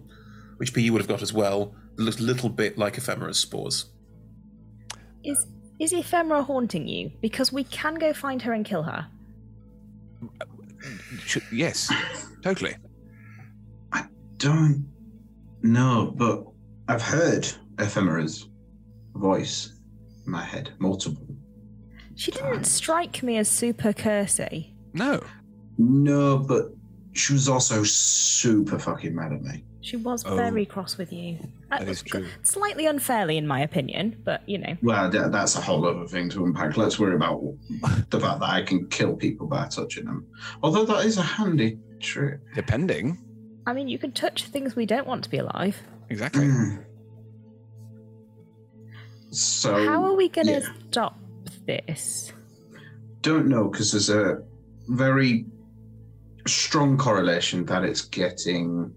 [0.57, 1.73] which P would have got as well.
[1.99, 3.85] A little, little bit like ephemera's spores.
[5.23, 5.45] Is
[5.79, 7.11] is Ephemera haunting you?
[7.21, 9.07] Because we can go find her and kill her.
[11.25, 11.91] Should, yes,
[12.43, 12.75] totally.
[13.93, 14.05] I
[14.37, 14.85] don't
[15.61, 16.43] know, but
[16.89, 17.47] I've heard
[17.79, 18.49] Ephemera's
[19.15, 19.79] voice
[20.25, 21.27] in my head multiple.
[22.15, 24.73] She didn't strike me as super cursy.
[24.93, 25.23] No.
[25.77, 26.73] No, but
[27.13, 29.63] she was also super fucking mad at me.
[29.89, 30.35] She was Oh.
[30.35, 31.39] very cross with you.
[31.71, 32.27] Uh, That is true.
[32.43, 34.77] Slightly unfairly, in my opinion, but you know.
[34.83, 36.77] Well, that's a whole other thing to unpack.
[36.77, 37.41] Let's worry about
[38.11, 40.27] the fact that I can kill people by touching them.
[40.61, 42.39] Although that is a handy trick.
[42.53, 43.17] Depending.
[43.65, 45.81] I mean, you can touch things we don't want to be alive.
[46.11, 46.47] Exactly.
[49.31, 50.69] So How are we going to yeah.
[50.91, 51.17] stop
[51.65, 52.31] this?
[53.23, 54.41] don't know because there's a
[54.87, 55.45] very
[56.47, 58.93] strong correlation that it's getting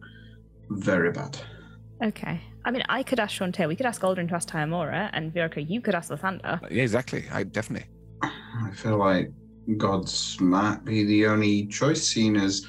[0.70, 1.38] very bad.
[2.02, 2.40] Okay.
[2.64, 5.68] I mean, I could ask Chauntea, we could ask Aldrin to ask Tymora, and Viorica,
[5.68, 6.60] you could ask Lathander.
[6.70, 7.24] Yeah, exactly.
[7.32, 7.88] I definitely.
[8.22, 9.30] I feel like
[9.76, 12.66] gods might be the only choice, seen as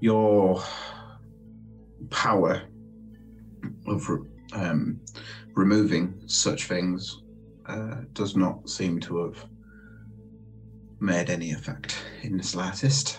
[0.00, 0.62] your
[2.10, 2.62] power
[3.86, 4.08] of
[4.52, 5.00] um,
[5.54, 7.22] removing such things
[7.66, 9.44] uh, does not seem to have
[11.00, 13.18] made any effect in the slightest.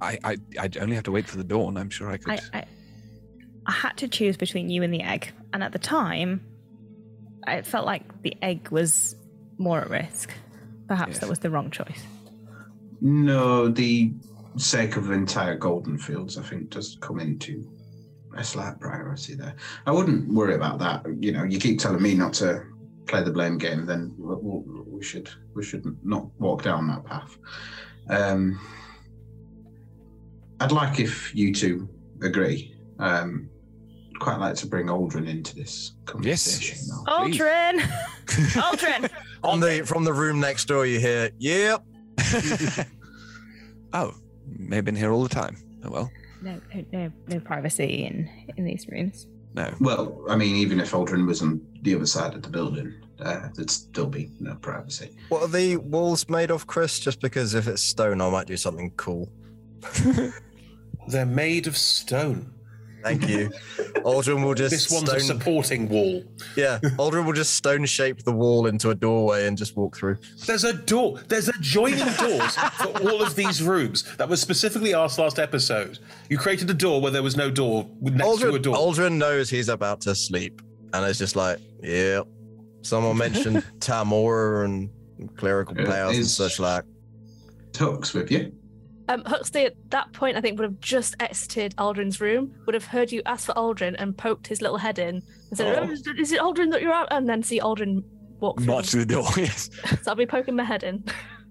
[0.00, 1.76] I, I, I'd only have to wait for the dawn.
[1.76, 2.40] I'm sure I could.
[2.52, 2.64] I, I,
[3.66, 6.44] I had to choose between you and the egg, and at the time,
[7.46, 9.16] it felt like the egg was
[9.58, 10.30] more at risk.
[10.86, 12.02] Perhaps that was the wrong choice.
[13.00, 14.12] No, the
[14.56, 17.70] sake of the entire Golden Fields, I think, does come into
[18.36, 19.54] a slight priority there.
[19.86, 21.04] I wouldn't worry about that.
[21.20, 22.64] You know, you keep telling me not to
[23.06, 27.04] play the blame game, then we, we, we should we should not walk down that
[27.04, 27.36] path.
[28.08, 28.60] Um,
[30.60, 31.88] I'd like if you two
[32.22, 32.74] agree.
[32.98, 33.48] Um,
[34.10, 36.78] I'd quite like to bring Aldrin into this conversation.
[36.88, 37.24] Now.
[37.24, 37.80] Aldrin!
[38.26, 39.10] Aldrin!
[39.40, 41.84] From the from the room next door, you hear, "Yep."
[43.92, 44.14] oh,
[44.46, 45.56] may have been here all the time.
[45.84, 46.10] Oh well.
[46.42, 49.26] No, no, no, no privacy in in these rooms.
[49.54, 49.72] No.
[49.80, 53.48] Well, I mean, even if Aldrin was on the other side of the building, uh,
[53.54, 55.10] there'd still be no privacy.
[55.30, 56.98] What are the walls made of, Chris?
[56.98, 59.28] Just because if it's stone, I might do something cool.
[61.08, 62.52] They're made of stone.
[63.02, 63.50] Thank you.
[64.04, 66.24] Aldrin will just This one's a supporting wall.
[66.56, 70.18] Yeah, Aldrin will just stone shape the wall into a doorway and just walk through.
[70.46, 71.20] There's a door.
[71.28, 74.02] There's adjoining doors for all of these rooms.
[74.16, 76.00] That was specifically asked last episode.
[76.28, 78.76] You created a door where there was no door next to a Aldrin, door.
[78.76, 80.60] Aldrin knows he's about to sleep,
[80.92, 82.22] and it's just like, yeah.
[82.82, 84.90] Someone mentioned Tymora and
[85.36, 86.84] clerical Uh, powers and such like.
[87.72, 88.52] Tux with you.
[89.08, 92.84] Um, Huxley at that point, I think, would have just exited Aldrin's room, would have
[92.84, 95.86] heard you ask for Aldrin and poked his little head in and said, Oh.
[95.88, 97.08] "Oh, is, is it Aldrin that you're out?
[97.10, 98.02] And then see Aldrin
[98.40, 98.66] walk through.
[98.66, 99.26] March to the door.
[99.38, 99.70] Yes.
[100.02, 101.04] so I'll be poking my head in.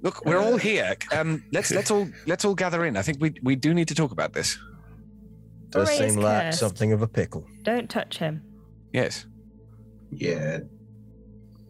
[0.03, 0.95] Look, we're all here.
[1.11, 2.95] Um, let's let's all let's all gather in.
[2.95, 4.57] I think we we do need to talk about this.
[5.71, 6.59] Does Foray is seem like cursed.
[6.59, 7.43] something of a pickle.
[7.63, 8.43] Don't touch him.
[8.93, 9.25] Yes.
[10.11, 10.59] Yeah.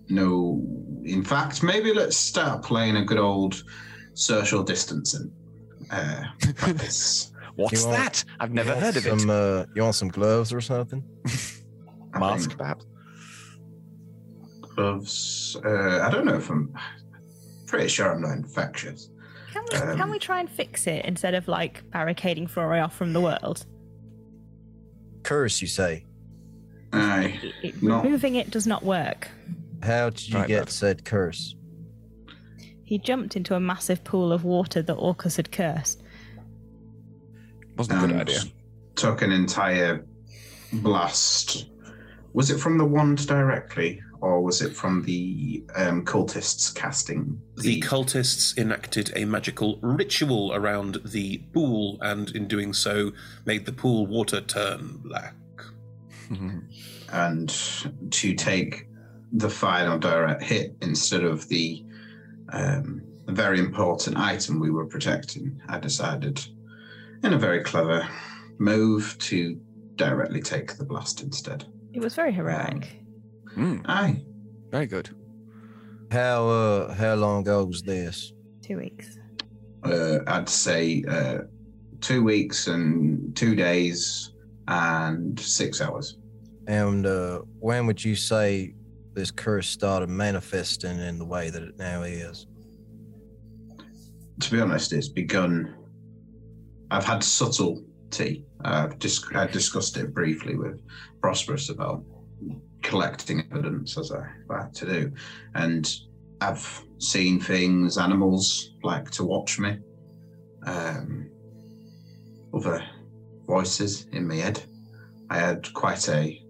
[0.10, 0.62] No.
[1.06, 3.64] In fact, maybe let's start playing a good old
[4.14, 5.32] social distancing
[5.92, 6.24] uh,
[6.56, 7.32] practice.
[7.56, 8.24] What's want- that?
[8.40, 9.30] I've never heard of it.
[9.30, 11.04] Uh, you want some gloves or something?
[12.14, 12.86] Mask, think perhaps.
[14.62, 15.58] gloves.
[15.66, 16.74] Uh, I don't know if I'm.
[17.68, 19.10] Pretty sure I'm not infectious.
[19.52, 22.96] Can we Um, can we try and fix it instead of like barricading Foray off
[22.96, 23.66] from the world?
[25.24, 26.06] Curse, you say?
[26.94, 27.38] Aye.
[27.44, 28.02] It- it- No.
[28.02, 29.28] Removing it does not work.
[29.84, 30.70] How did you Right, get bud.
[30.72, 31.56] said curse?
[32.88, 36.02] He jumped into a massive pool of water that Orcus had cursed.
[37.76, 38.40] Wasn't a good idea.
[38.96, 40.06] Took an entire
[40.72, 41.68] blast.
[42.32, 47.82] Was it from the wand directly, or was it from the um, cultists casting The
[47.82, 53.12] cultists enacted a magical ritual around the pool, and in doing so,
[53.44, 55.36] made the pool water turn black.
[57.12, 57.50] and
[58.12, 58.88] to take
[59.34, 61.84] the final direct hit instead of the
[62.54, 66.46] um, a very important item we were protecting, I decided,
[67.24, 68.08] in a very clever
[68.58, 69.60] move, to
[69.96, 71.66] directly take the blast instead.
[71.94, 72.88] It was very heroic.
[73.56, 74.22] Mm, Aye.
[74.70, 75.10] very good.
[76.12, 78.32] How uh how long ago was this?
[78.62, 79.18] Two weeks.
[79.84, 81.40] Uh, I'd say uh,
[82.02, 84.32] two weeks and two days
[84.68, 86.18] and six hours.
[86.68, 88.74] And uh when would you say
[89.18, 92.48] this curse started manifesting in the way that it now is?
[94.40, 95.76] to be honest, it's begun.
[96.92, 98.46] I've had subtlety.
[98.64, 100.82] I've just I discussed it briefly with
[101.22, 102.04] Prosperous about
[102.84, 105.12] collecting evidence as I like to do,
[105.56, 105.92] and
[106.42, 107.98] I've seen things.
[107.98, 109.80] Animals like to watch me.
[110.66, 111.30] Um,
[112.54, 112.84] other
[113.46, 114.64] voices in my head.
[115.30, 116.42] I had quite a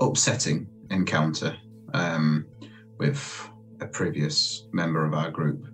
[0.00, 1.56] upsetting encounter
[1.94, 2.46] um,
[2.98, 3.48] with
[3.80, 5.66] a previous member of our group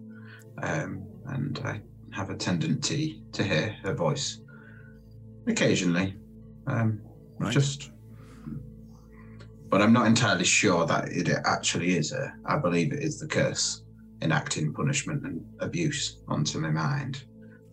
[0.63, 1.81] um, and I
[2.13, 4.41] have a tendency to hear her voice
[5.47, 6.17] occasionally.
[6.67, 7.01] Um,
[7.41, 7.55] Right.
[7.55, 7.91] Just,
[9.71, 12.35] but I'm not entirely sure that it actually is her.
[12.45, 13.83] I believe it is the curse
[14.21, 17.25] enacting punishment and abuse onto my mind,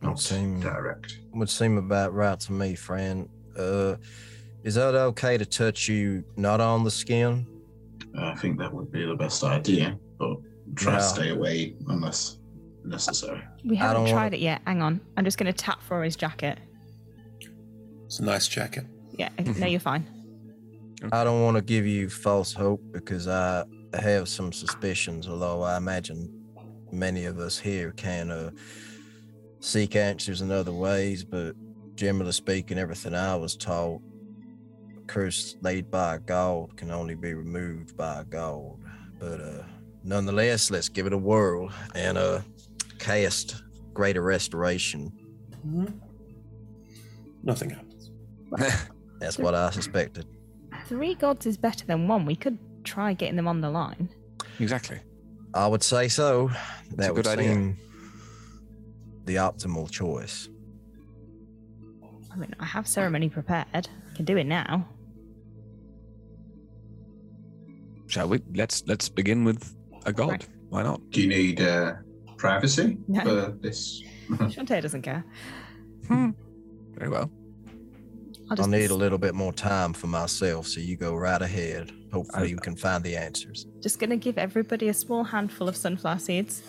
[0.01, 1.19] not seem- direct.
[1.33, 3.27] Would seem about right to me, friend.
[3.57, 3.97] Uh
[4.63, 7.45] is that okay to touch you not on the skin?
[8.15, 10.37] I think that would be the best idea, but
[10.75, 10.97] try Yeah.
[10.99, 12.39] to stay away unless
[12.83, 13.41] necessary.
[13.65, 14.61] We haven't tried wanna- it yet.
[14.65, 15.01] Hang on.
[15.17, 16.57] I'm just going to tap for his jacket.
[18.05, 18.85] It's a nice jacket.
[19.17, 19.29] Yeah,
[19.59, 20.05] no, you're fine.
[21.11, 25.77] I don't want to give you false hope because I have some suspicions, although I
[25.77, 26.33] imagine
[26.91, 28.51] many of us here can uh,
[29.59, 31.23] seek answers in other ways.
[31.23, 31.55] But
[31.95, 34.16] generally speaking, everything I was taught, a
[35.07, 38.77] curse laid by a god can only be removed by a god.
[39.19, 39.63] But uh,
[40.03, 42.41] nonetheless, let's give it a whirl and uh,
[42.99, 43.63] cast
[43.93, 45.11] greater restoration.
[47.43, 48.11] Nothing happens.
[49.19, 50.25] That's what I suspected.
[50.85, 52.25] Three gods is better than one.
[52.25, 54.09] We could try getting them on the line.
[54.59, 54.99] Exactly.
[55.53, 56.51] I would say so.
[56.95, 57.53] That a would good idea.
[57.53, 57.77] seem
[59.25, 60.49] the optimal choice.
[62.31, 63.65] I mean, I have ceremony prepared.
[63.73, 64.87] I can do it now.
[68.07, 68.41] Shall we?
[68.55, 69.75] Let's let's begin with
[70.05, 70.29] a god.
[70.29, 70.47] Right.
[70.69, 71.01] Why not?
[71.11, 71.93] Do you need uh,
[72.37, 73.21] privacy No.
[73.21, 74.01] for this?
[74.31, 75.23] Chauntea doesn't care.
[76.07, 76.31] Hmm.
[76.93, 77.29] Very well.
[78.49, 81.41] I'll I'll just need a little bit more time for myself, so you go right
[81.41, 81.91] ahead.
[82.13, 83.67] Hopefully, I- you can find the answers.
[83.81, 86.61] just gonna give everybody a small handful of sunflower seeds.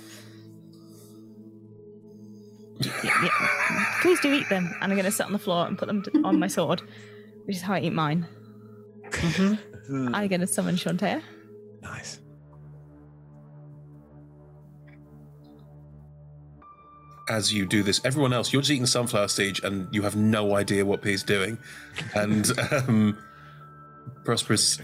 [3.02, 3.84] Yeah, yeah.
[4.02, 6.38] Please do eat them, and I'm gonna sit on the floor and put them on
[6.38, 6.80] my sword,
[7.44, 8.26] which is how I eat mine.
[9.90, 11.22] I'm gonna summon Chauntea.
[11.82, 12.20] Nice.
[17.28, 20.56] as you do this, everyone else, you're just eating sunflower seeds and you have no
[20.56, 21.58] idea what P's doing.
[22.14, 23.18] And um,
[24.24, 24.80] Prosperous,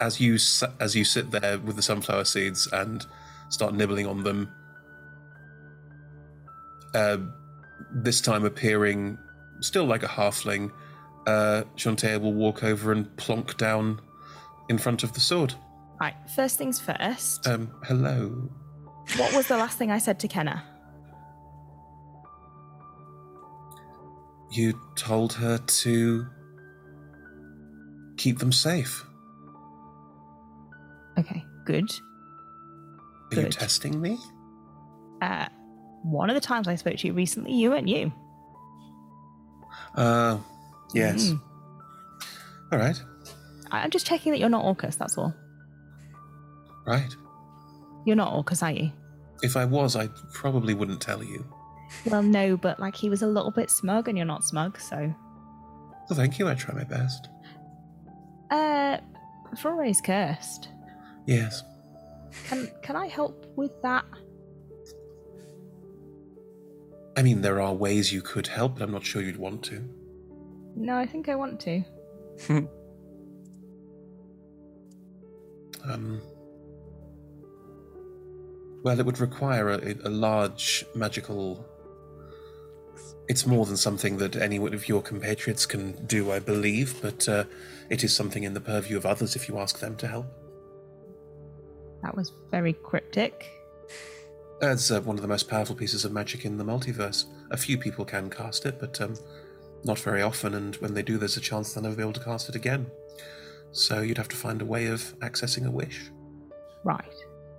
[0.00, 0.34] as you
[0.80, 3.04] as you sit there with the sunflower seeds and
[3.48, 4.52] start nibbling on them,
[6.94, 7.18] uh,
[7.92, 9.18] this time appearing
[9.60, 10.70] still like a halfling,
[11.26, 14.00] uh, Chauntea will walk over and plonk down
[14.68, 15.54] in front of the sword.
[16.00, 17.46] Right, first things first.
[17.46, 18.50] Um, hello.
[19.16, 20.62] What was the last thing I said to Kenna?
[24.50, 26.26] You told her to
[28.16, 29.04] keep them safe.
[31.18, 31.90] Okay, good.
[33.32, 33.52] Are you Good.
[33.52, 34.18] testing me?
[35.20, 35.46] Uh,
[36.02, 38.12] one of the times I spoke to you recently, you weren't you.
[39.96, 40.38] Uh,
[40.92, 41.30] yes.
[41.30, 41.40] Mm.
[42.72, 43.00] All right,
[43.80, 45.34] I'm just checking that you're not Orcus, that's all.
[46.86, 47.14] right.
[48.06, 48.90] You're not Orcus, are you?
[49.42, 51.44] If I was, I probably wouldn't tell you.
[52.06, 54.96] Well, no, but like he was a little bit smug and you're not smug, so.
[56.08, 56.48] Well, thank you.
[56.48, 57.28] I try my best.
[58.50, 58.98] Uh,
[59.56, 60.68] Flore's cursed.
[61.26, 61.62] Yes.
[62.48, 64.04] Can can I help with that?
[67.16, 69.82] I mean, there are ways you could help, but I'm not sure you'd want to.
[70.74, 71.82] No, I think I want to.
[75.88, 76.22] Um,
[78.82, 81.64] well, it would require a, a large magical.
[83.28, 87.44] It's more than something that any of your compatriots can do, I believe, but uh,
[87.88, 90.26] it is something in the purview of others if you ask them to help.
[92.02, 93.46] That was very cryptic.
[94.60, 97.24] It's uh, one of the most powerful pieces of magic in the multiverse.
[97.50, 99.14] A few people can cast it, but um,
[99.84, 102.24] not very often, and when they do, there's a chance they'll never be able to
[102.24, 102.86] cast it again.
[103.76, 106.10] So you'd have to find a way of accessing a wish.
[106.84, 107.04] Right.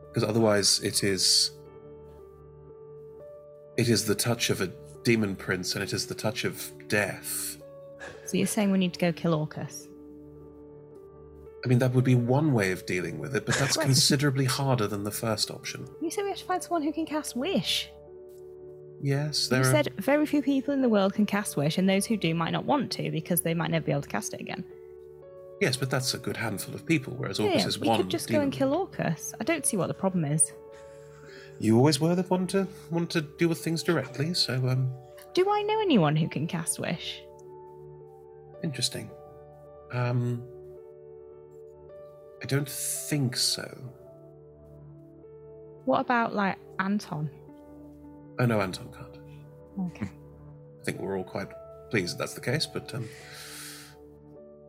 [0.08, 1.52] because otherwise it is
[3.78, 4.68] it is the touch of a
[5.04, 7.58] demon prince and it is the touch of death
[8.26, 9.88] So you're saying we need to go kill Orcus?
[11.64, 14.86] i mean that would be one way of dealing with it but that's considerably harder
[14.88, 17.90] than the first option You said we have to find someone who can cast Wish.
[19.02, 21.90] yes there You are said very few people in the world can cast Wish, and
[21.90, 24.36] those who do might not want to because they might never be able to cast
[24.36, 24.64] it again.
[25.62, 28.10] Yes but that's a good handful of people whereas orcus yeah, is we one could
[28.10, 29.34] just go and kill Orcus.
[29.40, 30.52] I don't see what the problem is.
[31.60, 34.92] you always were the one to want to deal with things directly so um
[35.34, 37.22] Do I know anyone who can cast Wish?
[38.64, 39.10] interesting
[39.94, 40.42] um
[42.42, 43.66] i don't think so
[45.86, 47.30] What about like Anton?
[48.40, 49.16] oh no anton can't
[49.88, 50.10] Okay.
[50.82, 51.50] I think we're all quite
[51.92, 53.10] pleased that that's the case, but um,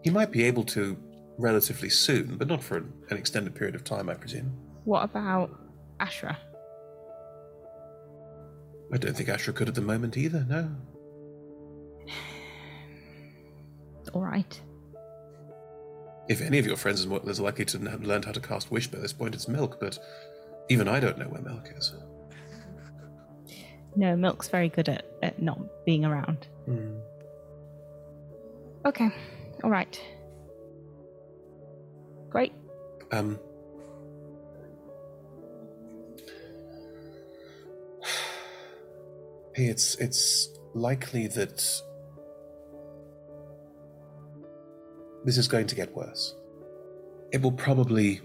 [0.07, 0.97] he might be able to
[1.37, 4.57] relatively soon, but not for an, an extended period of time, I presume.
[4.85, 5.51] What about
[5.99, 6.37] Ashra?
[8.93, 10.71] I don't think Ashra could at the moment either, no.
[14.13, 14.61] All right.
[16.29, 18.71] If any of your friends is, mo- is likely to have learned how to cast
[18.71, 19.99] Wish by this point, it's Milk, but
[20.69, 21.93] even I don't know where Milk is.
[23.97, 26.47] No, Milk's very good at, at not being around.
[26.67, 26.99] Hmm.
[28.85, 29.11] Okay.
[29.67, 30.01] All right.
[32.31, 32.53] Great.
[33.11, 33.41] Um,
[39.57, 41.57] hey, it's it's likely that
[45.25, 46.37] this is going to get worse.
[47.33, 48.21] It will probably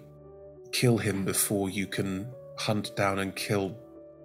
[0.71, 3.75] kill him before you can hunt down and kill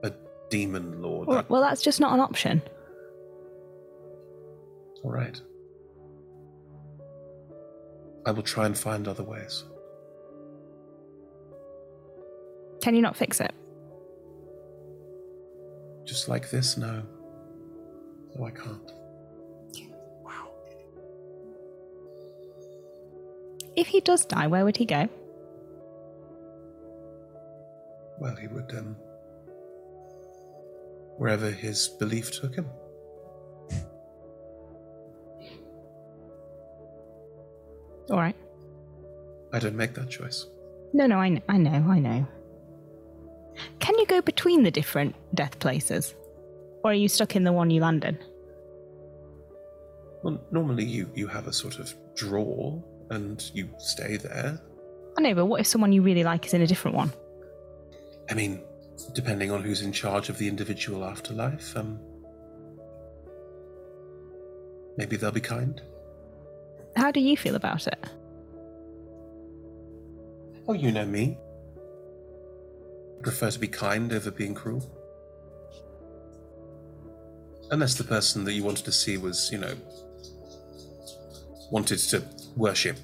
[0.02, 0.12] a
[0.50, 1.28] demon lord.
[1.28, 2.60] Well, well, that's just not an option.
[5.02, 5.40] All right.
[8.26, 9.64] I will try and find other ways.
[12.82, 13.54] Can you not fix it?
[16.04, 17.02] Just like this, no.
[18.36, 18.92] No, I can't.
[20.24, 20.50] Wow.
[23.76, 25.08] If he does die, where would he go?
[28.18, 28.96] Well, he would, um.
[31.16, 32.66] wherever his belief took him.
[38.10, 38.36] All right.
[39.52, 40.46] I don't make that choice.
[40.92, 42.26] No, no, I know, I know, I know.
[43.80, 46.14] Can you go between the different death places?
[46.84, 48.18] Or are you stuck in the one you land in?
[50.22, 52.80] Well, normally you, you have a sort of draw
[53.10, 54.60] and you stay there.
[55.18, 57.12] I know, but what if someone you really like is in a different one?
[58.30, 58.62] I mean,
[59.14, 61.98] depending on who's in charge of the individual afterlife, um,
[64.96, 65.80] maybe they'll be kind.
[66.96, 67.98] How do you feel about it?
[70.68, 71.38] Oh, you know me.
[73.18, 74.82] I Prefer to be kind over being cruel.
[77.70, 79.74] Unless the person that you wanted to see was, you know,
[81.70, 82.22] wanted to
[82.56, 82.96] worship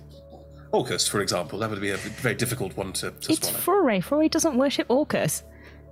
[0.72, 1.58] Orcus, for example.
[1.58, 3.58] That would be a very difficult one to, to It's swallow.
[3.58, 4.00] Foray.
[4.00, 5.42] Foray doesn't worship Orcus.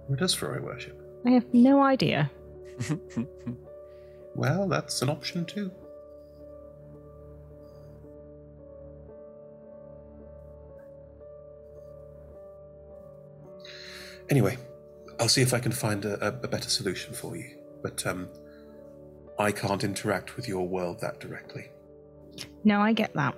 [0.08, 0.98] Who does Foray worship?
[1.26, 2.30] I have no idea.
[4.36, 5.72] Well, that's an option too.
[14.30, 14.56] Anyway,
[15.18, 17.56] I'll see if I can find a, a, better solution for you.
[17.82, 18.28] But um,
[19.38, 21.70] I can't interact with your world that directly.
[22.64, 23.34] No, I get that.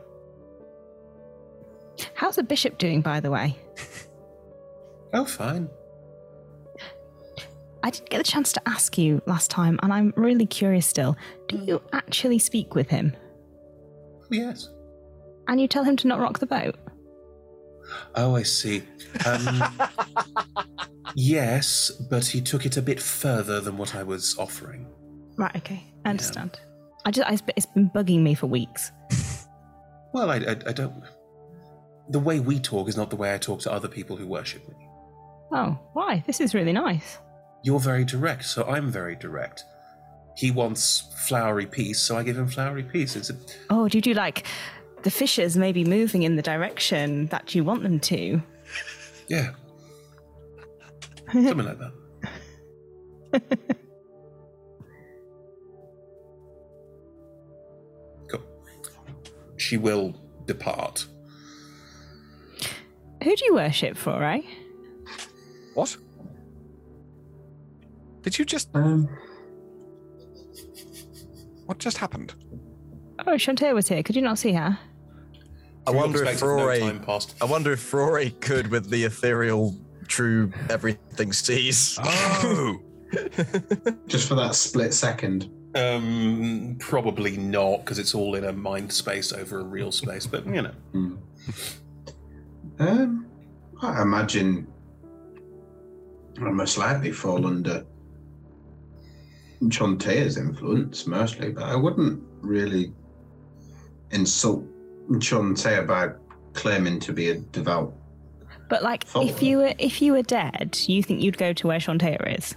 [2.15, 3.57] How's the bishop doing, by the way?
[5.15, 5.69] Oh, fine.
[7.83, 11.17] I didn't get the chance to ask you last time, and I'm really curious still.
[11.49, 13.15] Do you actually speak with him?
[14.31, 14.71] Yes.
[15.49, 16.77] And you tell him to not rock the boat?
[18.15, 18.83] Oh, I see.
[19.27, 19.63] Um,
[21.15, 24.87] yes, but he took it a bit further than what I was offering.
[25.37, 25.85] Right, okay.
[26.05, 26.61] I understand.
[27.05, 28.91] I just, I, it's been bugging me for weeks.
[30.13, 30.93] Well, I, I, I don't.
[32.11, 34.69] The way we talk is not the way I talk to other people who worship
[34.69, 34.75] me.
[35.53, 36.23] Oh, why?
[36.27, 37.19] This is really nice.
[37.63, 39.65] You're very direct, so I'm very direct.
[40.37, 43.17] He wants flowery peace, so I give him flowery peace.
[43.17, 43.37] It's a,
[43.71, 44.47] Oh, do you do like
[45.03, 48.43] the fishes may be moving in the direction that you want them to?
[49.29, 49.51] yeah,
[51.33, 51.93] something like that.
[58.29, 58.43] cool.
[59.57, 60.15] She will
[60.47, 61.07] depart.
[63.23, 64.43] Who do you worship for, eh?
[65.75, 65.97] What?
[68.23, 68.69] Did you just.
[68.75, 69.09] Um,
[71.67, 72.35] What just happened?
[73.27, 74.03] Oh, Chauntea was here.
[74.03, 74.79] Could you not see her?
[75.87, 76.81] I wonder if perspective, no Rory.
[76.81, 77.35] time passed.
[77.41, 79.77] I wonder if Rory could with the ethereal,
[80.07, 81.99] true everything sees.
[82.45, 82.79] Oh!
[84.07, 85.51] just for that split second.
[85.75, 90.27] Um, probably not, because it's all in a mind space over a real space.
[90.27, 91.15] But you know, Hmm.
[92.79, 93.27] Um,
[93.83, 94.67] I imagine
[96.41, 97.85] I most likely fall under
[99.69, 102.93] Chauntea's influence mostly, but I wouldn't really
[104.11, 104.65] insult
[105.11, 106.19] Chauntea about
[106.55, 107.95] claiming to be a devout.
[108.69, 111.67] But like, Follow if you were if you were dead, you think you'd go to
[111.67, 112.55] where Chauntea is?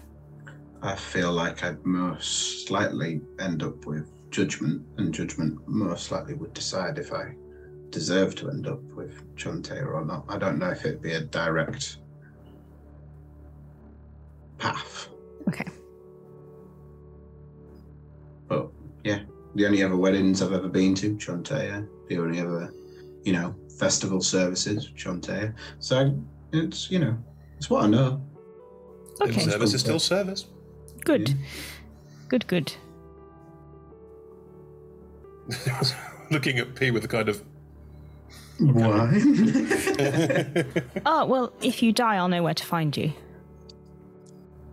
[0.81, 6.53] I feel like I'd most likely end up with judgment, and judgment most likely would
[6.53, 7.33] decide if I
[7.89, 10.25] deserve to end up with Chauntea or not.
[10.29, 11.97] I don't know if it'd be a direct
[14.57, 15.09] path.
[15.47, 15.65] Okay.
[18.47, 18.69] But
[19.03, 19.21] yeah,
[19.55, 21.87] the only other weddings I've ever been to, Chauntea.
[22.09, 22.73] The only other,
[23.23, 25.53] you know, festival services, Chauntea.
[25.79, 26.17] So
[26.51, 27.17] it's, you know,
[27.57, 28.21] it's what I know.
[29.21, 29.41] Okay.
[29.41, 30.47] service is still service.
[31.05, 31.33] Good.
[32.27, 32.73] Good, good.
[36.31, 37.41] Looking at P with a kind of.
[38.59, 39.21] Why?
[41.05, 43.13] Oh, well, if you die, I'll know where to find you.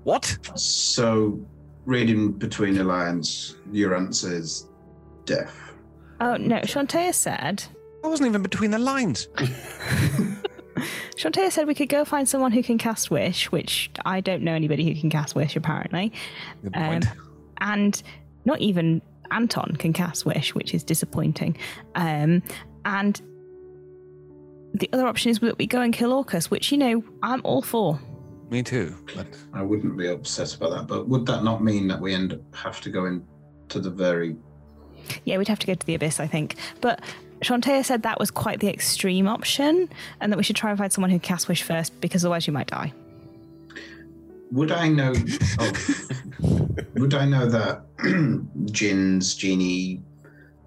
[0.04, 0.36] What?
[0.54, 1.40] So,
[1.84, 4.66] reading between the lines, your answer is
[5.24, 5.56] death.
[6.20, 6.56] Oh, no.
[6.60, 7.64] Chauntea said.
[8.04, 9.28] I wasn't even between the lines.
[11.16, 14.54] Chauntea said we could go find someone who can cast Wish, which I don't know
[14.54, 16.12] anybody who can cast Wish, apparently.
[16.62, 17.06] Good Um, point.
[17.60, 18.02] and
[18.44, 21.56] not even Anton can cast Wish, which is disappointing.
[21.94, 22.42] Um,
[22.84, 23.20] and
[24.74, 27.62] the other option is that we go and kill Orcus, which, you know, I'm all
[27.62, 28.00] for.
[28.50, 28.96] Me too.
[29.14, 32.32] But I wouldn't be upset about that, but would that not mean that we end
[32.32, 34.36] up have to go into the very
[35.24, 36.56] Yeah, we'd have to go to the Abyss, I think.
[36.80, 37.00] But
[37.42, 39.88] Chauntea said that was quite the extreme option,
[40.20, 42.52] and that we should try and find someone who casts Wish first, because otherwise you
[42.52, 42.92] might die.
[44.52, 45.14] Would I know?
[45.58, 45.72] Oh,
[46.94, 47.84] would I know that
[48.72, 50.02] gins, genie,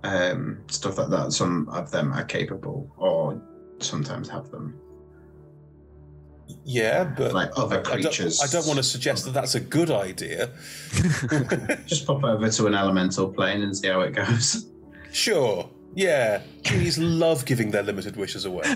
[0.03, 1.34] um, stuff like that?
[1.34, 3.40] Some of them are capable, or
[3.80, 4.80] sometimes have them.
[6.63, 8.41] Yeah, but Like other I- I don't- creatures.
[8.41, 10.49] I don't, want to suggest that that's a good idea.
[11.85, 14.67] Just pop over to an elemental plane and see how it goes.
[15.11, 15.69] Sure.
[15.95, 16.41] Yeah.
[16.63, 18.76] Genies love giving their limited wishes away.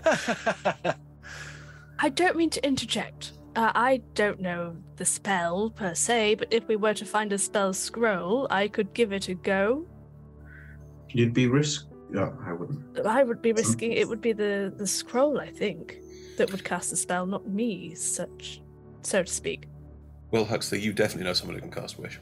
[1.99, 3.33] I don't mean to interject.
[3.55, 7.37] Uh, I don't know the spell per se, but if we were to find a
[7.37, 9.85] spell scroll, I could give it a go.
[11.09, 11.87] You'd be risk.
[12.11, 13.05] No, I wouldn't.
[13.05, 15.97] I would be risking it would be the the scroll, I think,
[16.39, 18.61] that would cast the spell, not me, such
[19.01, 19.67] so to speak.
[20.31, 22.19] Will Huxley, you definitely know someone who can cast Wish.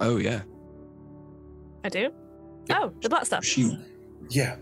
[0.00, 0.42] Oh yeah.
[1.84, 2.10] I do.
[2.70, 3.42] Oh, the Blackstaff.
[3.44, 3.78] She.
[4.30, 4.56] Yeah.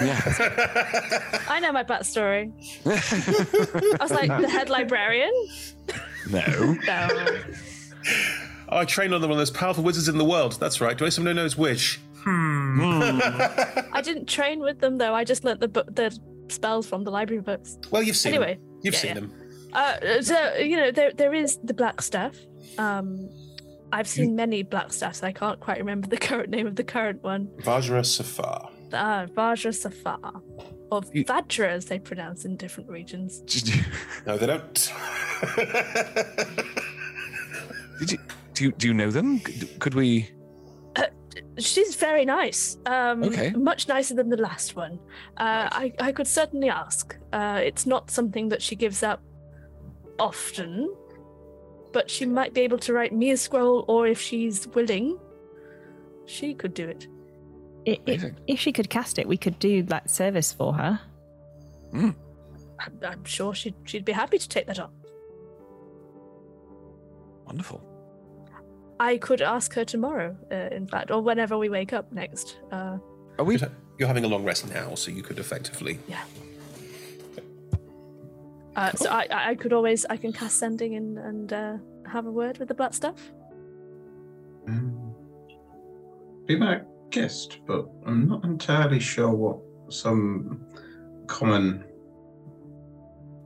[0.00, 0.20] Yeah.
[1.48, 2.52] I know my backstory.
[2.86, 5.32] I was like the head librarian.
[6.30, 6.76] No.
[6.86, 7.38] No.
[8.70, 10.58] I trained on one of those powerful wizards in the world.
[10.60, 10.96] That's right.
[10.96, 12.00] Do I someone who knows Wish?
[12.22, 12.80] Hmm.
[13.92, 15.14] I didn't train with them though.
[15.14, 16.18] I just learnt the the
[16.52, 17.78] spells from the library books.
[17.90, 18.54] Well, you've seen anyway.
[18.54, 18.80] them.
[18.82, 19.14] You've yeah, seen yeah.
[19.14, 19.32] them.
[19.72, 22.36] Uh, so you know there there is the Blackstaff.
[22.78, 23.28] Um,
[23.92, 25.22] I've seen many Blackstaffs.
[25.22, 27.48] I can't quite remember the current name of the current one.
[27.58, 28.70] Vajra Safar.
[28.92, 30.42] Uh, Vajra Safar,
[30.90, 33.42] or Vajra as they pronounce in different regions.
[34.26, 34.92] No, they don't.
[37.98, 38.18] Did you
[38.54, 39.40] do you, do you know them?
[39.40, 40.30] Could, could we?
[41.58, 42.78] She's very nice.
[42.86, 43.50] Um, Okay.
[43.50, 44.98] Much nicer than the last one.
[45.36, 47.16] Uh, I, I could certainly ask.
[47.32, 49.20] Uh, it's not something that she gives up
[50.18, 50.94] often,
[51.92, 55.18] but she might be able to write me a scroll, or if she's willing,
[56.26, 57.06] she could do it.
[57.86, 61.00] I- i- if she could cast it, we could do that service for her.
[61.94, 62.14] I'm,
[63.02, 64.90] I'm sure she'd, she'd be happy to take that on.
[67.46, 67.82] Wonderful.
[69.00, 72.58] I could ask her tomorrow, uh, in fact, or whenever we wake up next.
[72.72, 72.98] Uh,
[73.38, 73.58] Are we?
[73.98, 75.98] You're having a long rest now, so you could effectively.
[76.08, 76.22] Yeah.
[78.76, 81.76] uh, so I, I I could always I can cast sending and and uh,
[82.06, 83.18] have a word with the Blackstaff.
[84.68, 85.14] Um,
[86.46, 86.80] be my
[87.10, 89.58] guest, but I'm not entirely sure what
[89.92, 90.64] some
[91.26, 91.84] common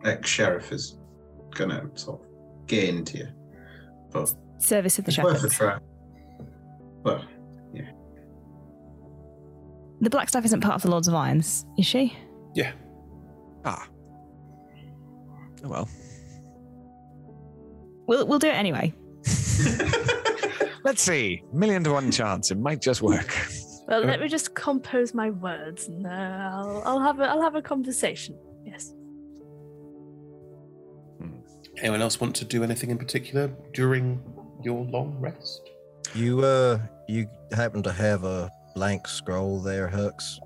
[0.05, 0.99] ex-sheriff is
[1.51, 3.29] gonna sort of gain to you.
[4.11, 5.79] But Service of the it's worth a try.
[7.03, 7.25] Well,
[7.75, 7.91] yeah.
[10.01, 12.17] The Blackstaff isn't part of the Lords of Irons, is she?
[12.55, 12.73] Yeah.
[13.65, 13.89] Ah.
[15.65, 15.89] Oh well.
[18.07, 18.93] We'll we'll do it anyway.
[20.85, 21.43] Let's see.
[21.53, 22.51] Million to one chance.
[22.51, 23.33] It might just work.
[23.89, 27.55] Well, let me just compose my words, and uh, I'll I'll have a I'll have
[27.55, 28.37] a conversation.
[28.65, 28.95] Yes.
[31.79, 34.21] Anyone else want to do anything in particular during
[34.65, 35.71] your long rest?
[36.15, 36.79] You uh,
[37.09, 40.39] you happen to have a blank scroll there, Hux?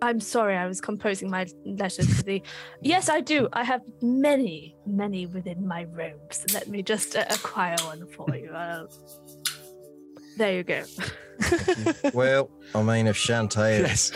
[0.00, 2.42] I'm sorry, I was composing my letter to the.
[2.80, 3.48] Yes, I do.
[3.52, 6.44] I have many, many within my robes.
[6.52, 8.50] Let me just uh, acquire one for you.
[8.50, 8.86] Uh,
[10.38, 10.82] there you go.
[12.14, 14.10] well, I mean, if Chauntea Yes.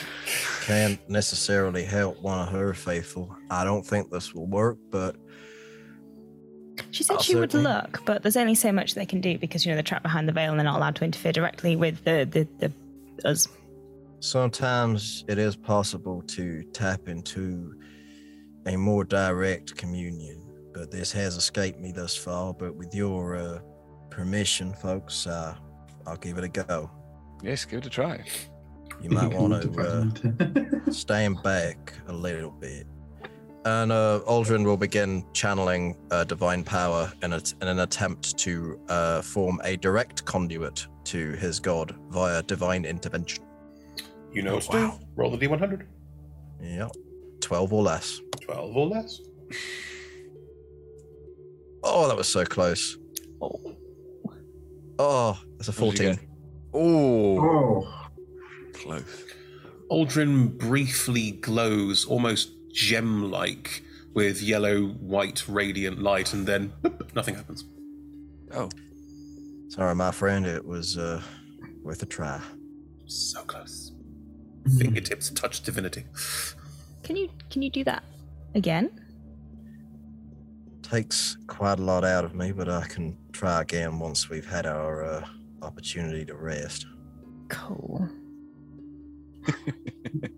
[0.63, 4.79] can't necessarily help one of her faithful, I don't think this will work.
[4.91, 5.15] But
[6.91, 9.65] She said I'll she would look, but there's only so much they can do because
[9.65, 12.03] you know they're trapped behind the veil and they're not allowed to interfere directly with
[12.05, 12.73] the the, the
[13.29, 13.49] us.
[14.21, 17.75] sometimes it is possible to tap into
[18.67, 20.43] a more direct communion.
[20.73, 22.53] But this has escaped me thus far.
[22.53, 23.59] But with your uh,
[24.11, 25.55] permission, folks, uh,
[26.07, 26.91] I'll give it a go.
[27.43, 28.25] Yes, give it a try.
[29.01, 32.87] You might want to uh, stand back a little bit.
[33.67, 38.79] And uh, Aldrin will begin channeling uh, divine power in, a, in an attempt to
[38.89, 43.43] uh, form a direct conduit to his god via divine intervention.
[44.33, 44.93] You know what to do.
[45.17, 45.85] Roll the d100.
[46.63, 46.93] Yep.
[47.41, 48.21] 12 or less.
[48.43, 49.21] 12 or less.
[51.83, 52.97] Oh, that was so close.
[55.01, 56.19] Oh, that's a What did you 14.
[56.73, 57.41] Oh.
[57.41, 58.09] Oh,
[58.75, 59.25] Close.
[59.91, 63.83] Aldrin briefly glows, almost gem like,
[64.15, 67.65] with yellow, white, radiant light, and then boop, nothing happens.
[68.55, 68.69] Oh.
[69.69, 70.47] Sorry, my friend.
[70.47, 71.21] It was uh,
[71.83, 72.41] worth a try.
[73.07, 73.93] So close.
[74.79, 76.05] Fingertips touch divinity.
[77.03, 78.05] Can you can you do that
[78.55, 78.91] again?
[80.83, 84.67] Takes quite a lot out of me, but I can try again once we've had
[84.67, 85.27] our uh,
[85.63, 86.87] opportunity to rest.
[87.49, 88.09] Cool.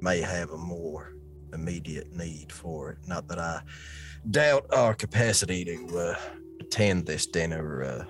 [0.00, 1.12] may have a more
[1.52, 2.98] immediate need for it.
[3.06, 3.60] Not that I
[4.30, 6.14] doubt our capacity to uh,
[6.60, 8.04] attend this dinner uh,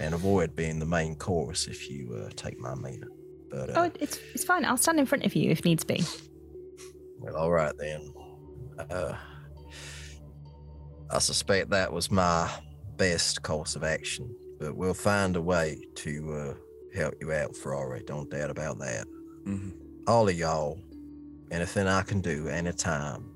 [0.00, 3.08] and avoid being the main course if you uh, take my meaning.
[3.50, 4.64] But Oh, uh, it- it's it's fine.
[4.64, 6.02] I'll stand in front of you if needs be.
[7.18, 8.12] well, all right then.
[8.90, 9.14] Uh,
[11.10, 12.50] I suspect that was my
[12.96, 16.54] best course of action, but we'll find a way to uh,
[16.98, 18.02] help you out, Ferrari.
[18.06, 19.06] Don't doubt about that.
[19.46, 19.72] Mhm.
[20.06, 20.78] All of y'all,
[21.50, 23.30] anything I can do anytime,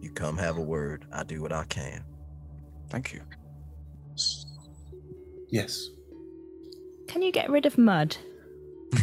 [0.00, 1.06] you come have a word.
[1.12, 2.04] I do what I can.
[2.90, 3.20] Thank you.
[5.48, 5.88] Yes.
[7.08, 8.16] Can you get rid of mud?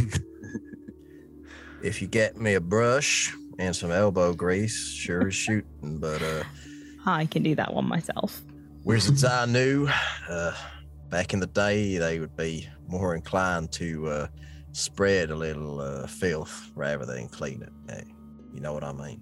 [1.84, 5.98] If you get me a brush and some elbow grease, sure as shooting.
[5.98, 6.44] But uh,
[7.06, 8.42] I can do that one myself.
[8.84, 9.90] wizards I knew
[10.30, 10.54] uh,
[11.10, 14.28] back in the day, they would be more inclined to uh,
[14.74, 17.74] spread a little uh, filth rather than clean it.
[18.52, 19.22] Hey, you know what I mean?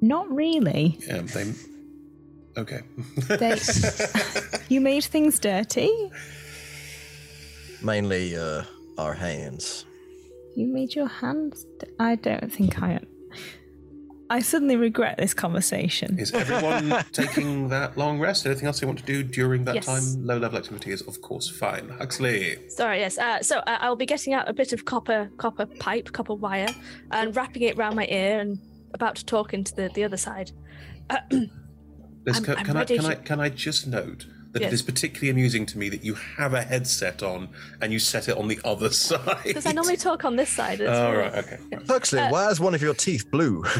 [0.00, 0.98] Not really.
[1.06, 1.52] Yeah, they.
[2.56, 2.80] Okay.
[3.28, 3.58] They,
[4.68, 6.10] you made things dirty.
[7.82, 8.64] Mainly uh,
[8.98, 9.84] our hands.
[10.54, 11.66] You made your hands.
[11.98, 13.00] I don't think I.
[14.28, 16.18] I suddenly regret this conversation.
[16.18, 18.44] Is everyone taking that long rest?
[18.44, 19.86] Anything else they want to do during that Yes.
[19.86, 20.02] time?
[20.26, 21.88] Low level activity is, of course, fine.
[21.90, 22.56] Huxley.
[22.68, 23.18] Sorry, yes.
[23.18, 26.68] Uh, so uh, I'll be getting out a bit of copper, copper pipe, copper wire,
[27.12, 28.58] and wrapping it round my ear, and
[28.94, 30.50] about to talk into the, the other side.
[31.30, 31.48] Liz,
[32.34, 34.72] I'm- can, I'm can I, can, I, can I just note that Yes.
[34.72, 37.48] it is particularly amusing to me that you have a headset on
[37.82, 39.38] and you set it on the other side?
[39.44, 40.80] Because I normally talk on this side.
[40.80, 41.58] It's Oh, really- right, okay.
[41.86, 43.62] Huxley, Uh, why is one of your teeth blue?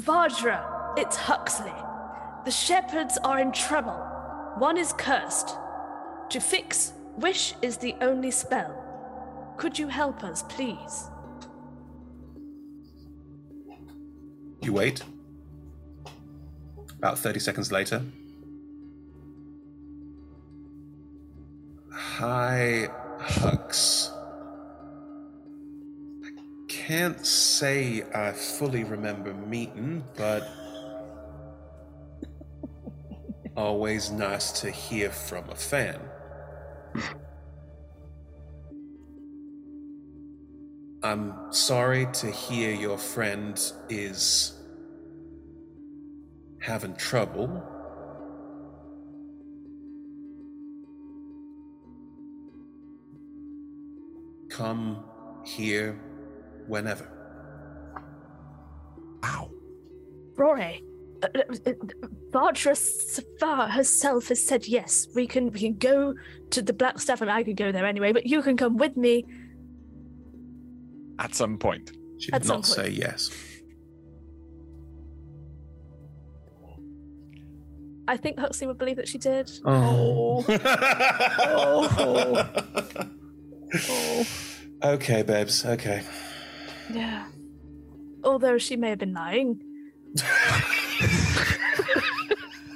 [0.00, 1.72] Vajra, it's Huxley.
[2.44, 3.98] The shepherds are in trouble.
[4.58, 5.56] One is cursed.
[6.30, 8.82] To fix, wish is the only spell.
[9.56, 11.10] Could you help us, please?
[14.62, 15.02] You wait.
[17.06, 18.02] About 30 seconds later.
[21.92, 22.88] Hi,
[23.20, 24.10] Hux.
[26.24, 26.30] I
[26.66, 30.48] can't say I fully remember meeting, but
[33.56, 36.00] always nice to hear from a fan.
[41.04, 43.56] I'm sorry to hear your friend
[43.88, 44.55] is
[46.66, 47.62] having trouble.
[54.50, 55.04] Come
[55.44, 56.00] here
[56.66, 57.08] whenever.
[60.36, 60.82] Rory,
[61.22, 61.72] uh, uh,
[62.52, 65.06] Safahr herself has said yes.
[65.14, 66.14] We can we can go
[66.50, 68.12] to the Blackstaff, and I could go there anyway.
[68.12, 69.24] But you can come with me.
[71.18, 71.92] At some point.
[72.18, 72.74] She At did some not point.
[72.74, 73.30] say yes.
[78.08, 79.50] I think Huxley would believe that she did.
[79.64, 80.44] Oh.
[81.38, 82.48] oh.
[83.88, 84.26] Oh.
[84.82, 85.64] Okay, babes.
[85.64, 86.02] Okay.
[86.92, 87.24] Yeah.
[88.22, 89.58] Although she may have been lying.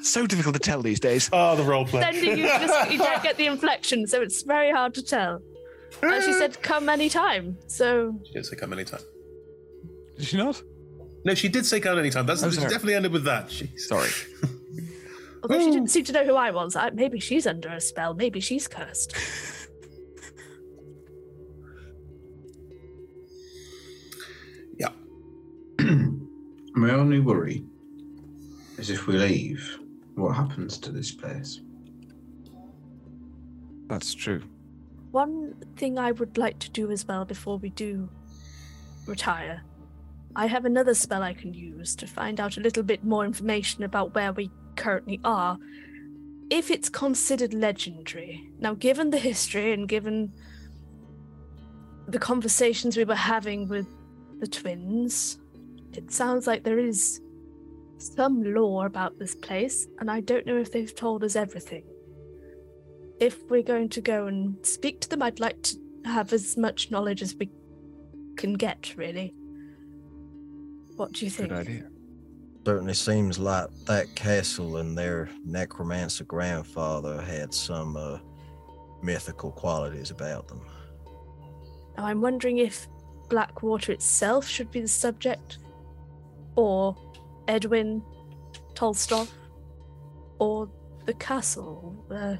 [0.02, 1.28] So difficult to tell these days.
[1.32, 2.00] Oh, the role play.
[2.00, 5.40] Then you just you don't get the inflection, so it's very hard to tell.
[6.02, 9.02] And she said, "Come anytime." So She did say come anytime.
[10.16, 10.60] Did she not?
[11.24, 12.24] No, she did say come anytime.
[12.24, 12.60] That's Oh, she.
[12.60, 13.48] Definitely ended with that.
[13.48, 13.78] Jeez.
[13.80, 14.08] Sorry.
[15.42, 15.90] although she didn't mm.
[15.90, 18.14] seem to know who I was, I, maybe she's under a spell.
[18.14, 19.14] Maybe she's cursed.
[24.78, 24.90] Yeah.
[26.74, 27.64] My only worry
[28.78, 29.78] is if we leave,
[30.14, 31.60] what happens to this place?
[33.88, 34.42] That's true.
[35.10, 38.08] One thing I would like to do as well before we do
[39.06, 39.62] retire,
[40.36, 43.82] I have another spell I can use to find out a little bit more information
[43.82, 44.50] about where we
[44.80, 45.58] currently are.
[46.50, 48.50] If it's considered legendary.
[48.58, 50.32] Now, given the history and given
[52.08, 53.86] the conversations we were having with
[54.40, 55.38] the twins,
[55.92, 57.20] it sounds like there is
[57.98, 61.84] some lore about this place, and I don't know if they've told us everything
[63.20, 65.76] if we're going to go and speak to them, I'd like to
[66.06, 67.50] have as much knowledge as we
[68.36, 69.34] can get, really.
[70.96, 71.50] What do you think?
[71.50, 71.89] Good idea.
[72.64, 78.18] Certainly seems like that castle and their necromancer grandfather had some uh,
[79.02, 80.60] mythical qualities about them.
[81.96, 82.86] Now, I'm wondering if
[83.28, 85.58] Blackwater itself should be the subject,
[86.54, 86.96] or
[87.48, 88.02] Edwin
[88.74, 89.30] Tolstov,
[90.38, 90.68] or
[91.06, 91.96] the castle.
[92.10, 92.36] Uh,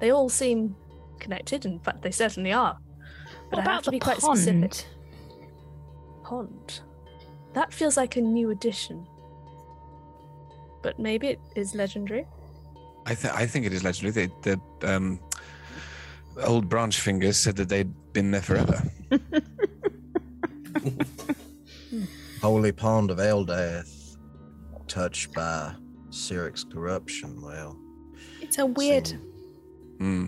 [0.00, 0.74] they all seem
[1.20, 1.66] connected.
[1.66, 2.78] In fact, they certainly are.
[3.50, 4.38] But What I have about to the be quite pond?
[4.38, 4.86] specific.
[6.24, 6.80] Pond.
[7.52, 9.06] That feels like a new addition.
[10.82, 12.26] But maybe it is legendary.
[13.06, 14.26] I, th- I think it is legendary.
[14.26, 14.60] They, the
[14.94, 15.20] um,
[16.44, 18.82] old branch fingers said that they'd been there forever.
[22.40, 24.16] Holy Pond of Eldath,
[24.88, 25.74] touched by
[26.10, 27.40] Cyric's corruption.
[27.40, 27.78] Well,
[28.40, 29.12] It's a weird.
[29.98, 30.26] Hmm.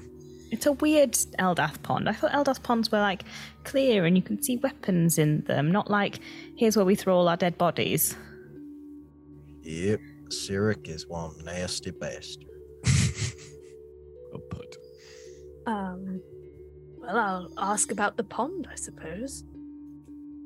[0.50, 2.08] It's a weird Eldath pond.
[2.08, 3.24] I thought Eldath ponds were like
[3.64, 6.20] clear and you can see weapons in them, not like
[6.56, 8.16] here's where we throw all our dead bodies.
[9.62, 9.98] Yep,
[10.34, 12.48] Cyric is one nasty bastard.
[14.32, 14.76] well put.
[15.66, 16.20] Um,
[16.98, 19.44] well, I'll ask about the pond, I suppose.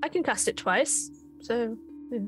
[0.02, 1.10] I can cast it twice,
[1.40, 1.76] so.
[2.10, 2.18] yeah.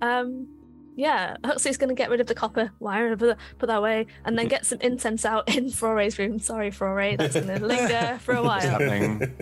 [0.00, 0.48] Um,
[0.96, 4.38] yeah, Huxley's going to get rid of the copper wire, put, put that away, and
[4.38, 6.38] then get some incense out in Flore's room.
[6.38, 8.60] Sorry, Flore, that's going to linger for a while.
[8.60, 9.34] happening.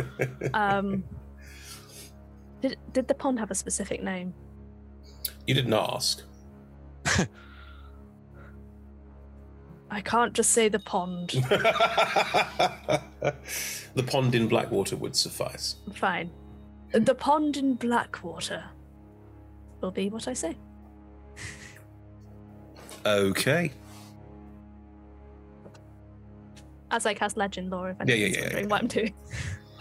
[0.54, 1.04] Um,
[2.60, 4.32] did did the pond have a specific name?
[5.46, 6.22] You didn't ask.
[9.90, 11.28] I can't just say the pond.
[13.94, 15.76] the pond in Blackwater would suffice.
[15.94, 16.30] Fine.
[16.92, 18.64] The pond in Blackwater
[19.82, 20.56] will be what I say.
[23.04, 23.72] Okay.
[26.90, 28.70] As I cast legend lore, if Yeah, yeah, yeah, wondering yeah.
[28.70, 29.14] what I'm doing.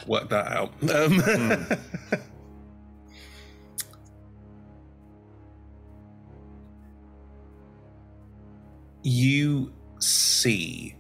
[0.07, 0.73] Work that out.
[0.89, 1.67] Um,
[9.03, 10.95] you see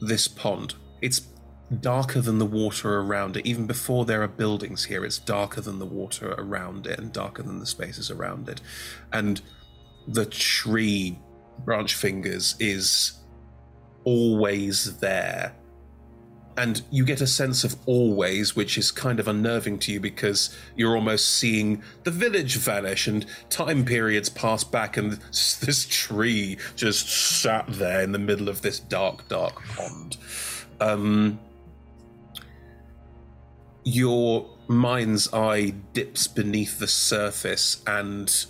[0.00, 0.74] this pond.
[1.02, 1.22] It's
[1.80, 3.46] darker than the water around it.
[3.46, 7.42] Even before there are buildings here, it's darker than the water around it and darker
[7.42, 8.60] than the spaces around it.
[9.12, 9.40] And
[10.06, 11.18] the tree
[11.64, 13.18] branch fingers is
[14.04, 15.54] always there.
[16.58, 20.56] And you get a sense of always, which is kind of unnerving to you because
[20.74, 25.12] you're almost seeing the village vanish and time periods pass back, and
[25.60, 27.08] this tree just
[27.42, 30.16] sat there in the middle of this dark, dark pond.
[30.80, 31.38] Um,
[33.84, 38.46] your mind's eye dips beneath the surface, and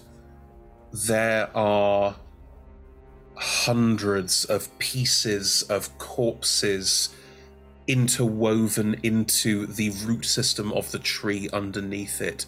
[0.92, 2.16] there are
[3.34, 7.10] hundreds of pieces of corpses
[7.86, 12.46] interwoven into the root system of the tree underneath it.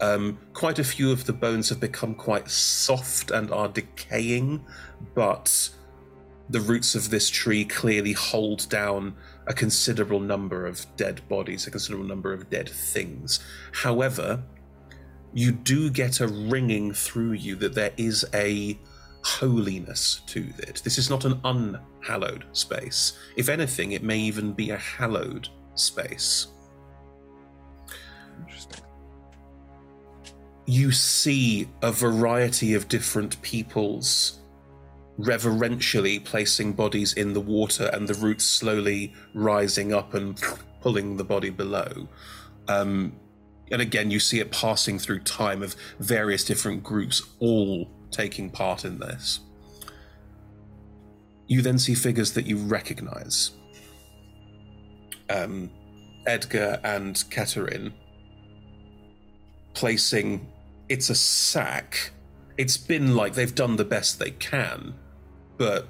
[0.00, 4.64] Um, quite a few of the bones have become quite soft and are decaying,
[5.14, 5.70] but
[6.50, 9.14] the roots of this tree clearly hold down
[9.46, 13.40] a considerable number of dead bodies, a considerable number of dead things.
[13.72, 14.42] However,
[15.32, 18.78] you do get a ringing through you that there is a
[19.24, 20.82] holiness to it.
[20.84, 23.18] This is not an unhallowed space.
[23.36, 26.48] If anything, it may even be a hallowed space.
[28.38, 28.84] Interesting.
[30.66, 34.40] You see a variety of different peoples
[35.16, 40.40] reverentially placing bodies in the water and the roots slowly rising up and
[40.80, 42.08] pulling the body below.
[42.68, 43.14] Um,
[43.70, 48.84] and again, you see it passing through time of various different groups all taking part
[48.84, 49.40] in this.
[51.46, 53.50] You then see figures that you recognize.
[55.28, 55.70] Um,
[56.26, 57.92] Edgar and Katerin
[59.74, 60.46] placing
[60.88, 62.12] it's a sack.
[62.56, 64.94] It's been like they've done the best they can,
[65.56, 65.88] but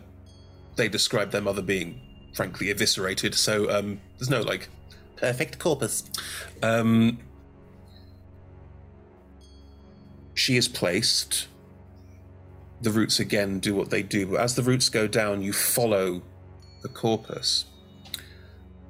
[0.76, 2.00] they describe their mother being
[2.34, 4.68] frankly eviscerated, so um, there's no like
[5.16, 6.04] perfect corpus.
[6.62, 7.18] Um,
[10.34, 11.48] she is placed.
[12.84, 16.22] The roots again do what they do, but as the roots go down, you follow
[16.82, 17.64] the corpus.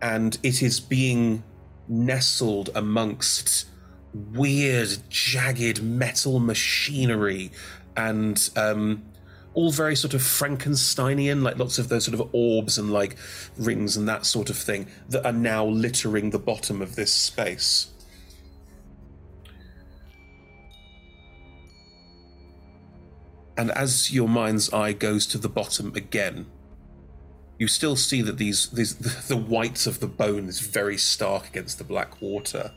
[0.03, 1.45] And it is being
[1.87, 3.69] nestled amongst
[4.13, 7.53] weird, jagged metal machinery
[7.97, 9.05] and um,
[9.55, 13.17] all very sort of Frankensteinian, like lots of those sort of orbs and like
[13.57, 17.94] rings and that sort of thing that are now littering the bottom of this space.
[23.57, 26.47] And as your mind's eye goes to the bottom again,
[27.59, 28.97] you still see that these, these
[29.29, 32.73] the whites of the bone is very stark against the black water.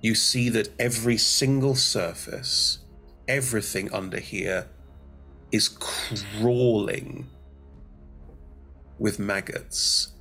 [0.00, 2.78] You see that every single surface,
[3.28, 4.68] everything under here,
[5.52, 7.28] is crawling
[8.98, 10.12] with maggots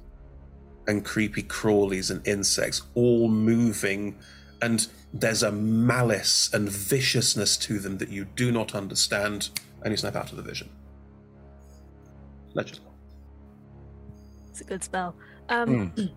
[0.88, 4.18] and creepy crawlies and insects, all moving,
[4.61, 9.49] and there's a malice and viciousness to them that you do not understand,
[9.81, 10.69] and you snap out of the vision.
[12.53, 12.80] Legend.
[14.49, 15.15] It's a good spell.
[15.49, 15.94] Um,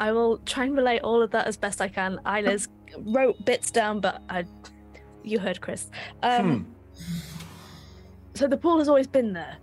[0.00, 2.20] I will try and relate all of that as best I can.
[2.26, 2.68] Isla's
[2.98, 4.44] wrote bits down, but I,
[5.22, 5.90] you heard Chris.
[6.22, 6.66] Um,
[8.34, 9.56] So the pool has always been there,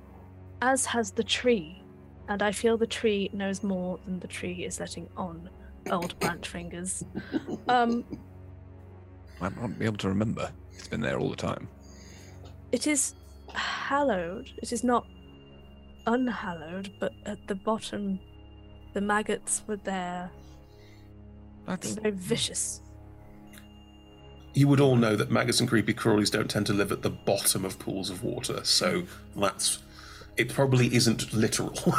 [0.61, 1.83] as has the tree,
[2.29, 5.49] and I feel the tree knows more than the tree is letting on.
[5.89, 7.03] Old branch fingers.
[7.67, 8.03] Um,
[9.41, 10.51] I won't be able to remember.
[10.73, 11.67] It's been there all the time.
[12.71, 13.15] it is
[13.53, 14.51] hallowed.
[14.61, 15.05] It is not
[16.07, 18.19] unhallowed, but at the bottom,
[18.93, 20.29] the maggots were there.
[21.67, 22.81] That's very vicious.
[24.53, 27.09] You would all know that maggots and creepy crawlies don't tend to live at the
[27.09, 29.03] bottom of pools of water, so
[29.35, 29.79] that's.
[30.37, 31.73] It probably isn't literal.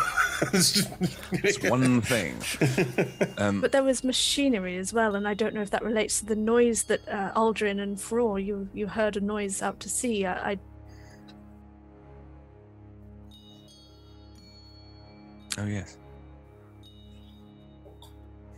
[0.52, 2.34] It's one thing.
[3.38, 6.26] Um, But there was machinery as well, and I don't know if that relates to
[6.26, 10.26] the noise that uh, Aldrin and Flore, you you heard a noise out to sea.
[10.26, 10.58] I, I
[15.58, 15.96] oh yes.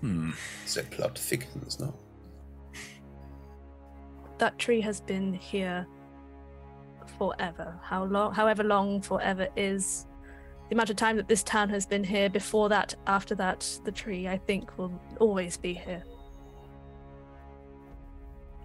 [0.00, 0.30] Hmm.
[0.74, 1.94] The plot thickens, no?
[4.38, 5.86] that tree has been here
[7.18, 7.74] forever.
[7.82, 8.32] How long?
[8.32, 10.06] However long forever is.
[10.68, 12.30] The amount of time that this town has been here.
[12.30, 16.02] Before that, after that, the tree I think will always be here.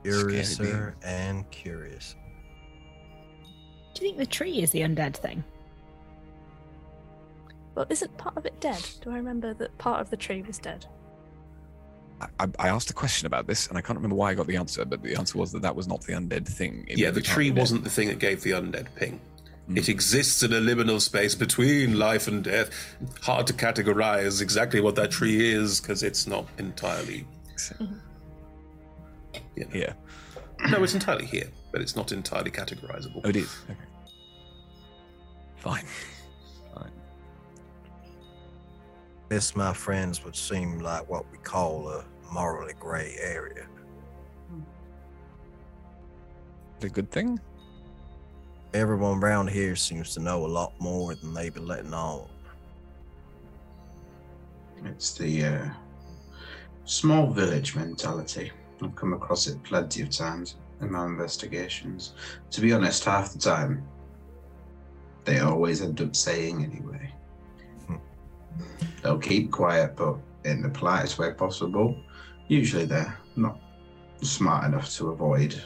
[0.03, 2.15] Curiouser and curious.
[3.93, 5.43] Do you think the tree is the undead thing?
[7.76, 8.81] Well, isn't part of it dead?
[9.01, 10.85] Do I remember that part of the tree was dead?
[12.39, 14.57] I, I asked a question about this, and I can't remember why I got the
[14.57, 16.85] answer, but the answer was that that was not the undead thing.
[16.89, 19.19] Yeah, the tree wasn't the thing that gave the undead ping.
[19.69, 19.77] Mm.
[19.77, 22.69] It exists in a liminal space between life and death.
[23.21, 27.25] Hard to categorize exactly what that tree is because it's not entirely.
[27.55, 27.95] Mm-hmm.
[29.55, 29.71] You know.
[29.71, 29.95] Here.
[30.69, 33.21] No, it's entirely here, but it's not entirely categorizable.
[33.23, 33.55] Oh, it is.
[33.69, 33.79] Okay.
[35.57, 35.85] Fine.
[39.30, 42.03] This, my friends, would seem like what we call a
[42.34, 43.68] morally grey area.
[46.81, 47.39] A good thing?
[48.73, 52.27] Everyone around here seems to know a lot more than they've been letting on.
[54.85, 55.69] It's the uh,
[56.85, 58.51] small village mentality.
[58.81, 62.14] I've come across it plenty of times in my investigations.
[62.51, 63.85] To be honest, half the time,
[65.26, 67.09] they always end up saying anyway.
[69.01, 71.95] They'll keep quiet, but in the politest way possible.
[72.47, 73.59] Usually they're not
[74.21, 75.61] smart enough to avoid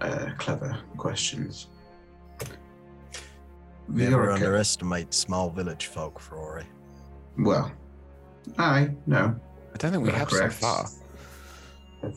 [0.00, 1.68] uh, clever questions.
[3.88, 6.64] Never Viorica- underestimate small village folk, Rory.
[7.38, 7.72] Well,
[8.58, 9.38] I no.
[9.74, 10.86] I don't think we have so far.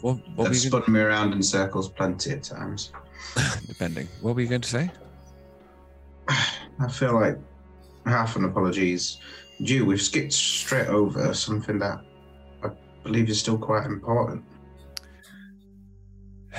[0.01, 2.91] What, what They've you going spun me around in circles plenty of times.
[3.67, 4.07] depending.
[4.21, 4.91] What were you going to say?
[6.27, 7.37] I feel like
[8.05, 9.17] half an apology is
[9.63, 9.85] due.
[9.85, 12.01] We've skipped straight over something that
[12.63, 12.69] I
[13.03, 14.43] believe is still quite important.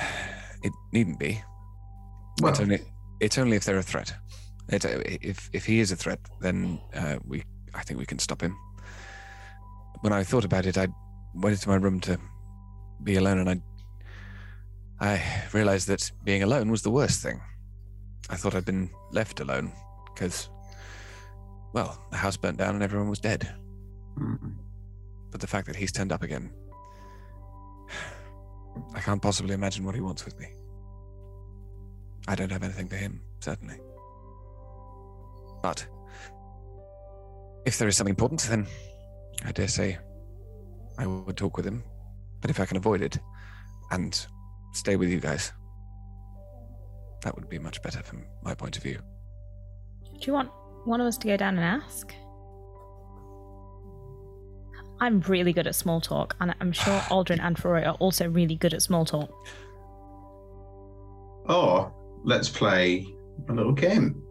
[0.63, 1.43] It needn't be.
[2.41, 2.79] Well- it's only
[3.19, 4.13] it's only if they're a threat.
[4.69, 8.41] It, if if he is a threat, then uh, we I think we can stop
[8.41, 8.55] him.
[10.01, 10.87] When I thought about it, I
[11.33, 12.17] went into my room to
[13.03, 13.61] be alone, and I
[14.99, 17.41] I realized that being alone was the worst thing.
[18.29, 19.73] I thought I'd been left alone
[20.13, 20.49] because,
[21.73, 23.53] well, the house burnt down and everyone was dead.
[24.17, 24.35] Hmm.
[25.31, 26.51] But the fact that he's turned up again,
[28.93, 30.47] I can't possibly imagine what he wants with me.
[32.27, 33.79] I don't have anything for him, certainly.
[35.61, 35.85] But
[37.65, 38.67] if there is something important, then
[39.43, 39.97] I dare say
[40.97, 41.83] I would talk with him.
[42.39, 43.17] But if I can avoid it
[43.91, 44.25] and
[44.73, 45.51] stay with you guys,
[47.23, 48.99] that would be much better from my point of view.
[50.19, 50.51] Do you want
[50.85, 52.13] one of us to go down and ask?
[54.99, 58.55] I'm really good at small talk, and I'm sure Aldrin and Ferroy are also really
[58.55, 59.29] good at small talk.
[61.45, 63.13] Or let's play
[63.49, 64.23] a little game.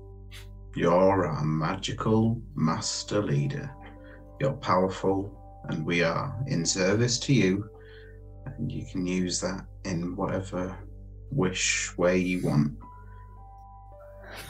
[0.75, 3.71] You're a magical master leader.
[4.41, 7.69] You're powerful, and we are in service to you.
[8.47, 10.77] And you can use that in whatever
[11.31, 12.73] wish way you want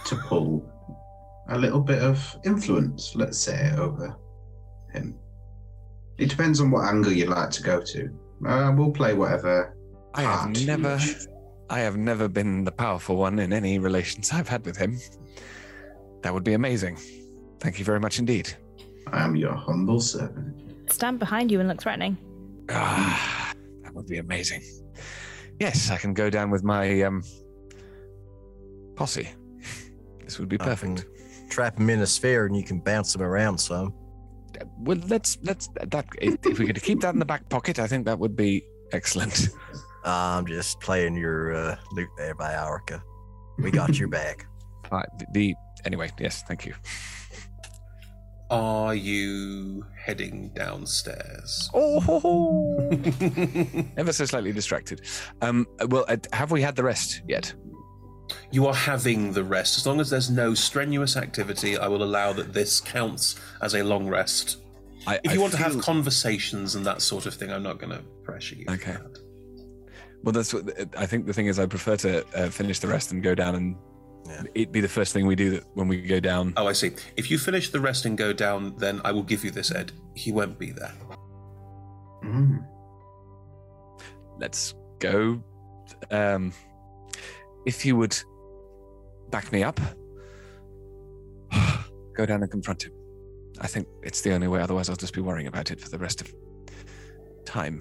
[0.04, 0.71] to pull
[1.52, 4.16] a little bit of influence, let's say, over
[4.92, 5.14] him.
[6.18, 8.10] It depends on what angle you'd like to go to.
[8.46, 9.76] Uh, we'll play whatever.
[10.14, 11.26] I have never, wish.
[11.68, 14.98] I have never been the powerful one in any relations I've had with him.
[16.22, 16.98] That would be amazing.
[17.60, 18.54] Thank you very much indeed.
[19.08, 20.90] I am your humble servant.
[20.90, 22.16] Stand behind you and look threatening.
[22.70, 24.62] Ah, that would be amazing.
[25.60, 27.22] Yes, I can go down with my um,
[28.96, 29.28] posse.
[30.24, 31.06] This would be I perfect.
[31.52, 33.92] Can Trap him in a sphere and you can bounce him around some.
[34.78, 37.86] Well, let's let's that if, if we could keep that in the back pocket, I
[37.86, 39.50] think that would be excellent.
[40.04, 43.02] I'm just playing your uh, loot there, Viorica.
[43.58, 44.46] We got your back.
[44.90, 46.74] Right, the, the anyway, yes, thank you.
[48.50, 51.68] Are you heading downstairs?
[51.74, 52.90] Oh,
[53.98, 55.02] ever so slightly distracted.
[55.42, 57.54] Um, well, uh, have we had the rest yet?
[58.50, 59.78] You are having the rest.
[59.78, 63.82] As long as there's no strenuous activity, I will allow that this counts as a
[63.82, 64.58] long rest.
[65.06, 67.78] I, if I you want to have conversations and that sort of thing, I'm not
[67.78, 68.66] going to pressure you.
[68.68, 68.96] Okay.
[70.22, 70.64] Well, that's what
[70.96, 71.26] I think.
[71.26, 74.70] The thing is, I prefer to uh, finish the rest and go down, and it'd
[74.70, 76.54] be the first thing we do that when we go down.
[76.56, 76.92] Oh, I see.
[77.16, 79.90] If you finish the rest and go down, then I will give you this, Ed.
[80.14, 80.92] He won't be there.
[84.38, 85.42] Let's go.
[86.10, 86.52] Um,
[87.66, 88.16] if you would
[89.30, 89.80] back me up,
[92.16, 92.92] go down and confront him.
[93.60, 94.60] I think it's the only way.
[94.60, 96.32] Otherwise, I'll just be worrying about it for the rest of
[97.44, 97.80] time.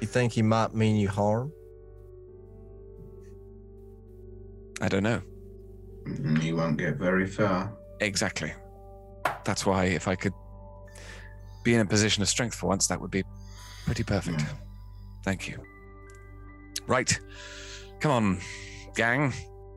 [0.00, 1.52] You think he might mean you harm?
[4.80, 5.20] I don't know.
[6.04, 7.72] Mm, You won't get very far.
[8.00, 8.52] Exactly.
[9.44, 10.32] That's why if I could
[11.64, 13.24] be in a position of strength for once, that would be
[13.86, 14.44] pretty perfect.
[15.24, 15.58] Thank you.
[16.86, 17.18] Right.
[18.00, 18.40] Come on,
[18.98, 19.32] gang.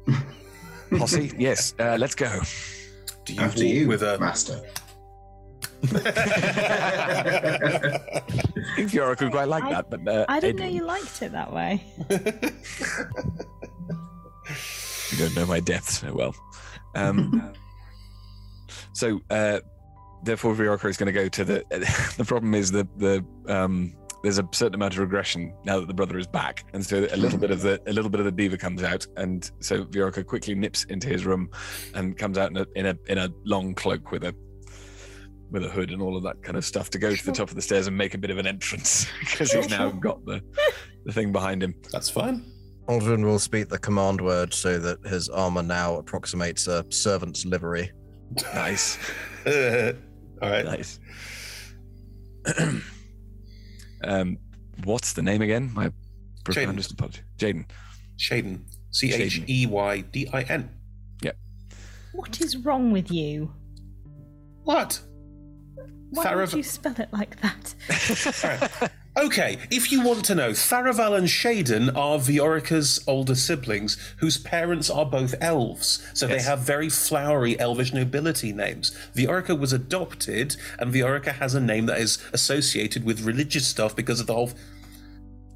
[0.97, 1.31] Posse.
[1.37, 2.41] yes, uh, let's go.
[3.25, 4.59] Do you After you, with a master?
[5.83, 5.87] I
[8.75, 11.21] think Fiora could quite like I- that, but uh, I didn't Ed- know you liked
[11.21, 11.83] it that way.
[15.11, 16.33] You don't know my depth so well.
[16.95, 17.51] Um,
[18.93, 19.59] so, uh,
[20.23, 21.65] therefore, Viorica is going to go to the.
[22.17, 23.93] the problem is that the um,
[24.23, 27.17] there's a certain amount of regression now that the brother is back, and so a
[27.17, 30.25] little bit of the a little bit of the diva comes out, and so Viorica
[30.25, 31.49] quickly nips into his room
[31.93, 34.35] and comes out in a in a in a long cloak with a
[35.49, 37.49] with a hood and all of that kind of stuff to go to the top
[37.49, 40.41] of the stairs and make a bit of an entrance because he's now got the
[41.05, 41.75] the thing behind him.
[41.91, 42.45] That's fine.
[42.87, 47.91] Aldrin will speak the command word so that his armor now approximates a servant's livery.
[48.53, 48.97] Nice.
[49.45, 50.65] All right.
[50.65, 50.99] Nice.
[54.03, 54.37] um,
[54.83, 55.71] what's the name again?
[55.73, 55.91] My
[56.43, 57.21] profoundest apology.
[57.37, 57.65] Jaden.
[58.17, 58.61] Shaden.
[58.91, 60.69] C H E Y D I N.
[61.21, 61.37] Yep.
[62.13, 63.53] What is wrong with you?
[64.63, 64.99] What?
[66.11, 68.91] Why Tharav- would you spell it like that?
[69.17, 74.89] Okay, if you want to know, Tharaval and Shaden are Viorica's older siblings whose parents
[74.89, 78.97] are both elves, so they have very flowery elvish nobility names.
[79.13, 84.21] Viorica was adopted, and Viorica has a name that is associated with religious stuff because
[84.21, 84.51] of the whole.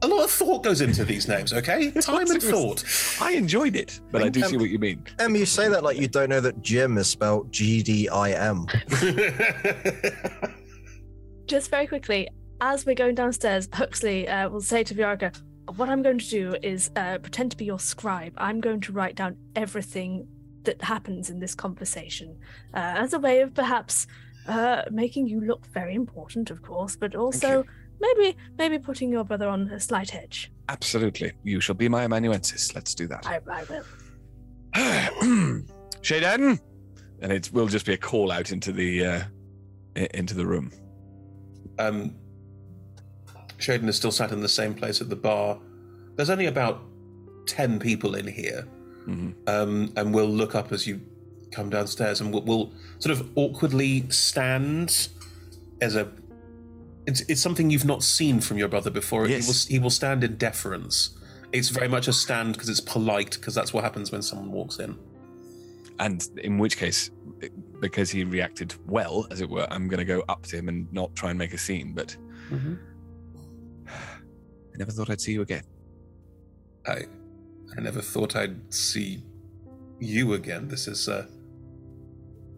[0.02, 1.92] A lot of thought goes into these names, okay?
[2.02, 2.84] Time and thought.
[3.22, 5.02] I enjoyed it, but I do Um, see what you mean.
[5.20, 8.32] Em, you say that like you don't know that Jim is spelled G D I
[8.32, 8.68] M.
[11.48, 12.28] Just very quickly,
[12.62, 15.36] as we're going downstairs, Huxley uh, will say to Viorica,
[15.76, 18.34] What I'm going to do is uh, pretend to be your scribe.
[18.38, 20.28] I'm going to write down everything
[20.64, 22.38] that happens in this conversation
[22.74, 24.08] uh, as a way of perhaps
[24.48, 27.66] uh, making you look very important, of course, but also
[28.00, 30.52] maybe maybe putting your brother on a slight edge.
[30.70, 31.34] Absolutely.
[31.44, 32.74] You shall be my amanuensis.
[32.74, 33.28] Let's do that.
[33.28, 33.84] I, I will.
[36.02, 36.60] Shaden!
[37.22, 39.22] And it will just be a call out into the uh,
[39.96, 40.72] into the room.
[41.80, 42.16] Um,
[43.60, 45.60] Shaden is still sat in the same place at the bar.
[46.16, 46.82] There's only about
[47.48, 48.68] 10 people in here.
[49.48, 51.02] Um, and we'll look up as you
[51.52, 55.10] come downstairs and we'll, we'll sort of awkwardly stand
[55.82, 56.12] as a.
[57.06, 59.28] It's, it's something you've not seen from your brother before.
[59.28, 61.12] He, will, he will stand in deference.
[61.52, 64.80] It's very much a stand because it's polite, because that's what happens when someone walks
[64.80, 64.98] in.
[66.00, 67.12] And in which case,
[67.80, 70.92] because he reacted well, as it were, I'm going to go up to him and
[70.92, 71.94] not try and make a scene.
[71.94, 72.18] But
[74.76, 75.64] I never thought I'd see you again.
[76.86, 77.04] I,
[77.78, 79.24] I never thought I'd see
[80.00, 80.68] you again.
[80.68, 81.30] This is a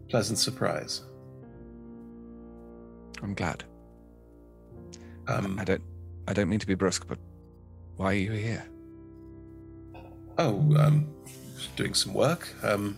[0.10, 1.04] pleasant surprise.
[3.22, 3.64] I'm glad.
[5.28, 5.84] Um, I don't.
[6.28, 7.20] I don't mean to be brusque, but
[7.98, 8.66] why are you here?
[10.40, 11.08] Oh, um,
[11.76, 12.50] doing some work.
[12.64, 12.98] Um,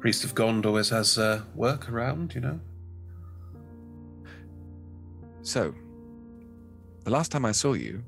[0.00, 2.60] Priest of Gond always has uh, work around, you know.
[5.42, 5.74] So,
[7.04, 8.02] the last time I saw you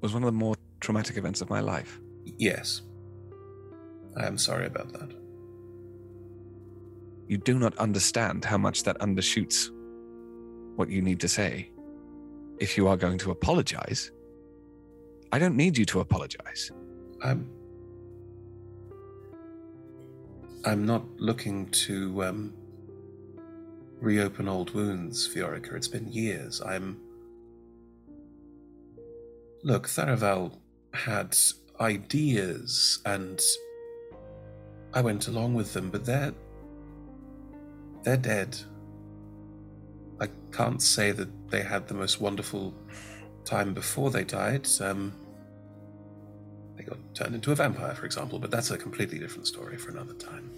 [0.00, 2.00] was one of the more traumatic events of my life.
[2.38, 2.82] Yes.
[4.16, 5.10] I am sorry about that.
[7.28, 9.70] You do not understand how much that undershoots
[10.76, 11.70] what you need to say.
[12.58, 14.10] If you are going to apologize,
[15.32, 16.72] I don't need you to apologize.
[17.22, 17.48] I'm.
[20.64, 22.52] I'm not looking to um,
[24.00, 25.74] reopen old wounds, Viorica.
[25.74, 26.60] It's been years.
[26.60, 26.98] I'm.
[29.62, 30.56] Look, Tharaval
[30.94, 31.36] had
[31.80, 33.40] ideas, and
[34.94, 36.34] I went along with them, but they're.
[38.02, 38.56] they're dead.
[40.20, 42.74] I can't say that they had the most wonderful
[43.44, 44.68] time before they died.
[44.80, 45.12] Um,
[46.76, 49.90] they got turned into a vampire, for example, but that's a completely different story for
[49.90, 50.50] another time.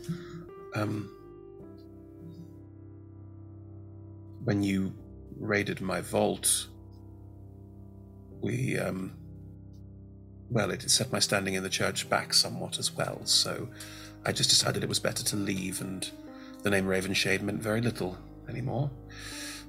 [0.74, 1.10] Um,
[4.44, 4.92] when you
[5.38, 6.66] raided my vault,
[8.42, 9.12] we um,
[10.50, 13.68] well, it set my standing in the church back somewhat as well, so
[14.26, 16.08] I just decided it was better to leave, and
[16.62, 18.90] the name Ravenshade meant very little anymore.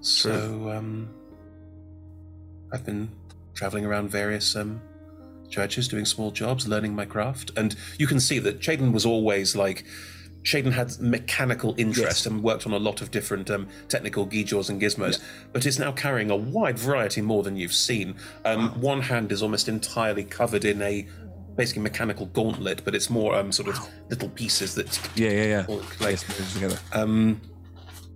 [0.02, 1.10] So, um,
[2.74, 3.10] I've been
[3.54, 4.82] traveling around various um,
[5.50, 9.56] churches, doing small jobs, learning my craft, and you can see that Shaden was always
[9.56, 9.86] like.
[10.44, 14.82] Shaden had mechanical interest and worked on a lot of different um, technical geejaws and
[14.82, 15.22] gizmos,
[15.54, 18.16] but is now carrying a wide variety more than you've seen.
[18.44, 21.08] Um, One hand is almost entirely covered in a
[21.56, 25.66] basically mechanical gauntlet, but it's more um, sort of little pieces that Yeah, yeah, yeah.
[26.00, 26.78] like, Yes, together.
[26.92, 27.40] um,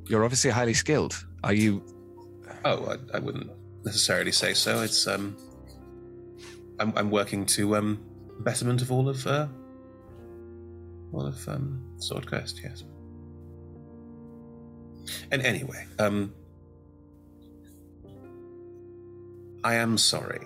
[0.09, 1.15] You're obviously highly skilled.
[1.43, 1.81] Are you?
[2.65, 3.49] Oh, I, I wouldn't
[3.85, 4.81] necessarily say so.
[4.81, 5.37] It's um,
[6.79, 8.03] I'm, I'm working to um,
[8.39, 9.47] betterment of all of uh,
[11.13, 12.59] all of um, Sword Coast.
[12.63, 12.83] Yes.
[15.31, 16.33] And anyway, um,
[19.63, 20.41] I am sorry.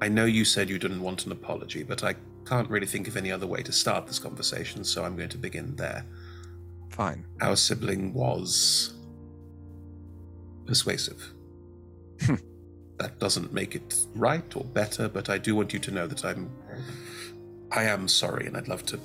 [0.00, 2.14] I know you said you didn't want an apology, but I
[2.46, 5.38] can't really think of any other way to start this conversation, so I'm going to
[5.38, 6.04] begin there.
[6.90, 7.24] Fine.
[7.40, 8.94] Our sibling was
[10.66, 11.32] persuasive.
[12.98, 16.24] that doesn't make it right or better, but I do want you to know that
[16.24, 16.50] I'm
[17.70, 18.98] I am sorry and I'd love to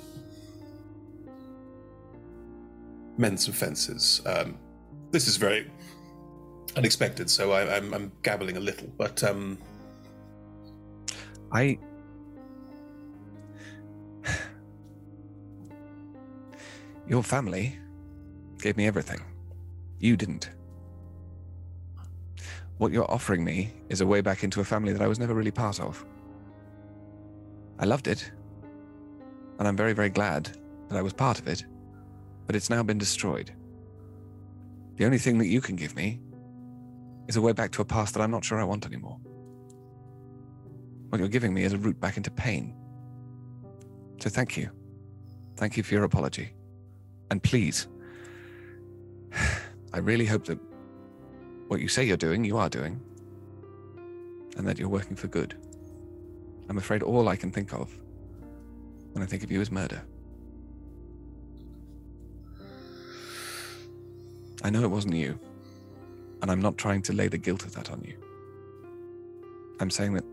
[3.16, 4.20] mend some fences.
[4.26, 4.58] Um,
[5.10, 5.70] this is very
[6.76, 9.58] unexpected, so I, I'm, I'm gabbling a little, but um,
[11.52, 11.78] I.
[17.06, 17.78] Your family
[18.60, 19.20] gave me everything.
[19.98, 20.50] You didn't.
[22.78, 25.34] What you're offering me is a way back into a family that I was never
[25.34, 26.04] really part of.
[27.78, 28.32] I loved it.
[29.58, 30.56] And I'm very, very glad
[30.88, 31.64] that I was part of it.
[32.46, 33.52] But it's now been destroyed.
[34.96, 36.20] The only thing that you can give me
[37.26, 39.18] is a way back to a past that I'm not sure I want anymore.
[41.08, 42.74] What you're giving me is a route back into pain.
[44.20, 44.70] So thank you.
[45.56, 46.52] Thank you for your apology.
[47.30, 47.88] And please,
[49.92, 50.58] I really hope that
[51.68, 53.00] what you say you're doing, you are doing,
[54.56, 55.56] and that you're working for good.
[56.68, 57.90] I'm afraid all I can think of
[59.12, 60.02] when I think of you is murder.
[64.64, 65.38] I know it wasn't you,
[66.40, 68.16] and I'm not trying to lay the guilt of that on you.
[69.78, 70.24] I'm saying that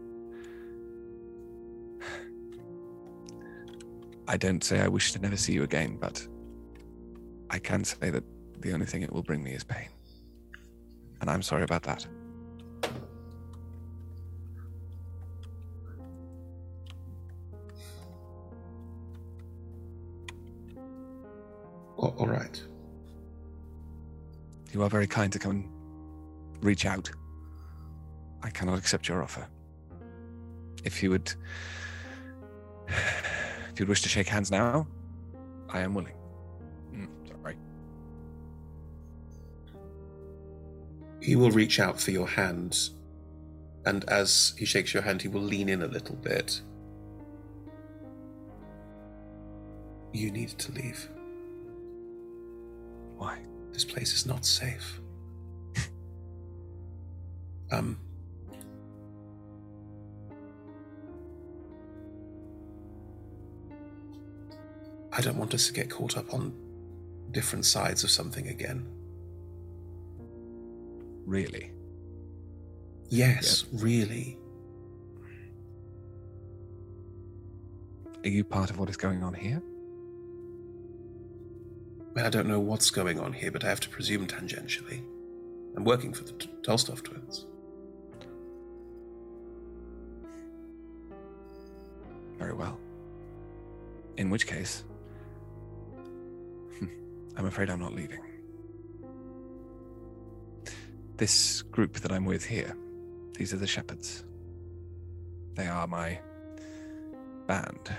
[4.30, 6.26] I don't say I wish to never see you again, but
[7.50, 8.24] I can say that
[8.62, 9.90] the only thing it will bring me is pain.
[11.20, 12.08] And I'm sorry about that.
[21.98, 22.71] all- right.
[24.72, 27.12] You are very kind to come and reach out.
[28.42, 29.48] I cannot accept your offer.
[30.84, 31.34] If you would
[32.88, 34.88] if you'd wish to shake hands now,
[35.70, 36.16] I am willing.
[36.94, 37.56] Mm, sorry.
[41.22, 42.90] He will reach out for your hand,
[43.86, 46.62] and as he shakes your hand, he will lean in a little bit.
[50.14, 51.10] You need to leave.
[53.18, 53.40] Why?
[53.74, 55.00] This place is not safe.
[57.72, 57.98] um.
[65.14, 66.54] I don't want us to get caught up on
[67.32, 68.88] different sides of something again.
[71.26, 71.72] Really?
[73.10, 74.38] Yes, really.
[78.24, 79.62] Are you part of what is going on here?
[82.14, 85.02] Well, I don't know what's going on here, but I have to presume tangentially.
[85.78, 87.46] I'm working for the T- Tolstov twins.
[92.38, 92.78] Very well.
[94.18, 94.84] In which case,
[97.38, 98.20] I'm afraid I'm not leaving.
[101.16, 102.76] This group that I'm with here,
[103.38, 104.26] these are the shepherds.
[105.54, 106.20] They are my
[107.48, 107.96] band.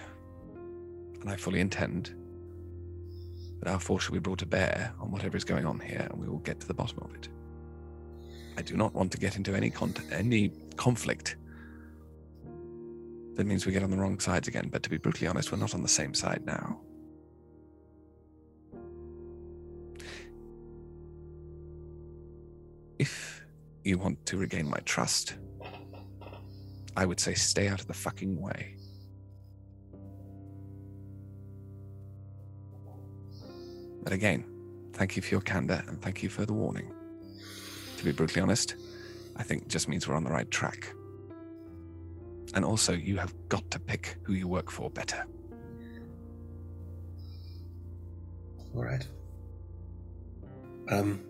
[1.23, 2.13] And I fully intend
[3.63, 6.21] that our force shall be brought to bear on whatever is going on here, and
[6.21, 7.29] we will get to the bottom of it.
[8.57, 11.37] I do not want to get into any con- any conflict
[13.37, 14.69] that means we get on the wrong sides again.
[14.71, 16.81] But to be brutally honest, we're not on the same side now.
[22.99, 23.45] If
[23.85, 25.37] you want to regain my trust,
[26.97, 28.77] I would say stay out of the fucking way.
[34.03, 34.45] But again,
[34.93, 36.93] thank you for your candor and thank you for the warning.
[37.99, 38.77] To be brutally honest,
[39.37, 40.93] I think just means we're on the right track.
[42.55, 45.25] And also, you have got to pick who you work for better.
[48.75, 49.07] All right.
[50.91, 51.21] Um,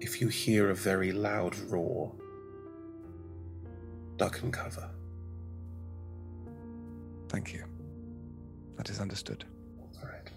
[0.00, 2.14] if you hear a very loud roar,
[4.16, 4.88] duck and cover.
[7.28, 7.64] Thank you.
[8.76, 9.44] That is understood.
[9.80, 10.30] All right.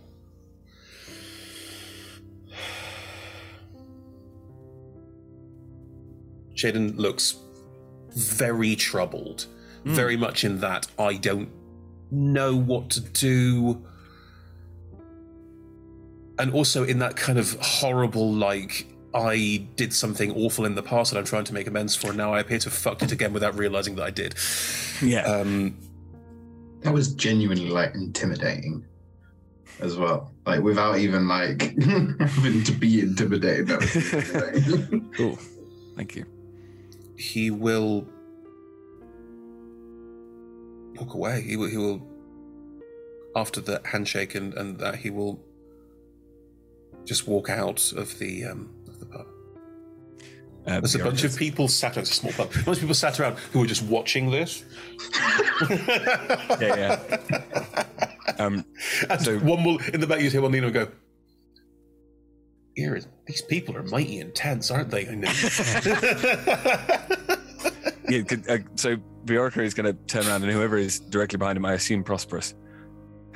[6.56, 7.35] Jaden looks
[8.16, 9.45] very troubled,
[9.85, 11.50] very much in that I don't
[12.11, 13.85] know what to do.
[16.38, 21.11] And also in that kind of horrible, like, I did something awful in the past
[21.11, 23.11] that I'm trying to make amends for, and now I appear to have fucked it
[23.11, 24.35] again without realizing that I did.
[25.01, 25.24] Yeah.
[25.24, 25.77] Um,
[26.82, 28.85] That was genuinely like intimidating
[29.80, 30.32] as well.
[30.45, 33.67] Like without even like having to be intimidated.
[33.67, 35.11] That was intimidating.
[35.17, 35.38] cool.
[35.95, 36.25] Thank you.
[37.17, 38.08] he will
[40.95, 41.41] walk away.
[41.41, 42.08] He will, he will
[43.35, 45.40] after the handshake and, and that he will
[47.06, 48.78] just walk out of the um, of the pub.
[50.69, 52.03] Uh, There's a bunch of people sat around.
[52.03, 52.51] It's a small pub.
[52.51, 54.64] A bunch of people sat around who were just watching this.
[55.69, 57.17] yeah, yeah.
[58.38, 58.64] Um,
[59.09, 60.22] and one will in the back.
[60.22, 60.88] You hear one lean and go.
[62.75, 65.06] Here, these people are mighty intense, aren't they?
[68.09, 71.65] Yeah, uh, so Bjorka is going to turn around, and whoever is directly behind him,
[71.65, 72.56] I assume Prosperous.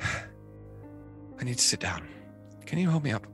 [0.00, 2.08] I need to sit down.
[2.66, 3.24] Can you hold me up?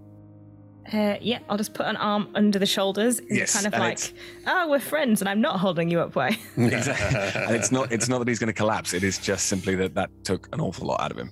[0.92, 3.20] Uh, yeah, I'll just put an arm under the shoulders.
[3.30, 4.12] Yes, kind of like, it's-
[4.46, 6.36] oh, we're friends, and I'm not holding you up way.
[6.56, 7.42] exactly.
[7.42, 7.92] and it's not.
[7.92, 8.92] It's not that he's going to collapse.
[8.92, 11.30] It is just simply that that took an awful lot out of him.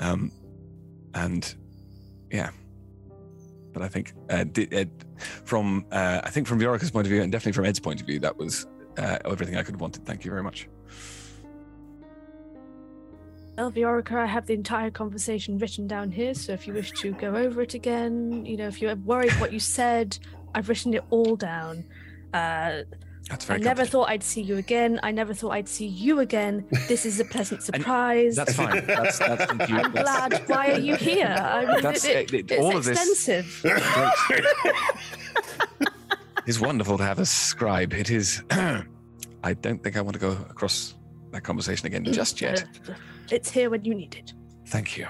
[0.00, 0.32] Um,
[1.14, 1.54] and
[2.32, 2.50] yeah.
[3.72, 4.90] But I think uh, Ed,
[5.44, 8.06] from uh, I think from Viorica's point of view, and definitely from Ed's point of
[8.06, 8.66] view, that was
[8.98, 10.04] uh, everything I could have wanted.
[10.04, 10.68] Thank you very much.
[13.60, 17.12] Well, Viorica, I have the entire conversation written down here, so if you wish to
[17.12, 20.18] go over it again, you know, if you're worried what you said,
[20.54, 21.84] I've written it all down.
[22.32, 22.84] Uh,
[23.28, 24.98] That's I never thought I'd see you again.
[25.02, 26.64] I never thought I'd see you again.
[26.88, 28.34] This is a pleasant surprise.
[28.34, 28.86] That's fine.
[28.86, 29.76] That's, that's you.
[29.76, 30.48] I'm That's- glad.
[30.48, 31.26] Why are you here?
[31.38, 33.62] I mean, That's- it, it- all of this- extensive.
[36.46, 37.92] It's wonderful to have a scribe.
[37.92, 38.42] It is.
[38.50, 40.94] I don't think I want to go across
[41.32, 42.64] that conversation again just yet.
[43.30, 44.32] It's here when you need it.
[44.66, 45.06] Thank you.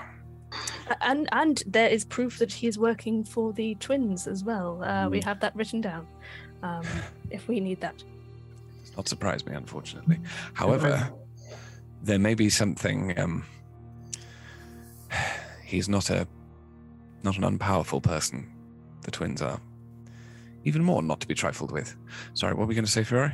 [1.01, 4.83] And and there is proof that he is working for the twins as well.
[4.83, 6.07] Uh, we have that written down.
[6.63, 6.85] Um,
[7.31, 8.03] if we need that.
[8.83, 10.19] It's not surprised me, unfortunately.
[10.55, 11.11] However,
[12.03, 13.19] there may be something.
[13.19, 13.45] Um,
[15.65, 16.27] he's not a
[17.23, 18.51] not an unpowerful person.
[19.03, 19.61] The twins are.
[20.65, 21.97] Even more not to be trifled with.
[22.35, 23.33] Sorry, what were we going to say, Fury?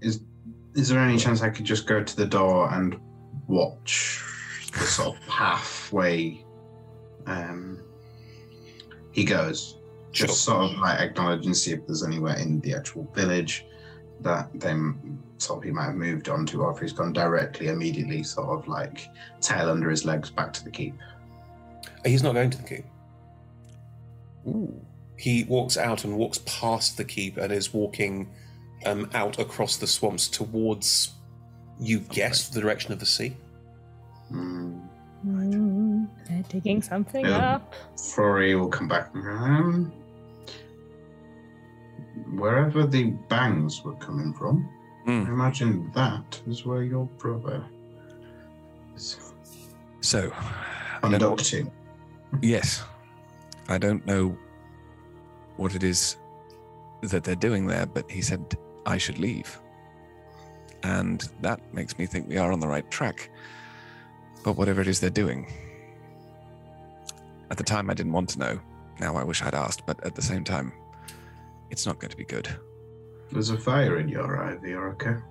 [0.00, 0.20] Is
[0.74, 2.98] is there any chance I could just go to the door and
[3.52, 4.22] watch
[4.72, 6.44] the sort of pathway
[7.26, 7.80] um,
[9.12, 9.78] he goes?
[10.10, 13.66] Just sort of like acknowledge and see if there's anywhere in the actual village
[14.20, 17.68] that then sort of he might have moved on to, or if he's gone directly,
[17.68, 19.08] immediately, sort of like
[19.40, 20.94] tail under his legs back to the keep.
[22.04, 22.84] He's not going to the keep.
[25.16, 28.28] He walks out and walks past the keep and is walking
[28.86, 31.12] um, out across the swamps towards,
[31.80, 33.36] you guess, the direction of the sea.
[34.32, 37.54] Mm, they're digging something Yeah.
[37.56, 37.74] up.
[37.96, 39.14] Flore will come back.
[39.14, 39.92] Um,
[42.34, 44.68] wherever the bangs were coming from,
[45.06, 47.64] I imagine that is where your brother
[48.96, 49.18] is
[50.00, 51.70] So, I don't conducting.
[52.40, 52.82] Yes.
[53.68, 54.36] I don't know
[55.56, 56.16] what it is
[57.02, 59.60] that they're doing there, but he said I should leave.
[60.82, 63.30] And that makes me think we are on the right track.
[64.44, 65.46] But whatever it is they're doing.
[67.50, 68.60] At the time, I didn't want to know.
[69.00, 70.72] Now I wish I'd asked, but at the same time,
[71.70, 72.48] it's not going to be good.
[73.30, 75.22] There's a fire in your eye, Viorica.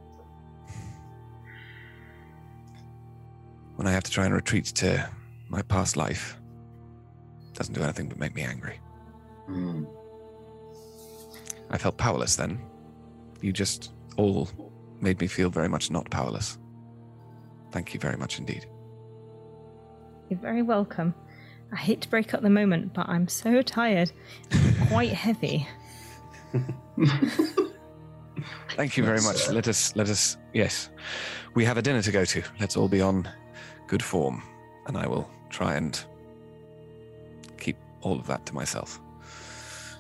[3.76, 5.10] When I have to try and retreat to
[5.50, 6.38] my past life,
[7.54, 8.80] doesn't do anything but make me angry.
[9.48, 9.86] Hmm.
[11.70, 12.60] I felt powerless then.
[13.42, 14.50] You just all
[15.00, 16.58] made me feel very much not powerless.
[17.72, 18.66] Thank you very much indeed.
[20.32, 21.14] You're very welcome.
[21.74, 24.14] I hate to break up the moment, but I'm so tired.
[24.50, 25.68] It's quite heavy.
[28.78, 29.50] Thank you very much.
[29.50, 30.90] Let us let us yes.
[31.54, 32.42] We have a dinner to go to.
[32.62, 33.28] Let's all be on
[33.88, 34.42] good form.
[34.88, 36.02] And I will try and
[37.58, 39.02] keep all of that to myself.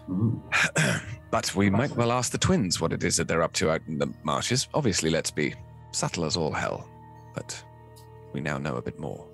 [0.09, 1.07] Mm-hmm.
[1.29, 3.81] But we might well ask the twins what it is that they're up to out
[3.87, 4.69] in the marshes.
[4.73, 5.55] Obviously, let's be
[5.91, 6.89] subtle as all hell,
[7.33, 7.61] but
[8.33, 9.25] we now know a bit more.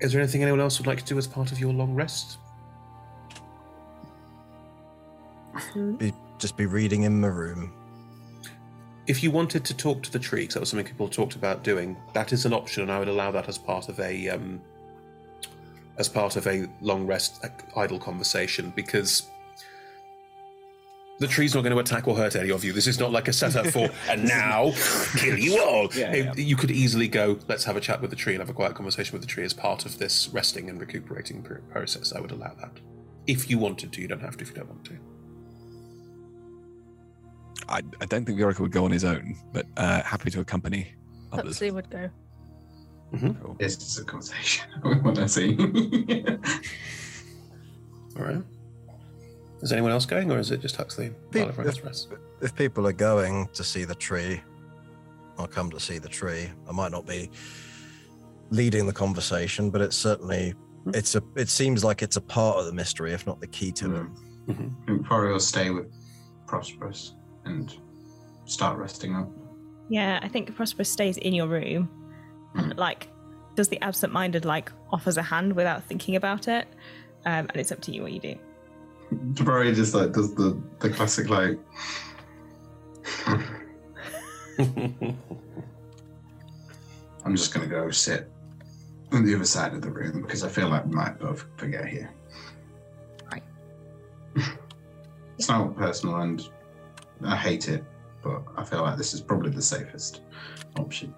[0.00, 2.38] Is there anything anyone else would like to do as part of your long rest?
[5.98, 7.72] Be, just be reading in my room.
[9.06, 11.62] If you wanted to talk to the tree, because that was something people talked about
[11.62, 14.60] doing, that is an option, and I would allow that as part of a um,
[15.98, 19.30] as part of a long rest like, idle conversation because
[21.18, 22.72] the tree's not going to attack or hurt any of you.
[22.72, 24.72] This is not like a setup for and now
[25.16, 25.88] kill you all.
[25.94, 26.34] Yeah, It- yeah.
[26.36, 28.74] You could easily go, let's have a chat with the tree and have a quiet
[28.74, 32.12] conversation with the tree as part of this resting and recuperating pr- process.
[32.12, 32.72] I would allow that.
[33.26, 34.98] If you wanted to, you don't have to if you don't want to.
[37.68, 40.94] I, I don't think Viorica would go on his own, but uh, happy to accompany
[41.32, 41.46] others.
[41.46, 42.08] Huxley would go.
[43.58, 45.56] This is a conversation we want to see.
[48.18, 48.42] All right.
[49.62, 52.08] Is anyone else going, or is it just Huxley while everyone else rests?
[52.42, 54.42] If people are going to see the tree,
[55.38, 56.50] I'll come to see the tree.
[56.68, 57.30] I might not be
[58.50, 60.54] leading the conversation, but it's certainly
[60.84, 60.90] hmm.
[60.94, 63.72] it's a it seems like it's a part of the mystery, if not the key
[63.72, 64.02] to it.
[64.02, 64.52] Mm-hmm.
[64.52, 64.92] Mm-hmm.
[64.92, 65.92] we probably will stay with
[66.46, 67.74] Prosperous and
[68.44, 69.28] start resting up.
[69.88, 71.88] Yeah, I think Prosperous stays in your room
[72.54, 73.08] and like
[73.54, 76.68] does the absent-minded like offers a hand without thinking about it,
[77.24, 78.36] um, and it's up to you what you do.
[79.36, 81.58] Probably just like does the the classic like.
[87.24, 88.30] I'm just gonna go sit
[89.12, 91.86] on the other side of the room because I feel like we might both forget
[91.86, 92.10] here.
[93.30, 93.42] Right.
[95.38, 96.48] it's not personal, and
[97.22, 97.84] I hate it,
[98.22, 100.22] but I feel like this is probably the safest
[100.78, 101.14] option.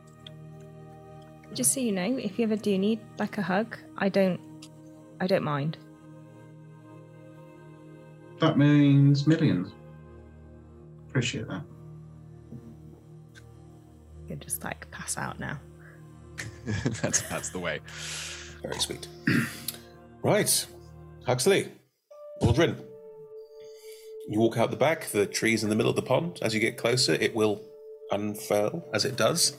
[1.55, 4.41] Just so you know, if you ever do need like a hug, I don't,
[5.20, 5.78] I don't mind.
[8.41, 9.73] That means millions.
[11.08, 11.62] Appreciate that.
[14.23, 15.58] You can just like pass out now.
[17.02, 17.81] that's that's the way.
[18.62, 19.08] Very sweet.
[20.23, 20.67] right.
[21.26, 21.68] Huxley,
[22.42, 22.76] Aldrin.
[24.28, 26.39] You walk out the back, the tree's in the middle of the pond.
[26.42, 27.62] As you get closer, it will
[28.10, 29.57] unfurl as it does.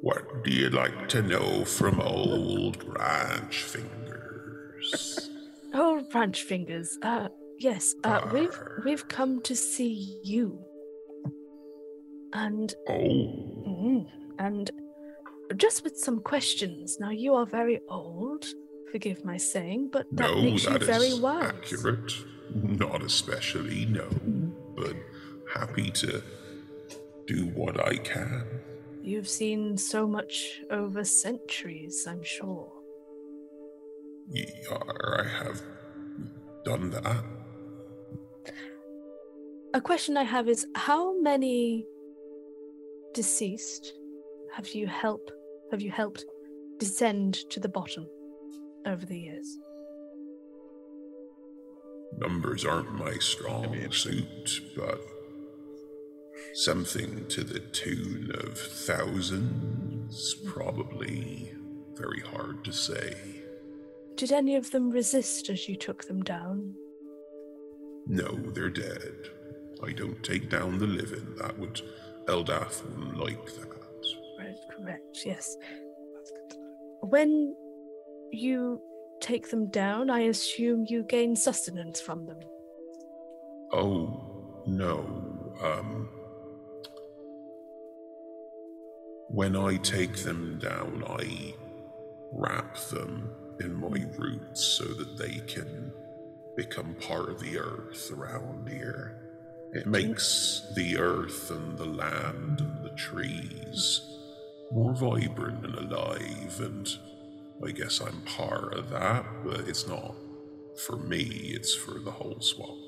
[0.00, 3.62] What do you like to know from old ranch
[4.90, 5.30] fingers?
[5.72, 6.98] Oh, branch fingers.
[7.02, 7.94] Uh, yes.
[8.04, 10.58] Uh, we've we've come to see you.
[12.32, 14.06] And Oh, Mm,
[14.38, 14.70] and
[15.56, 16.98] just with some questions.
[17.00, 18.46] Now you are very old.
[18.92, 21.44] Forgive my saying, but that no, makes you that is very wise.
[21.44, 22.12] accurate.
[22.54, 24.08] Not especially, no.
[24.76, 24.94] But
[25.52, 26.22] happy to
[27.26, 28.44] do what I can.
[29.02, 32.70] You've seen so much over centuries, I'm sure.
[34.30, 35.62] Yeah, I have
[36.64, 37.24] done that.
[39.74, 41.86] A question I have is how many
[43.12, 43.92] deceased
[44.52, 45.30] have you help
[45.70, 46.24] have you helped
[46.78, 48.06] descend to the bottom
[48.86, 49.58] over the years?
[52.18, 55.00] Numbers aren't my strong suit, but
[56.52, 61.52] something to the tune of thousands, probably
[61.96, 63.33] very hard to say.
[64.16, 66.74] Did any of them resist as you took them down?
[68.06, 69.28] No, they're dead.
[69.82, 71.34] I don't take down the living.
[71.38, 71.80] That would
[72.26, 73.68] Eldath wouldn't like that.
[74.38, 75.56] Right, correct, yes.
[77.00, 77.54] When
[78.30, 78.80] you
[79.20, 82.38] take them down, I assume you gain sustenance from them.
[83.72, 85.00] Oh no.
[85.62, 86.08] Um
[89.28, 91.54] when I take them down I
[92.32, 93.30] wrap them
[93.60, 95.92] in my roots so that they can
[96.56, 99.20] become part of the earth around here.
[99.72, 104.14] It makes the earth and the land and the trees
[104.70, 106.88] more vibrant and alive, and
[107.64, 110.14] I guess I'm part of that, but it's not
[110.86, 112.80] for me, it's for the whole swamp.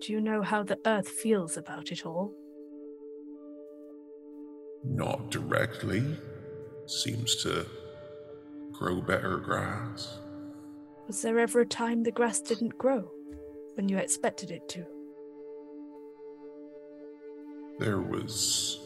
[0.00, 2.32] Do you know how the earth feels about it all?
[4.84, 6.16] Not directly.
[6.86, 7.66] Seems to
[8.72, 10.18] grow better grass.
[11.06, 13.10] Was there ever a time the grass didn't grow
[13.74, 14.84] when you expected it to?
[17.78, 18.80] There was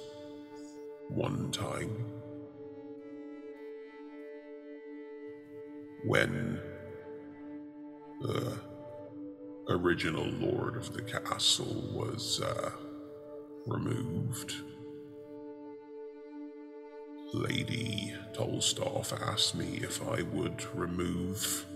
[1.09, 2.05] one time
[6.05, 6.61] when
[8.21, 8.59] the
[9.69, 12.71] original lord of the castle was uh,
[13.67, 14.55] removed.
[17.33, 21.67] Lady Tolstoff asked me if I would remove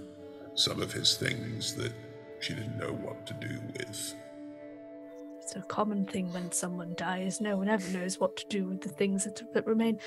[0.55, 1.93] some of his things that
[2.41, 4.15] she didn't know what to do with.
[5.41, 7.41] It's a common thing when someone dies.
[7.41, 9.99] No one ever knows what to do with the things that, that remain.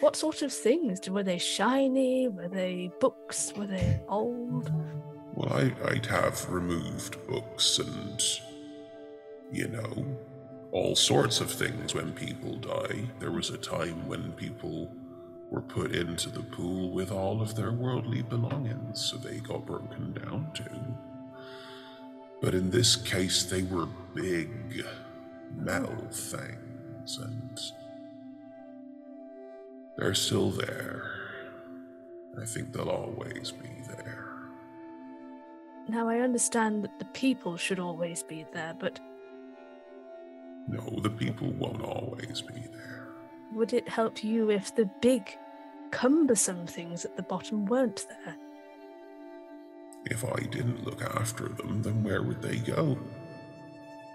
[0.00, 1.08] What sort of things?
[1.08, 2.28] Were they shiny?
[2.28, 3.54] Were they books?
[3.56, 4.70] Were they old?
[5.34, 8.22] Well, I, I'd have removed books and,
[9.50, 10.18] you know,
[10.72, 13.04] all sorts of things when people die.
[13.18, 14.90] There was a time when people
[15.50, 20.14] were put into the pool with all of their worldly belongings, so they got broken
[20.14, 20.96] down too.
[22.40, 24.84] But in this case, they were big
[25.54, 27.60] metal things, and
[29.96, 31.04] they're still there.
[32.40, 34.30] I think they'll always be there.
[35.86, 38.98] Now, I understand that the people should always be there, but
[40.68, 43.08] No, the people won't always be there.
[43.52, 45.36] would it help you if the big,
[45.90, 48.36] cumbersome things at the bottom weren't there?
[50.06, 52.98] If I didn't look after them, then where would they go?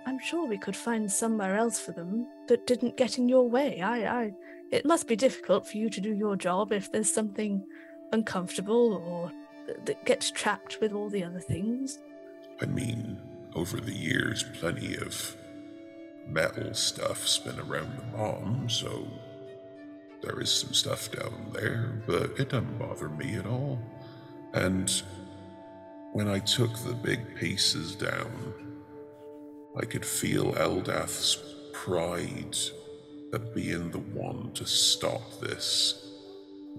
[0.05, 3.81] I'm sure we could find somewhere else for them that didn't get in your way.
[3.81, 4.33] I, I,
[4.71, 7.63] it must be difficult for you to do your job if there's something
[8.11, 9.31] uncomfortable or
[9.85, 11.99] that gets trapped with all the other things.
[12.61, 13.19] I mean,
[13.53, 15.35] over the years, plenty of
[16.29, 19.07] metal stuff's been around the bomb, so
[20.21, 23.79] there is some stuff down there, but it doesn't bother me at all.
[24.53, 24.91] And
[26.13, 28.53] when I took the big pieces down,
[29.79, 31.37] I could feel Eldath's
[31.73, 32.57] pride
[33.33, 36.11] at being the one to stop this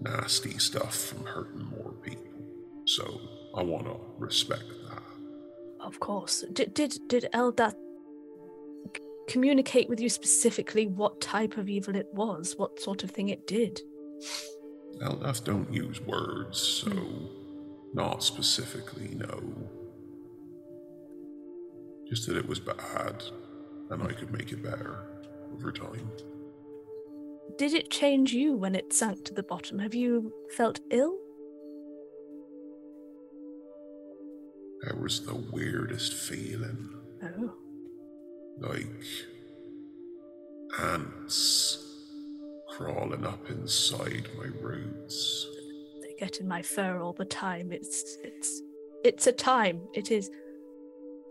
[0.01, 2.25] nasty stuff from hurting more people.
[2.85, 3.21] So
[3.55, 5.03] I want to respect that.
[5.81, 6.45] Of course.
[6.53, 7.77] Did did did Eldath
[9.29, 13.47] communicate with you specifically what type of evil it was, what sort of thing it
[13.47, 13.81] did?
[15.01, 17.27] Eldath don't use words, so hmm.
[17.95, 19.55] not specifically, no.
[22.09, 23.23] Just that it was bad,
[23.91, 25.05] and I could make it better
[25.55, 26.11] over time.
[27.57, 29.79] Did it change you when it sank to the bottom?
[29.79, 31.19] Have you felt ill?
[34.83, 36.89] That was the weirdest feeling.
[37.23, 37.53] Oh.
[38.61, 38.87] Like
[40.81, 41.85] ants
[42.71, 45.47] crawling up inside my roots.
[46.03, 47.73] They get in my fur all the time.
[47.73, 48.63] It's it's
[49.05, 49.81] it's a time.
[49.95, 50.31] It is.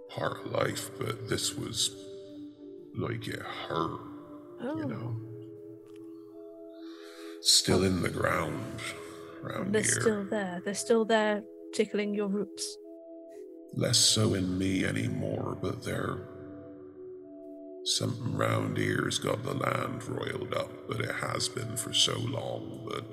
[0.09, 1.93] Part of life, but this was
[2.95, 3.99] like it hurt,
[4.61, 4.77] Oh.
[4.77, 5.15] you know?
[7.41, 8.63] Still in the ground
[9.43, 9.99] around They're here.
[10.01, 10.61] still there.
[10.63, 12.77] They're still there, tickling your roots.
[13.73, 16.19] Less so in me anymore, but there.
[17.87, 22.85] Something round here's got the land roiled up, but it has been for so long
[22.89, 23.05] that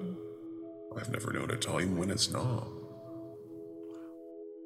[0.98, 2.66] I've never known a time when it's not.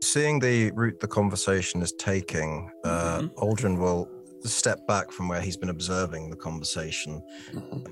[0.03, 4.09] Seeing the route the conversation is taking, uh, Aldrin will
[4.45, 7.21] step back from where he's been observing the conversation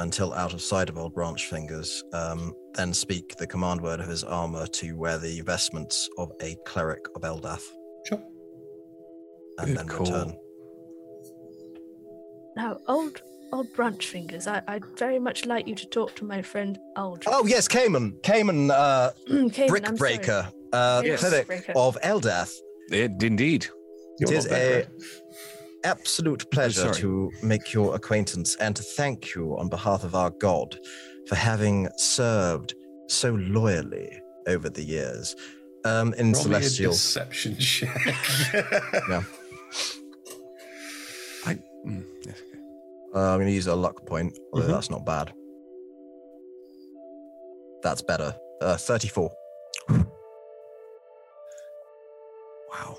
[0.01, 4.09] until out of sight of old branch fingers, um, then speak the command word of
[4.09, 7.67] his armor to wear the vestments of a cleric of Eldath.
[8.07, 8.23] Sure.
[9.59, 10.07] And Good then call.
[10.07, 10.37] return.
[12.57, 14.47] Now, old old branch fingers.
[14.47, 17.25] I, I'd very much like you to talk to my friend Aldrin.
[17.27, 19.51] Oh yes, Cayman, Cayman, uh, Cayman,
[19.97, 21.21] Brickbreaker, uh, Yes.
[21.21, 21.73] cleric Brickbreaker.
[21.77, 22.53] of Eldath.
[22.91, 23.65] It, indeed.
[23.65, 23.71] It
[24.31, 24.87] You're is not a
[25.85, 30.77] absolute pleasure to make your acquaintance and to thank you on behalf of our God
[31.29, 32.75] for having served
[33.09, 34.11] so loyally
[34.49, 35.37] over the years.
[35.85, 36.93] Um, in Roll me a Celestial.
[36.93, 37.95] deception check.
[39.09, 39.23] Yeah.
[41.45, 41.55] I,
[41.87, 42.46] mm, yes, okay.
[43.17, 44.73] Uh, I'm going to use a luck point, although Mhm.
[44.73, 45.33] that's not bad.
[47.83, 48.37] That's better.
[48.61, 49.31] Uh, 34.
[52.71, 52.99] Wow.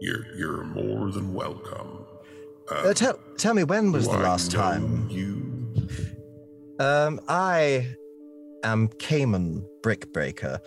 [0.00, 2.06] You're you're more than welcome.
[2.70, 5.06] Uh, tell, tell me, when was the last time?
[5.10, 5.42] You
[6.78, 7.86] Um, I
[8.64, 10.58] am Cayman Brickbreaker,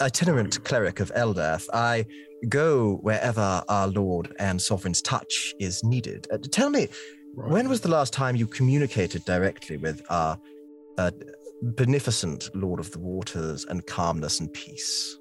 [0.00, 1.68] itinerant cleric of Eldath.
[1.72, 2.04] I
[2.48, 6.26] go wherever our Lord and Sovereign's touch is needed.
[6.32, 6.88] Uh, tell me,
[7.34, 10.38] when was the last time you communicated directly with our
[10.98, 11.10] uh,
[11.62, 15.18] beneficent Lord of the Waters and calmness and peace?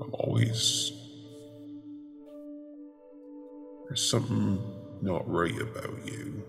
[0.00, 0.92] I'm always.
[3.86, 4.60] There's something
[5.00, 6.44] not right about you.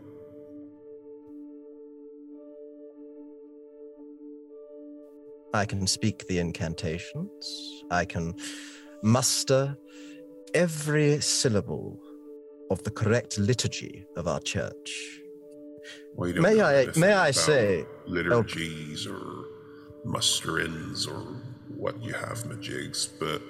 [5.54, 7.84] I can speak the incantations.
[7.90, 8.36] I can
[9.04, 9.78] muster
[10.54, 12.00] every syllable
[12.72, 15.22] of the correct liturgy of our church.
[16.16, 19.46] We don't May I- may I say- liturgies or
[20.06, 21.22] musterings or
[21.76, 23.42] what you have, majigs, but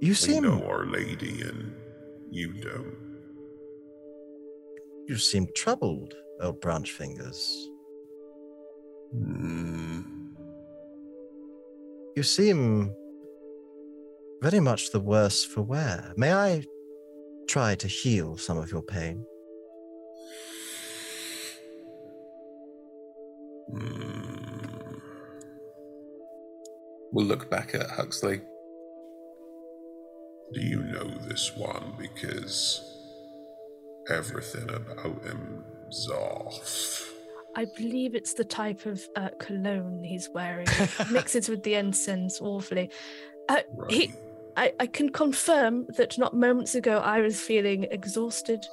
[0.00, 1.74] You seem know Our Lady and
[2.30, 2.96] you don't.
[5.06, 7.68] you seem troubled, old branch fingers.
[9.12, 10.00] Hmm.
[12.16, 12.94] You seem
[14.40, 16.12] very much the worse for wear.
[16.16, 16.64] May I
[17.48, 19.24] try to heal some of your pain?
[23.70, 24.40] Hmm.
[27.12, 28.40] We'll look back at Huxley.
[30.52, 31.94] Do you know this one?
[31.98, 32.80] Because
[34.08, 37.12] everything about him's off.
[37.56, 40.68] I believe it's the type of uh, cologne he's wearing.
[40.68, 42.90] It mixes with the incense awfully.
[43.48, 44.12] Uh, he,
[44.60, 48.66] I, I can confirm that not moments ago I was feeling exhausted.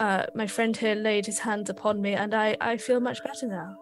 [0.00, 3.46] Uh, my friend here laid his hands upon me, and I, I feel much better
[3.46, 3.76] now.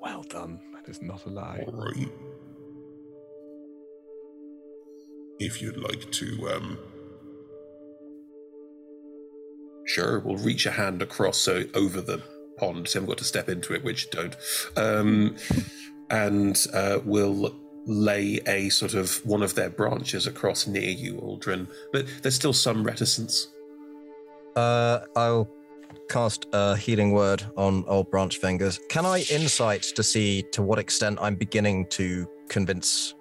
[0.00, 0.58] Well done.
[0.72, 1.64] That is not a lie.
[1.66, 2.08] All right.
[5.38, 6.78] If you'd like to, um,
[9.84, 12.22] Sure, we'll reach a hand across so over the
[12.56, 14.34] pond, so we haven't got to step into it, which don't.
[14.76, 15.36] Um,
[16.08, 17.54] and uh, we'll
[17.86, 21.68] lay a sort of one of their branches across near you, Aldrin.
[21.92, 23.48] But there's still some reticence.
[24.54, 25.48] Uh, I'll
[26.08, 28.78] cast a healing word on old branch fingers.
[28.88, 33.14] Can I insight to see to what extent I'm beginning to convince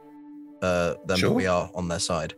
[0.61, 2.33] uh, them that we are on their side?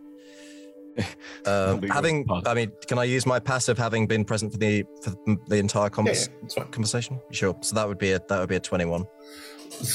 [1.45, 2.25] Uh, having.
[2.47, 5.13] I mean, can I use my passive having been present for the for
[5.47, 7.19] the entire convers- Yeah, yeah, conversation?
[7.31, 7.55] Sure.
[7.61, 9.05] So that would be a that would be a twenty-one.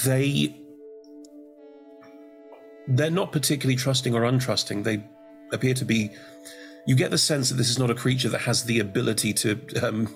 [0.04, 0.61] They.
[2.96, 4.84] They're not particularly trusting or untrusting.
[4.84, 5.02] They
[5.52, 6.10] appear to be.
[6.86, 9.60] You get the sense that this is not a creature that has the ability to
[9.82, 10.14] um,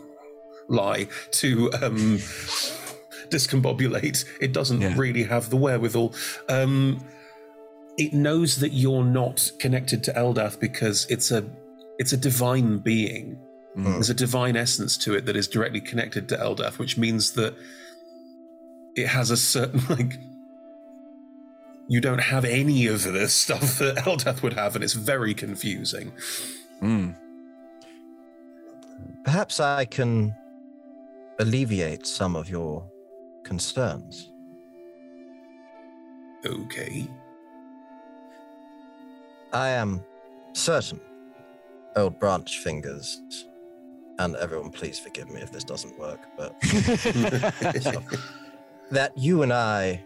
[0.69, 2.19] lie, to um,
[3.31, 4.25] discombobulate.
[4.41, 6.15] It doesn't really have the wherewithal.
[6.49, 7.05] Um,
[7.97, 11.45] it knows that you're not connected to Eldath because it's a
[11.99, 13.39] it's a divine being.
[13.77, 17.55] There's a divine essence to it that is directly connected to Eldath, which means that
[18.97, 20.19] it has a certain like
[21.89, 26.13] you don't have any of the stuff that Eldath would have, and it's very confusing.
[26.81, 27.11] Hmm.
[29.25, 30.35] Perhaps I can
[31.39, 32.89] alleviate some of your
[33.45, 34.33] concerns.
[36.45, 37.09] Okay.
[39.53, 40.05] I am
[40.53, 41.01] certain,
[41.97, 43.21] old branch fingers,
[44.19, 46.55] and everyone please forgive me if this doesn't work, but
[47.83, 48.03] So,
[48.91, 50.05] that you and I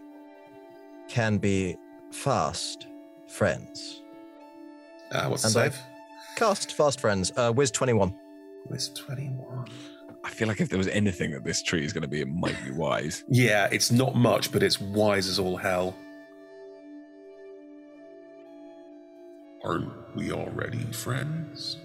[1.11, 1.75] can be
[2.11, 2.87] fast
[3.27, 4.01] friends.
[5.11, 5.81] Uh, what's the And I- save?
[6.37, 7.31] Cast fast friends.
[7.35, 8.15] Uh, Wiz 21.
[8.69, 9.65] Wiz 21.
[10.23, 12.29] I feel like if there was anything that this tree is going to be, it
[12.29, 13.25] might be wise.
[13.27, 15.95] Yeah, it's not much, but it's wise as all hell.
[19.63, 21.77] aren't we already friends?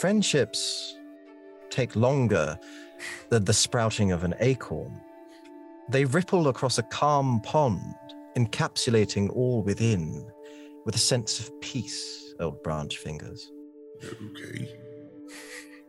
[0.00, 0.96] Friendships
[1.68, 2.58] take longer
[3.28, 5.00] than the sprouting of an acorn.
[5.90, 7.82] They ripple across a calm pond,
[8.36, 10.24] encapsulating all within
[10.84, 13.50] with a sense of peace, old branch fingers.
[14.04, 14.72] Okay.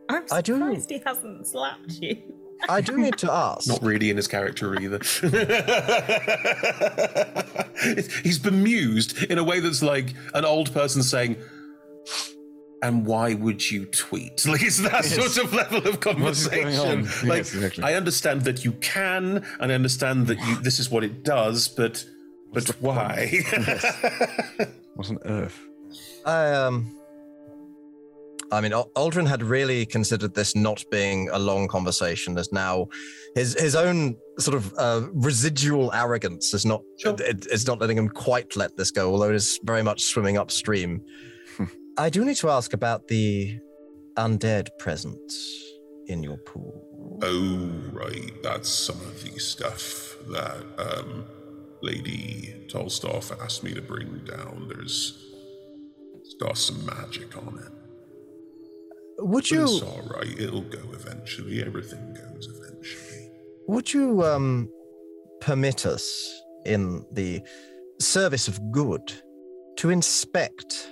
[0.08, 2.16] I'm I do- surprised he hasn't slapped you.
[2.68, 3.66] I do need to ask.
[3.68, 4.98] Not really in his character either.
[8.22, 11.36] He's bemused in a way that's like an old person saying,
[12.82, 14.44] and why would you tweet?
[14.52, 15.14] Like it's that Yes.
[15.34, 16.86] sort of level of What's going on?
[17.04, 17.28] conversation.
[17.28, 17.84] Like Yes, exactly.
[17.84, 21.68] I understand that you can, and I understand that you this is what it does,
[21.68, 22.04] but
[22.52, 23.42] but why?
[24.94, 25.58] What on earth?
[26.26, 26.94] I um
[28.50, 32.88] I mean Al- Aldrin had really considered this not being a long conversation as now
[33.34, 38.08] his his own sort of uh, residual arrogance is not it, it's not letting him
[38.10, 41.00] quite let this go although it is very much swimming upstream.
[41.98, 43.58] I do need to ask about the
[44.16, 45.62] undead presence
[46.06, 47.18] in your pool.
[47.22, 48.32] Oh, right.
[48.42, 51.24] That's some of the stuff that um,
[51.82, 54.66] Lady Tolstoff asked me to bring down.
[54.68, 55.18] There's
[56.40, 57.72] got some magic on it.
[59.18, 60.38] Would But you It's all right.
[60.38, 61.62] It'll go eventually.
[61.62, 63.30] Everything goes eventually.
[63.68, 64.68] Would you um,
[65.40, 67.42] permit us, in the
[68.00, 69.12] service of good,
[69.76, 70.91] to inspect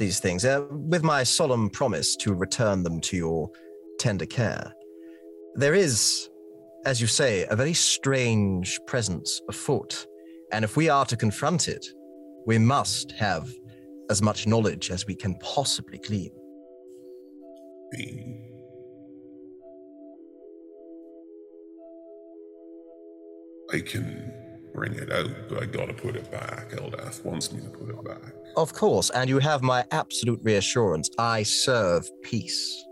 [0.00, 3.48] these things, uh, with my solemn promise to return them to your
[4.00, 4.74] tender care?
[5.54, 6.28] There is,
[6.84, 10.08] as you say, a very strange presence afoot,
[10.50, 11.86] and if we are to confront it,
[12.46, 13.54] We must have
[14.08, 16.32] as much knowledge as we can possibly glean.
[23.72, 24.32] I can
[24.72, 26.70] bring it out, but I gotta put it back.
[26.72, 28.34] Eldath wants me to put it back.
[28.56, 31.08] Of course, and you have my absolute reassurance.
[31.18, 32.84] I serve peace.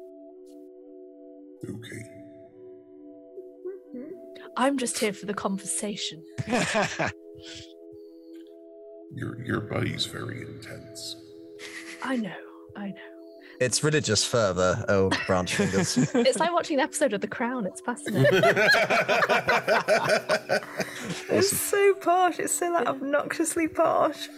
[1.65, 2.02] Okay.
[4.57, 6.23] I'm just here for the conversation.
[9.15, 11.16] Your your buddy's very intense.
[12.02, 12.36] I know,
[12.76, 13.17] I know.
[13.61, 15.97] It's religious fervor, oh branch fingers.
[16.15, 17.67] It's like watching an episode of The Crown.
[17.67, 18.43] It's fascinating.
[21.31, 22.39] It's so posh.
[22.39, 24.28] It's so like obnoxiously posh.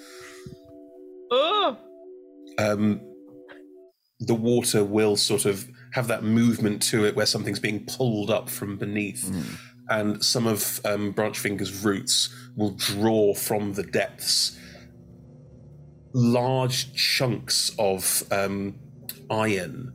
[1.30, 1.76] Oh.
[2.58, 3.00] um,
[4.18, 8.48] the water will sort of have that movement to it where something's being pulled up
[8.48, 9.30] from beneath.
[9.88, 14.56] And some of um, Branchfinger's roots will draw from the depths
[16.12, 18.74] large chunks of um,
[19.30, 19.92] iron,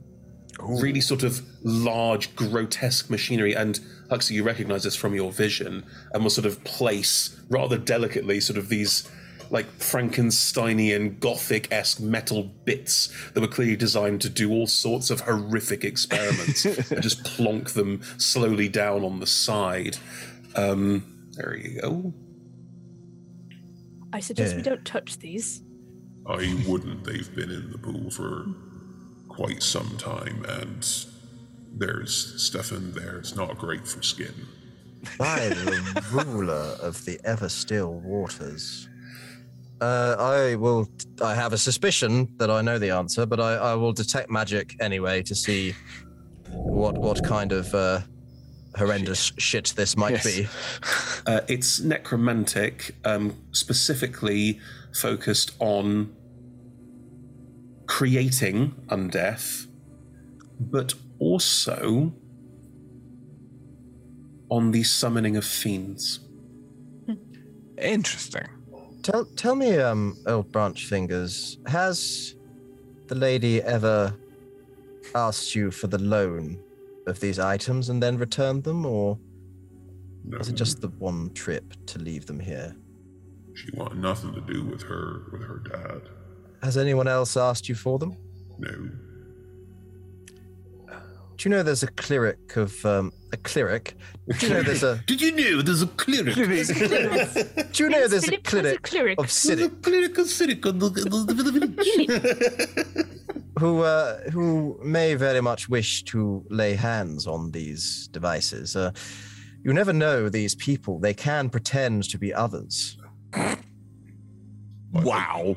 [0.60, 3.54] really sort of large, grotesque machinery.
[3.54, 3.78] And
[4.10, 8.58] Huxley, you recognize this from your vision, and will sort of place rather delicately sort
[8.58, 9.08] of these
[9.50, 15.20] like Frankensteinian Gothic esque metal bits that were clearly designed to do all sorts of
[15.20, 19.98] horrific experiments and just plonk them slowly down on the side.
[20.56, 22.14] Um, there you go.
[24.12, 25.62] I suggest we don't touch these.
[26.26, 27.04] I wouldn't.
[27.04, 28.46] They've been in the pool for
[29.36, 30.86] quite some time, and
[31.72, 33.18] there's stuff in there.
[33.18, 34.34] It's not great for skin.
[35.18, 38.88] By the ruler of the ever still waters.
[39.80, 40.88] Uh, I will.
[41.22, 44.74] I have a suspicion that I know the answer, but I, I will detect magic
[44.80, 45.74] anyway to see
[46.50, 48.00] what what kind of uh,
[48.74, 50.24] horrendous shit, this might Yes.
[50.24, 50.48] be.
[51.26, 54.58] Uh, it's necromantic, um, specifically
[54.94, 56.15] focused on
[57.86, 59.66] creating undeath,
[60.58, 62.12] but also
[64.48, 66.20] on the summoning of fiends.
[67.78, 68.48] Interesting.
[69.02, 72.34] Tell tell me, um, old branch fingers, has
[73.06, 74.14] the lady ever
[75.14, 76.58] asked you for the loan
[77.06, 79.18] of these items and then returned them, or
[80.24, 82.74] was it just the one trip to leave them here?
[83.54, 86.02] She wanted nothing to do with her with her dad.
[86.62, 88.16] Has anyone else asked you for them?
[88.58, 88.90] No.
[91.36, 93.94] Do you know there's a cleric of um, a cleric?
[94.38, 95.02] Do you know there's a?
[95.06, 96.34] Did you know there's a cleric?
[96.34, 96.40] Do
[97.84, 100.64] you know there's a cleric, of Cyric cleric of Cyric
[103.58, 108.74] who uh, who may very much wish to lay hands on these devices?
[108.74, 108.92] Uh,
[109.62, 112.96] you never know these people; they can pretend to be others.
[114.92, 115.56] Wow.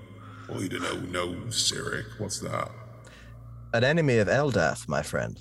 [0.49, 2.19] Well, you don't know, no, Cyric.
[2.19, 2.71] What's that?
[3.73, 5.39] An enemy of Eldath, my friend.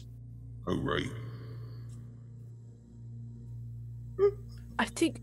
[0.66, 1.08] Oh, right.
[4.78, 5.20] I think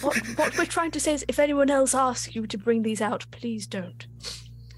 [0.00, 3.00] what, what we're trying to say is if anyone else asks you to bring these
[3.00, 4.06] out, please don't.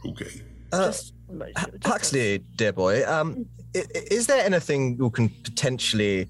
[0.06, 0.42] Okay.
[0.72, 0.92] Uh,
[1.84, 6.28] Huxley, dear boy, um, i- i- is there anything you can potentially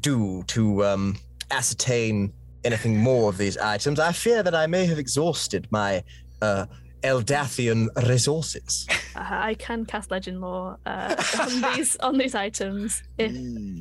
[0.00, 1.16] do to um,
[1.50, 2.32] ascertain
[2.64, 3.98] anything more of these items?
[3.98, 6.02] I fear that I may have exhausted my
[6.42, 6.66] uh,
[7.06, 8.86] Eldathian resources.
[9.14, 9.20] Uh,
[9.50, 13.32] I can cast legend lore uh, on these on these items if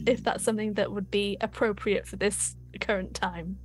[0.08, 3.58] if that's something that would be appropriate for this current time.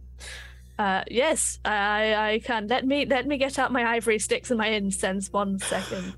[0.79, 2.67] Uh, yes, I I can.
[2.67, 5.31] Let me let me get out my ivory sticks and my incense.
[5.31, 6.17] One second.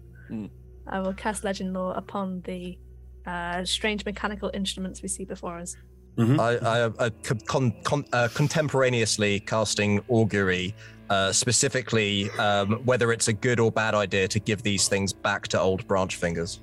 [0.87, 2.79] I will cast legend lore upon the
[3.27, 5.77] uh, strange mechanical instruments we see before us.
[6.19, 7.11] I, I, uh,
[7.47, 10.75] con, con, uh, contemporaneously casting augury,
[11.13, 15.47] uh, specifically um, whether it's a good or bad idea to give these things back
[15.49, 16.61] to old branch fingers.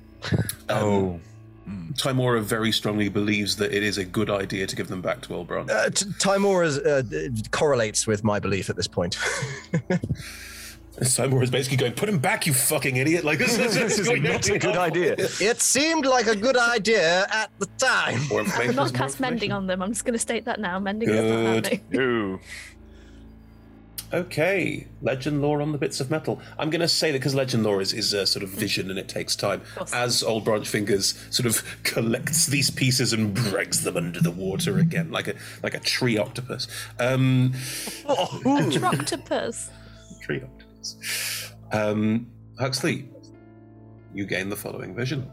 [0.68, 1.20] oh.
[1.92, 5.28] Tymora very strongly believes that it is a good idea to give them back to
[5.28, 5.70] Elbron.
[5.70, 7.02] Uh, t- Tymora is, uh,
[7.52, 9.16] correlates with my belief at this point.
[10.98, 13.24] Tymora is basically going, put him back, you fucking idiot.
[13.24, 15.14] Like, this, is not a good idea.
[15.16, 18.18] It seemed like a good idea at the time.
[18.32, 19.80] I will not cast mending on them.
[19.80, 20.80] I'm just going to state that now.
[20.80, 21.84] Mending is not happening.
[21.92, 22.40] No.
[24.12, 26.40] Okay, legend lore on the bits of metal.
[26.58, 28.98] I'm going to say that because legend lore is, is a sort of vision and
[28.98, 29.62] it takes time.
[29.92, 34.78] As Old Branch Fingers sort of collects these pieces and drags them under the water
[34.78, 36.66] again, like a like a tree octopus.
[36.98, 37.52] Um,
[38.06, 39.70] Octopus.
[40.22, 41.52] tree octopus.
[41.70, 42.26] Um,
[42.58, 43.08] Huxley,
[44.12, 45.30] you gain the following vision.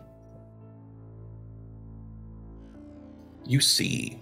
[3.43, 4.19] You see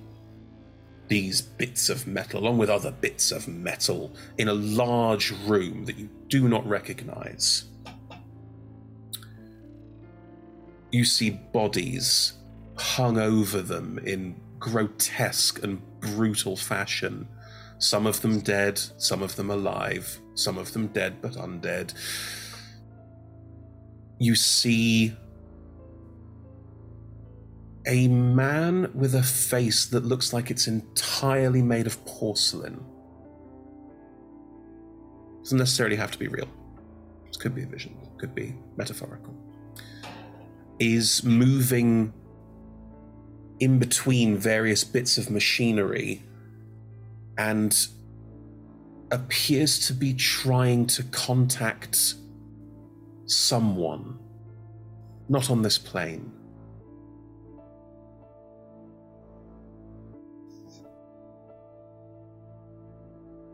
[1.08, 5.98] these bits of metal, along with other bits of metal, in a large room that
[5.98, 7.66] you do not recognize.
[10.92, 12.34] You see bodies
[12.78, 17.28] hung over them in grotesque and brutal fashion.
[17.78, 21.94] Some of them dead, some of them alive, some of them dead but undead.
[24.18, 25.16] You see
[27.88, 32.84] a man with a face that looks like it's entirely made of porcelain.
[35.44, 36.48] Doesn't necessarily have to be real.
[37.28, 39.36] This could be a vision, could be metaphorical.
[40.80, 42.14] Is moving
[43.60, 46.24] in between various bits of machinery
[47.38, 47.88] and
[49.12, 52.16] appears to be trying to contact
[53.28, 54.20] someone.
[55.30, 56.32] Not on this plane.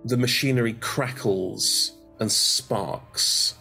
[0.03, 3.55] The machinery crackles and sparks.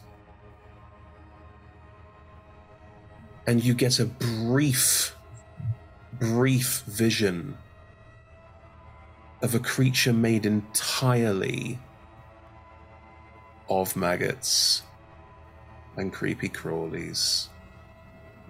[3.46, 5.16] And you get a brief,
[6.18, 7.56] brief vision
[9.42, 11.78] of a creature made entirely
[13.68, 14.82] of maggots
[15.96, 17.48] and creepy crawlies,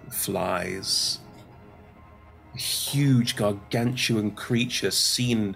[0.09, 1.19] flies.
[2.53, 5.55] A huge, gargantuan creature seen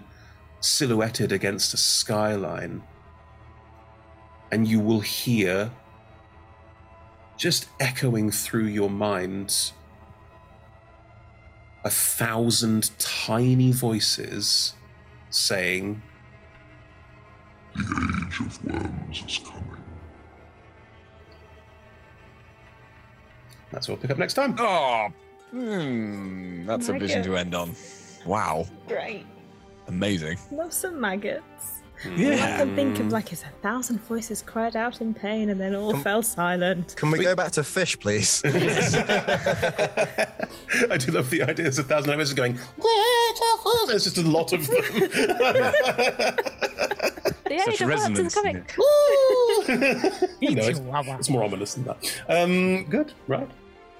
[0.60, 2.82] silhouetted against a skyline.
[4.52, 5.70] And you will hear,
[7.36, 9.72] just echoing through your mind,
[11.84, 14.74] a thousand tiny voices
[15.30, 16.02] saying,
[17.74, 19.62] The age of worms is coming.
[23.72, 24.56] That's what we'll pick up next time.
[24.58, 25.08] Oh,
[25.50, 27.74] hmm, that's a vision to end on.
[28.24, 29.26] Wow, Great.
[29.88, 30.38] Amazing.
[30.50, 31.76] Love some maggots.
[32.14, 32.28] Yeah.
[32.28, 35.58] All I can think of like is a thousand voices cried out in pain and
[35.60, 36.94] then all fell silent.
[36.96, 38.42] Can we go back to fish, please?
[38.44, 38.50] I
[40.98, 41.62] do love the idea.
[41.64, 42.58] There's a thousand voices going,
[43.86, 44.76] there's just a lot of them.
[47.46, 48.56] The age of worms is coming.
[50.40, 52.22] you know, it's, it's more ominous than that.
[52.28, 53.48] Um, good, right.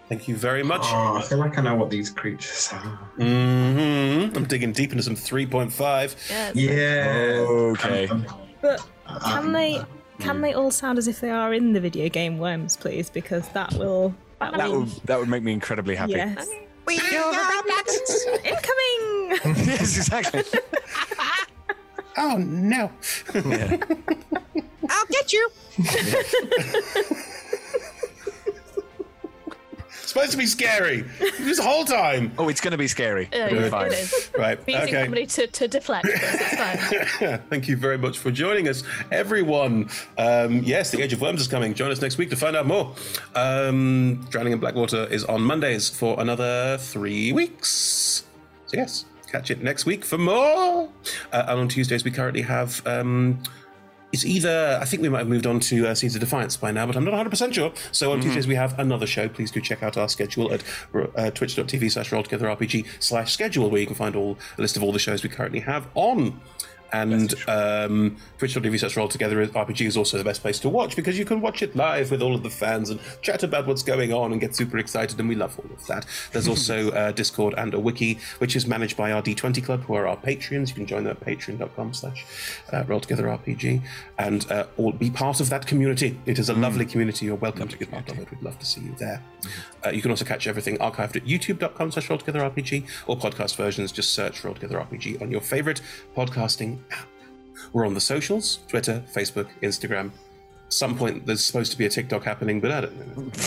[0.08, 0.82] Thank you very much.
[0.84, 2.78] Oh, I feel like I know what these creatures are.
[3.16, 6.54] hmm I'm digging deep into some 3.5.
[6.54, 7.44] Yeah.
[7.48, 8.06] Okay.
[8.06, 8.24] Um,
[8.60, 9.82] but um, can they
[10.20, 10.42] can hmm.
[10.42, 13.10] they all sound as if they are in the video game Worms, please?
[13.10, 16.12] Because that will that, That will would that would make me incredibly happy.
[16.12, 16.48] yes.
[16.86, 16.94] We
[18.44, 19.56] Incoming.
[19.66, 20.44] yes, exactly.
[22.16, 22.92] oh no.
[23.34, 23.76] Yeah.
[24.88, 25.50] I'll get you.
[30.16, 31.02] Supposed to be scary
[31.40, 32.32] this whole time.
[32.38, 33.28] Oh, it's going to be scary.
[33.32, 33.92] Yeah, It'll be fine.
[33.92, 34.30] is.
[34.36, 34.58] Right.
[34.66, 35.04] We're using Okay.
[35.04, 36.20] comedy to, to deflect this.
[36.22, 37.38] It's fine.
[37.50, 39.90] Thank you very much for joining us, everyone.
[40.16, 41.74] Um, yes, The Age of Worms is coming.
[41.74, 42.94] Join us next week to find out more.
[43.34, 48.24] Um, Drowning in Blackwater is on Mondays for another three weeks.
[48.66, 50.88] So, yes, catch it next week for more.
[51.32, 52.80] Uh, and on Tuesdays, we currently have.
[52.86, 53.42] Um,
[54.16, 56.70] it's either, I think we might have moved on to uh, Seeds of Defiance by
[56.70, 57.70] now, but I'm not 100% sure.
[57.92, 59.28] So on Tuesdays, we have another show.
[59.28, 60.62] Please do check out our schedule at
[60.94, 64.92] uh, twitch.tv slash rolltogetherrpg slash schedule, where you can find all a list of all
[64.92, 66.40] the shows we currently have on.
[66.92, 71.18] And um, twitch.tv slash roll together RPG is also the best place to watch because
[71.18, 74.12] you can watch it live with all of the fans and chat about what's going
[74.12, 75.18] on and get super excited.
[75.18, 76.06] And we love all of that.
[76.32, 79.94] There's also uh, Discord and a wiki, which is managed by our D20 Club, who
[79.94, 80.70] are our patrons.
[80.70, 82.24] You can join them at patreon.com slash
[82.72, 83.82] uh, roll together RPG
[84.18, 86.18] and uh, all, be part of that community.
[86.26, 87.26] It is a lovely community.
[87.26, 88.30] You're welcome to be part of it.
[88.30, 89.22] We'd love to see you there.
[89.84, 93.56] Uh, you can also catch everything archived at youtube.com slash roll together RPG or podcast
[93.56, 93.92] versions.
[93.92, 95.80] Just search roll together RPG on your favorite
[96.16, 97.08] podcasting app.
[97.72, 100.10] We're on the socials Twitter, Facebook, Instagram.
[100.68, 103.30] Some point there's supposed to be a TikTok happening, but I don't know.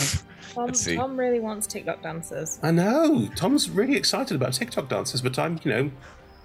[0.54, 0.96] Tom, Let's see.
[0.96, 2.58] Tom really wants TikTok dancers.
[2.62, 3.28] I know.
[3.36, 5.90] Tom's really excited about TikTok dances, but I'm, you know,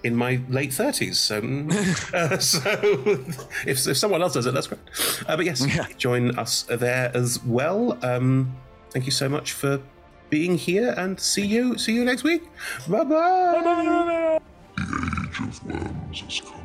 [0.03, 1.15] in my late 30s.
[1.15, 4.79] So, mm, uh, so if, if someone else does it, that's great.
[5.27, 5.65] Uh, but yes,
[5.97, 7.97] join us there as well.
[8.05, 8.55] Um,
[8.91, 9.81] thank you so much for
[10.29, 12.43] being here and see you see you next week.
[12.87, 14.39] Bye bye.
[14.75, 16.64] The age of worms is coming.